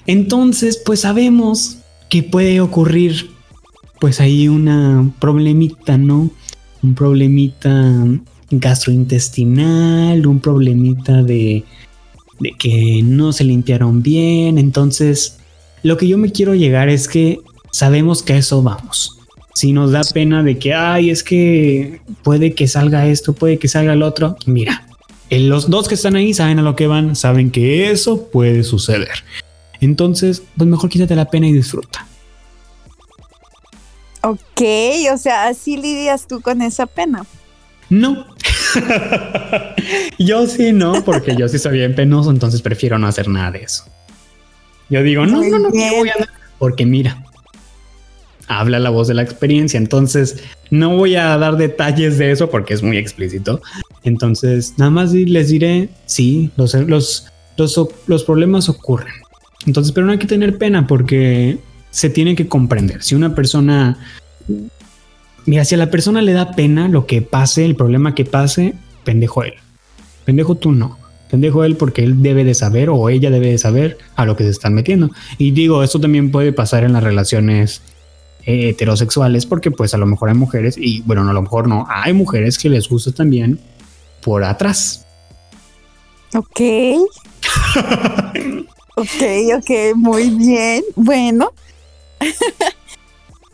Entonces, 0.06 0.82
pues 0.84 1.00
sabemos 1.00 1.78
que 2.10 2.22
puede 2.22 2.60
ocurrir 2.60 3.30
pues 4.00 4.20
ahí 4.20 4.48
una 4.48 5.10
problemita, 5.18 5.96
¿no? 5.96 6.30
Un 6.82 6.94
problemita 6.94 8.20
gastrointestinal, 8.50 10.26
un 10.26 10.40
problemita 10.40 11.22
de, 11.22 11.64
de 12.40 12.52
que 12.58 13.02
no 13.02 13.32
se 13.32 13.44
limpiaron 13.44 14.02
bien. 14.02 14.58
Entonces, 14.58 15.38
lo 15.82 15.96
que 15.96 16.08
yo 16.08 16.18
me 16.18 16.32
quiero 16.32 16.54
llegar 16.54 16.88
es 16.88 17.08
que 17.08 17.40
sabemos 17.70 18.22
que 18.22 18.34
a 18.34 18.36
eso 18.38 18.62
vamos. 18.62 19.18
Si 19.54 19.72
nos 19.72 19.92
da 19.92 20.02
pena 20.02 20.42
de 20.42 20.58
que, 20.58 20.74
ay, 20.74 21.10
es 21.10 21.22
que 21.22 22.00
puede 22.22 22.54
que 22.54 22.66
salga 22.66 23.06
esto, 23.06 23.34
puede 23.34 23.58
que 23.58 23.68
salga 23.68 23.92
el 23.92 24.02
otro, 24.02 24.36
mira, 24.46 24.86
los 25.30 25.70
dos 25.70 25.88
que 25.88 25.94
están 25.94 26.16
ahí 26.16 26.34
saben 26.34 26.58
a 26.58 26.62
lo 26.62 26.76
que 26.76 26.86
van, 26.86 27.16
saben 27.16 27.50
que 27.50 27.90
eso 27.90 28.28
puede 28.30 28.64
suceder. 28.64 29.24
Entonces, 29.80 30.42
pues 30.56 30.68
mejor 30.68 30.90
quítate 30.90 31.14
la 31.14 31.30
pena 31.30 31.48
y 31.48 31.52
disfruta. 31.52 32.06
Ok, 34.22 34.62
o 35.12 35.18
sea, 35.18 35.48
así 35.48 35.76
lidias 35.76 36.26
tú 36.26 36.40
con 36.40 36.62
esa 36.62 36.86
pena. 36.86 37.26
No. 37.90 38.26
yo 40.18 40.46
sí 40.46 40.72
no, 40.72 41.04
porque 41.04 41.36
yo 41.36 41.48
sí 41.48 41.58
soy 41.58 41.78
bien 41.78 41.94
penoso, 41.94 42.30
entonces 42.30 42.62
prefiero 42.62 42.98
no 42.98 43.06
hacer 43.06 43.28
nada 43.28 43.52
de 43.52 43.62
eso. 43.62 43.84
Yo 44.90 45.02
digo, 45.02 45.26
no, 45.26 45.42
no, 45.42 45.58
no, 45.58 45.70
voy 45.70 46.08
a 46.08 46.14
porque 46.58 46.86
mira, 46.86 47.24
habla 48.48 48.78
la 48.78 48.90
voz 48.90 49.08
de 49.08 49.14
la 49.14 49.22
experiencia, 49.22 49.78
entonces 49.78 50.42
no 50.70 50.96
voy 50.96 51.16
a 51.16 51.36
dar 51.36 51.56
detalles 51.56 52.18
de 52.18 52.30
eso 52.30 52.50
porque 52.50 52.74
es 52.74 52.82
muy 52.82 52.96
explícito. 52.96 53.60
Entonces, 54.02 54.74
nada 54.76 54.90
más 54.90 55.12
les 55.12 55.48
diré, 55.48 55.88
sí, 56.06 56.50
los, 56.56 56.74
los, 56.74 57.26
los, 57.56 57.80
los 58.06 58.24
problemas 58.24 58.68
ocurren. 58.68 59.14
Entonces, 59.66 59.92
pero 59.92 60.06
no 60.06 60.12
hay 60.12 60.18
que 60.18 60.26
tener 60.26 60.58
pena 60.58 60.86
porque 60.86 61.58
se 61.90 62.10
tiene 62.10 62.34
que 62.34 62.48
comprender. 62.48 63.02
Si 63.02 63.14
una 63.14 63.34
persona, 63.34 63.98
mira, 65.46 65.64
si 65.64 65.74
a 65.74 65.78
la 65.78 65.90
persona 65.90 66.22
le 66.22 66.32
da 66.32 66.52
pena 66.52 66.88
lo 66.88 67.06
que 67.06 67.22
pase, 67.22 67.64
el 67.64 67.76
problema 67.76 68.14
que 68.14 68.24
pase, 68.24 68.74
pendejo 69.04 69.42
él. 69.42 69.54
Pendejo 70.24 70.56
tú 70.56 70.72
no. 70.72 70.98
Pendejo 71.30 71.64
él 71.64 71.76
porque 71.76 72.04
él 72.04 72.22
debe 72.22 72.44
de 72.44 72.54
saber 72.54 72.90
o 72.90 73.08
ella 73.08 73.30
debe 73.30 73.50
de 73.50 73.58
saber 73.58 73.98
a 74.16 74.24
lo 74.24 74.36
que 74.36 74.44
se 74.44 74.50
están 74.50 74.74
metiendo. 74.74 75.10
Y 75.38 75.50
digo, 75.50 75.82
esto 75.82 76.00
también 76.00 76.30
puede 76.30 76.52
pasar 76.52 76.84
en 76.84 76.92
las 76.92 77.02
relaciones 77.02 77.82
eh, 78.46 78.68
heterosexuales 78.68 79.46
porque 79.46 79.70
pues 79.70 79.94
a 79.94 79.98
lo 79.98 80.06
mejor 80.06 80.28
hay 80.28 80.34
mujeres 80.34 80.76
y 80.78 81.02
bueno, 81.02 81.24
no, 81.24 81.30
a 81.30 81.34
lo 81.34 81.42
mejor 81.42 81.66
no, 81.66 81.86
hay 81.88 82.12
mujeres 82.12 82.58
que 82.58 82.68
les 82.68 82.88
gusta 82.88 83.12
también 83.12 83.58
por 84.22 84.44
atrás. 84.44 85.06
Ok. 86.34 86.60
ok, 88.96 89.22
ok, 89.56 89.96
muy 89.96 90.30
bien. 90.30 90.84
Bueno, 90.94 91.52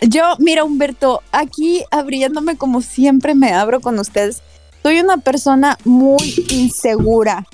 Yo, 0.01 0.23
mira, 0.39 0.65
Humberto, 0.65 1.23
aquí 1.31 1.85
abriéndome 1.91 2.57
como 2.57 2.81
siempre 2.81 3.35
me 3.35 3.53
abro 3.53 3.81
con 3.81 3.99
ustedes. 3.99 4.43
Soy 4.83 4.99
una 5.01 5.19
persona 5.19 5.77
muy 5.85 6.47
insegura, 6.49 7.47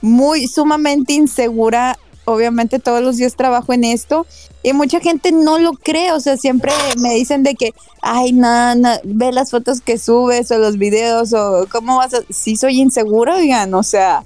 muy 0.00 0.48
sumamente 0.48 1.12
insegura. 1.12 1.98
Obviamente 2.24 2.78
todos 2.78 3.02
los 3.02 3.16
días 3.16 3.34
trabajo 3.34 3.72
en 3.72 3.82
esto 3.82 4.26
y 4.62 4.72
mucha 4.72 5.00
gente 5.00 5.32
no 5.32 5.58
lo 5.58 5.72
cree, 5.72 6.12
o 6.12 6.20
sea, 6.20 6.36
siempre 6.36 6.70
me 6.98 7.14
dicen 7.14 7.42
de 7.42 7.56
que, 7.56 7.74
ay, 8.00 8.32
nada, 8.32 9.00
ve 9.02 9.32
las 9.32 9.50
fotos 9.50 9.80
que 9.80 9.98
subes 9.98 10.52
o 10.52 10.58
los 10.58 10.78
videos 10.78 11.32
o 11.32 11.66
cómo 11.70 11.96
vas 11.96 12.14
a... 12.14 12.18
Sí 12.30 12.54
soy 12.54 12.80
insegura, 12.80 13.34
oigan, 13.34 13.74
o 13.74 13.82
sea, 13.82 14.22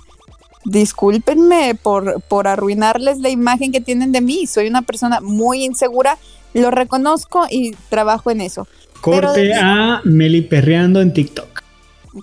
discúlpenme 0.66 1.74
por, 1.74 2.20
por 2.22 2.49
arruinarles 2.49 3.20
la 3.20 3.31
imagen 3.31 3.72
que 3.72 3.81
tienen 3.81 4.12
de 4.12 4.20
mí. 4.20 4.47
Soy 4.47 4.66
una 4.66 4.83
persona 4.83 5.22
muy 5.22 5.64
insegura, 5.64 6.18
lo 6.61 6.70
reconozco 6.70 7.46
y 7.50 7.72
trabajo 7.88 8.30
en 8.30 8.40
eso. 8.40 8.66
Corte 9.00 9.54
a 9.54 10.00
Meli 10.04 10.42
perreando 10.42 11.00
en 11.00 11.12
TikTok. 11.12 11.62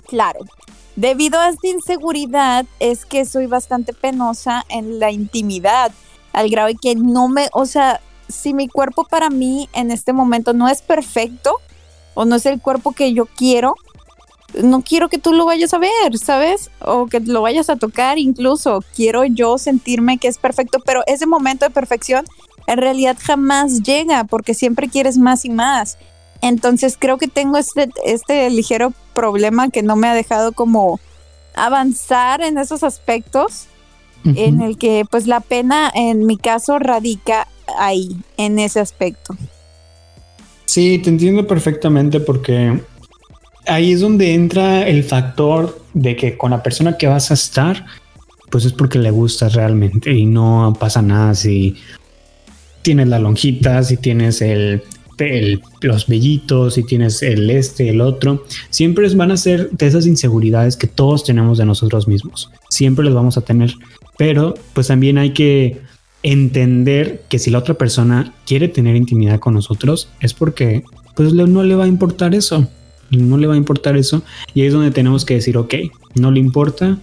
Claro. 0.08 0.40
Debido 0.96 1.40
a 1.40 1.50
esta 1.50 1.68
inseguridad 1.68 2.66
es 2.80 3.06
que 3.06 3.26
soy 3.26 3.48
bastante 3.48 3.94
penosa 3.94 4.64
en 4.70 5.00
la 5.00 5.12
intimidad, 5.12 5.92
al 6.34 6.50
grado 6.50 6.68
de 6.68 6.76
que 6.76 6.96
no 6.96 7.28
me, 7.28 7.48
o 7.54 7.66
sea, 7.66 8.00
si 8.28 8.54
mi 8.54 8.68
cuerpo 8.68 9.06
para 9.06 9.30
mí 9.30 9.70
en 9.74 9.92
este 9.92 10.14
momento 10.14 10.54
no 10.54 10.68
es 10.68 10.82
perfecto 10.82 11.56
o 12.14 12.26
no 12.26 12.36
es 12.36 12.46
el 12.46 12.62
cuerpo 12.62 12.92
que 12.92 13.14
yo 13.14 13.26
quiero, 13.26 13.76
no 14.62 14.82
quiero 14.82 15.10
que 15.10 15.18
tú 15.18 15.34
lo 15.34 15.46
vayas 15.46 15.74
a 15.74 15.80
ver, 15.80 16.18
¿sabes? 16.18 16.70
O 16.80 17.08
que 17.08 17.20
lo 17.20 17.42
vayas 17.42 17.70
a 17.70 17.76
tocar 17.76 18.20
incluso. 18.20 18.84
Quiero 18.96 19.24
yo 19.24 19.58
sentirme 19.58 20.20
que 20.20 20.28
es 20.28 20.38
perfecto, 20.38 20.80
pero 20.86 21.02
ese 21.08 21.26
momento 21.26 21.66
de 21.66 21.72
perfección 21.72 22.26
en 22.68 22.78
realidad 22.78 23.18
jamás 23.20 23.82
llega 23.84 24.24
porque 24.24 24.54
siempre 24.54 24.90
quieres 24.90 25.18
más 25.18 25.46
y 25.46 25.50
más. 25.50 25.98
Entonces 26.42 26.98
creo 27.00 27.18
que 27.18 27.28
tengo 27.28 27.58
este, 27.58 27.90
este 28.06 28.50
ligero 28.50 28.94
problema 29.14 29.70
que 29.70 29.84
no 29.84 29.96
me 29.96 30.08
ha 30.08 30.14
dejado 30.14 30.52
como 30.52 31.00
avanzar 31.56 32.42
en 32.42 32.58
esos 32.58 32.84
aspectos 32.84 33.68
en 34.26 34.62
el 34.62 34.78
que 34.78 35.06
pues 35.10 35.28
la 35.28 35.42
pena 35.42 35.92
en 35.94 36.26
mi 36.26 36.38
caso 36.38 36.80
radica 36.80 37.50
ahí, 37.78 38.16
en 38.38 38.58
ese 38.58 38.80
aspecto. 38.80 39.36
Sí, 40.66 40.98
te 41.00 41.10
entiendo 41.10 41.46
perfectamente 41.46 42.22
porque 42.22 42.82
ahí 43.68 43.92
es 43.92 44.02
donde 44.02 44.34
entra 44.34 44.88
el 44.88 45.04
factor 45.04 45.82
de 45.94 46.16
que 46.16 46.38
con 46.38 46.52
la 46.52 46.64
persona 46.64 46.98
que 46.98 47.08
vas 47.08 47.32
a 47.32 47.34
estar, 47.34 47.86
pues 48.50 48.66
es 48.66 48.74
porque 48.74 49.00
le 49.00 49.12
gusta 49.12 49.50
realmente 49.50 50.14
y 50.14 50.26
no 50.26 50.76
pasa 50.80 51.02
nada 51.02 51.36
si 51.36 51.76
tienes 52.84 53.08
la 53.08 53.20
lonjita, 53.20 53.82
si 53.84 53.98
tienes 53.98 54.42
el, 54.42 54.84
los 55.82 56.08
vellitos, 56.08 56.76
si 56.76 56.84
tienes 56.84 57.24
el 57.24 57.50
este, 57.50 57.90
el 57.90 58.02
otro, 58.02 58.46
siempre 58.70 59.08
van 59.16 59.32
a 59.32 59.38
ser 59.38 59.72
de 59.72 59.88
esas 59.88 60.06
inseguridades 60.06 60.78
que 60.78 60.88
todos 60.88 61.24
tenemos 61.24 61.58
de 61.58 61.66
nosotros 61.66 62.08
mismos. 62.08 62.52
Siempre 62.70 63.06
les 63.06 63.14
vamos 63.14 63.38
a 63.38 63.42
tener, 63.42 63.74
pero 64.18 64.54
pues 64.74 64.88
también 64.88 65.18
hay 65.18 65.32
que 65.32 65.82
entender 66.22 67.24
que 67.30 67.40
si 67.40 67.50
la 67.50 67.58
otra 67.58 67.74
persona 67.74 68.34
quiere 68.46 68.68
tener 68.68 68.96
intimidad 68.96 69.40
con 69.40 69.56
nosotros 69.56 70.10
es 70.22 70.34
porque 70.34 70.84
pues 71.16 71.34
no 71.34 71.64
le 71.64 71.76
va 71.76 71.84
a 71.84 71.88
importar 71.88 72.36
eso 72.36 72.68
no 73.18 73.38
le 73.38 73.48
va 73.48 73.54
a 73.54 73.58
importar 73.58 73.98
eso. 73.98 74.24
Y 74.54 74.62
ahí 74.62 74.68
es 74.68 74.74
donde 74.74 74.92
tenemos 74.92 75.26
que 75.26 75.36
decir, 75.36 75.58
ok, 75.58 75.76
no 76.16 76.32
le 76.32 76.40
importa, 76.40 76.98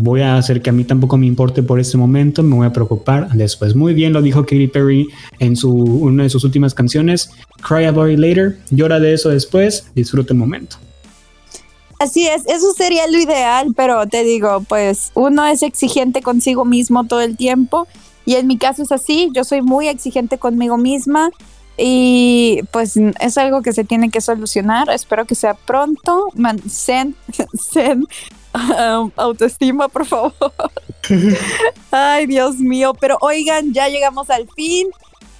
voy 0.00 0.20
a 0.22 0.36
hacer 0.36 0.62
que 0.62 0.70
a 0.70 0.72
mí 0.72 0.84
tampoco 0.84 1.16
me 1.16 1.26
importe 1.26 1.62
por 1.62 1.80
este 1.80 1.96
momento, 1.96 2.42
me 2.42 2.56
voy 2.56 2.66
a 2.66 2.72
preocupar 2.72 3.28
después. 3.32 3.74
Muy 3.74 3.94
bien, 3.94 4.12
lo 4.12 4.22
dijo 4.22 4.42
Katy 4.42 4.68
Perry 4.68 5.08
en 5.38 5.56
su, 5.56 5.72
una 5.72 6.24
de 6.24 6.30
sus 6.30 6.44
últimas 6.44 6.74
canciones, 6.74 7.30
Cry 7.66 7.84
About 7.84 8.10
It 8.10 8.18
Later, 8.18 8.58
llora 8.70 9.00
de 9.00 9.14
eso 9.14 9.30
después, 9.30 9.86
disfruta 9.94 10.32
el 10.32 10.38
momento. 10.38 10.76
Así 11.98 12.26
es, 12.26 12.46
eso 12.46 12.72
sería 12.76 13.06
lo 13.06 13.18
ideal, 13.18 13.72
pero 13.76 14.06
te 14.06 14.24
digo, 14.24 14.64
pues 14.68 15.12
uno 15.14 15.46
es 15.46 15.62
exigente 15.62 16.22
consigo 16.22 16.64
mismo 16.64 17.04
todo 17.04 17.20
el 17.20 17.36
tiempo 17.36 17.86
y 18.26 18.34
en 18.34 18.46
mi 18.46 18.58
caso 18.58 18.82
es 18.82 18.92
así, 18.92 19.30
yo 19.34 19.44
soy 19.44 19.62
muy 19.62 19.88
exigente 19.88 20.38
conmigo 20.38 20.76
misma 20.76 21.30
y 21.76 22.60
pues 22.70 22.96
es 22.96 23.38
algo 23.38 23.62
que 23.62 23.72
se 23.72 23.84
tiene 23.84 24.10
que 24.10 24.20
solucionar. 24.20 24.88
Espero 24.90 25.24
que 25.24 25.34
sea 25.34 25.54
pronto. 25.54 26.28
Man, 26.34 26.60
um, 29.02 29.10
autoestima, 29.16 29.88
por 29.88 30.06
favor. 30.06 30.32
Ay, 31.90 32.26
Dios 32.26 32.56
mío. 32.56 32.94
Pero 33.00 33.18
oigan, 33.20 33.72
ya 33.72 33.88
llegamos 33.88 34.30
al 34.30 34.48
fin. 34.54 34.88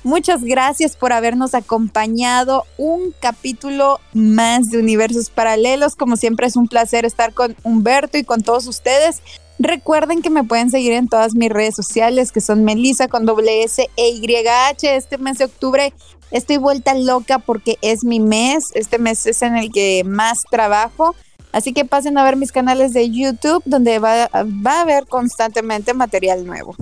Muchas 0.03 0.43
gracias 0.43 0.97
por 0.97 1.13
habernos 1.13 1.55
acompañado. 1.55 2.65
Un 2.77 3.15
capítulo 3.21 4.01
más 4.13 4.69
de 4.71 4.79
Universos 4.79 5.31
Paralelos. 5.31 5.97
Como 5.97 6.17
siempre 6.17 6.47
es 6.47 6.57
un 6.57 6.69
placer 6.69 7.05
estar 7.05 7.33
con 7.33 7.57
Humberto 7.63 8.19
y 8.19 8.25
con 8.25 8.43
todos 8.43 8.67
ustedes. 8.67 9.23
Recuerden 9.59 10.21
que 10.21 10.31
me 10.31 10.45
pueden 10.45 10.71
seguir 10.71 10.93
en 10.93 11.09
todas 11.09 11.35
mis 11.35 11.49
redes 11.49 11.77
sociales, 11.77 12.33
que 12.33 12.41
son 12.41 12.65
Melissa 12.65 13.09
con 13.09 13.25
doble 13.25 13.63
S 13.63 13.89
e 13.97 14.11
YH. 14.11 14.97
Este 14.97 15.17
mes 15.17 15.39
de 15.39 15.45
octubre 15.45 15.95
estoy 16.33 16.57
vuelta 16.57 16.95
loca 16.95 17.39
porque 17.39 17.79
es 17.81 18.05
mi 18.05 18.19
mes. 18.19 18.73
Este 18.75 18.99
mes 18.99 19.25
es 19.27 19.41
en 19.43 19.57
el 19.57 19.71
que 19.71 20.03
más 20.05 20.43
trabajo. 20.51 21.15
Así 21.55 21.73
que 21.73 21.85
pasen 21.85 22.19
a 22.19 22.25
ver 22.25 22.37
mis 22.37 22.53
canales 22.53 22.93
de 22.93 23.09
YouTube, 23.11 23.63
donde 23.65 23.99
va, 24.01 24.29
va 24.35 24.79
a 24.79 24.83
haber 24.83 25.07
constantemente 25.07 25.95
material 25.95 26.45
nuevo. 26.45 26.75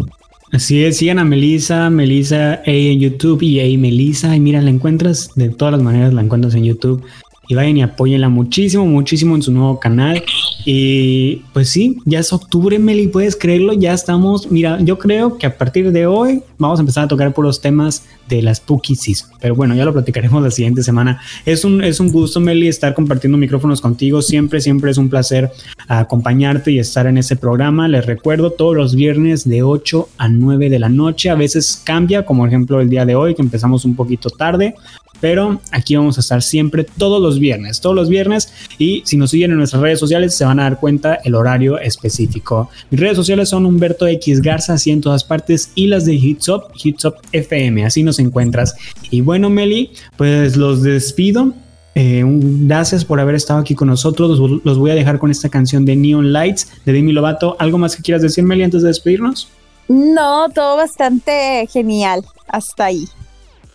Así 0.51 0.83
es, 0.83 0.97
sigan 0.97 1.19
a 1.19 1.25
Melissa, 1.25 1.91
Melissa 1.91 2.55
A 2.55 2.63
en 2.67 2.99
YouTube 2.99 3.43
y 3.43 3.61
A 3.61 3.79
Melissa. 3.79 4.35
Y 4.35 4.41
mira, 4.41 4.61
la 4.63 4.71
encuentras 4.71 5.31
de 5.35 5.51
todas 5.51 5.73
las 5.73 5.83
maneras, 5.83 6.13
la 6.15 6.23
encuentras 6.23 6.55
en 6.55 6.65
YouTube 6.65 7.05
y 7.53 7.55
vayan 7.55 7.77
y 7.77 7.83
apóyenla 7.83 8.31
muchísimo, 8.31 8.87
muchísimo 8.87 9.35
en 9.35 9.43
su 9.43 9.53
nuevo 9.53 9.79
canal. 9.79 10.23
Y 10.65 11.43
pues 11.53 11.69
sí, 11.69 11.99
ya 12.07 12.21
es 12.21 12.33
octubre, 12.33 12.79
Meli, 12.79 13.09
puedes 13.09 13.37
creerlo, 13.37 13.75
ya 13.75 13.93
estamos, 13.93 14.51
mira, 14.51 14.81
yo 14.81 14.99
creo 14.99 15.37
que 15.37 15.47
a 15.47 15.59
partir 15.59 15.93
de 15.93 16.07
hoy 16.07 16.43
vamos 16.57 16.79
a 16.79 16.83
empezar 16.83 17.05
a 17.05 17.09
tocar 17.09 17.35
por 17.35 17.45
los 17.45 17.61
temas 17.61 18.05
de 18.29 18.41
las 18.41 18.59
Spooky 18.59 18.95
Season. 18.95 19.29
Pero 19.41 19.55
bueno, 19.55 19.75
ya 19.75 19.85
lo 19.85 19.93
platicaremos 19.93 20.43
la 20.43 20.51
siguiente 20.51 20.83
semana. 20.83 21.21
Es 21.45 21.65
un, 21.65 21.85
es 21.85 22.01
un 22.01 22.11
gusto, 22.11 22.41
Meli, 22.41 22.69
estar 22.69 22.95
compartiendo 22.95 23.37
micrófonos 23.37 23.81
contigo. 23.81 24.23
Siempre, 24.23 24.61
siempre 24.61 24.91
es 24.91 24.97
un 24.97 25.11
placer 25.11 25.51
acompañarte 25.89 26.71
y 26.71 26.79
estar 26.79 27.07
en 27.07 27.19
ese 27.19 27.37
programa. 27.37 27.87
Les 27.89 28.07
recuerdo 28.07 28.53
todos 28.53 28.75
los 28.75 28.95
viernes 28.95 29.47
de 29.47 29.63
8 29.63 30.09
a 30.17 30.29
9 30.29 30.71
de 30.71 30.79
la 30.79 30.89
noche. 30.89 31.29
A 31.29 31.35
veces 31.35 31.83
cambia, 31.85 32.25
como 32.25 32.47
ejemplo 32.47 32.81
el 32.81 32.89
día 32.89 33.05
de 33.05 33.15
hoy, 33.15 33.35
que 33.35 33.43
empezamos 33.43 33.85
un 33.85 33.95
poquito 33.95 34.31
tarde 34.31 34.75
pero 35.21 35.61
aquí 35.71 35.97
vamos 35.97 36.19
a 36.19 36.21
estar 36.21 36.43
siempre 36.43 36.85
todos 36.85 37.21
los 37.23 37.39
viernes, 37.39 37.81
todos 37.81 37.95
los 37.95 38.09
viernes 38.09 38.53
y 38.79 39.03
si 39.05 39.17
nos 39.17 39.31
siguen 39.31 39.53
en 39.53 39.59
nuestras 39.59 39.83
redes 39.83 40.01
sociales 40.01 40.35
se 40.35 40.45
van 40.45 40.61
a 40.61 40.65
dar 40.65 40.81
cuenta 40.81 41.19
el 41.25 41.35
horario 41.35 41.79
específico. 41.79 42.71
Mis 42.91 43.01
redes 43.01 43.17
sociales 43.17 43.49
son 43.49 43.67
Humberto 43.67 44.07
X 44.07 44.43
Garza, 44.43 44.75
así 44.75 44.91
en 44.91 45.01
todas 45.01 45.25
partes 45.25 45.71
y 45.75 45.87
las 45.87 46.05
de 46.05 46.15
Hitsop, 46.15 46.73
Hitsop 46.83 47.17
FM, 47.33 47.85
así 47.85 48.03
nos 48.03 48.19
encuentras. 48.19 48.75
Y 49.11 49.21
bueno, 49.21 49.51
Meli, 49.51 49.91
pues 50.17 50.57
los 50.57 50.83
despido. 50.83 51.53
Eh, 51.95 52.25
gracias 52.25 53.05
por 53.05 53.21
haber 53.21 53.35
estado 53.35 53.61
aquí 53.61 53.75
con 53.75 53.89
nosotros. 53.89 54.39
Los, 54.65 54.79
voy 54.79 54.91
a 54.91 54.95
dejar 54.95 55.19
con 55.19 55.31
esta 55.31 55.49
canción 55.49 55.85
de 55.85 55.95
Neon 55.97 56.33
Lights 56.33 56.69
de 56.85 56.93
Demi 56.93 57.13
Lovato. 57.13 57.57
¿Algo 57.59 57.79
más 57.79 57.97
que 57.97 58.03
quieras 58.03 58.23
decir, 58.23 58.45
Meli, 58.45 58.63
antes 58.63 58.83
de 58.83 58.89
despedirnos? 58.89 59.49
No, 59.89 60.49
todo 60.55 60.77
bastante 60.77 61.67
genial. 61.71 62.25
Hasta 62.49 62.87
ahí. 62.87 63.07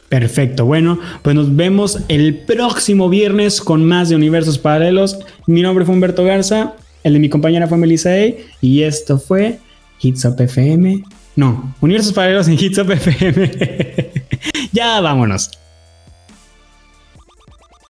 Perfecto, 0.10 0.66
bueno, 0.66 1.00
pues 1.22 1.36
nos 1.36 1.54
vemos 1.56 2.00
el 2.08 2.36
próximo 2.36 3.10
viernes 3.10 3.60
con 3.60 3.86
más 3.86 4.08
de 4.08 4.16
Universos 4.16 4.58
Paralelos. 4.58 5.20
Mi 5.48 5.62
nombre 5.62 5.84
fue 5.84 5.96
Humberto 5.96 6.24
Garza, 6.24 6.76
el 7.04 7.14
de 7.14 7.20
mi 7.20 7.30
compañera 7.30 7.68
fue 7.68 7.78
Melissa 7.78 8.12
A. 8.12 8.34
Y 8.62 8.84
esto 8.84 9.18
fue 9.20 9.60
Hits 10.02 10.26
Up 10.26 10.40
FM. 10.40 11.04
No, 11.36 11.76
Universos 11.82 12.14
Paralelos 12.14 12.48
en 12.48 12.54
Hits 12.54 12.78
Up 12.80 12.92
FM. 12.92 13.52
ya 14.72 15.02
vámonos. 15.02 15.52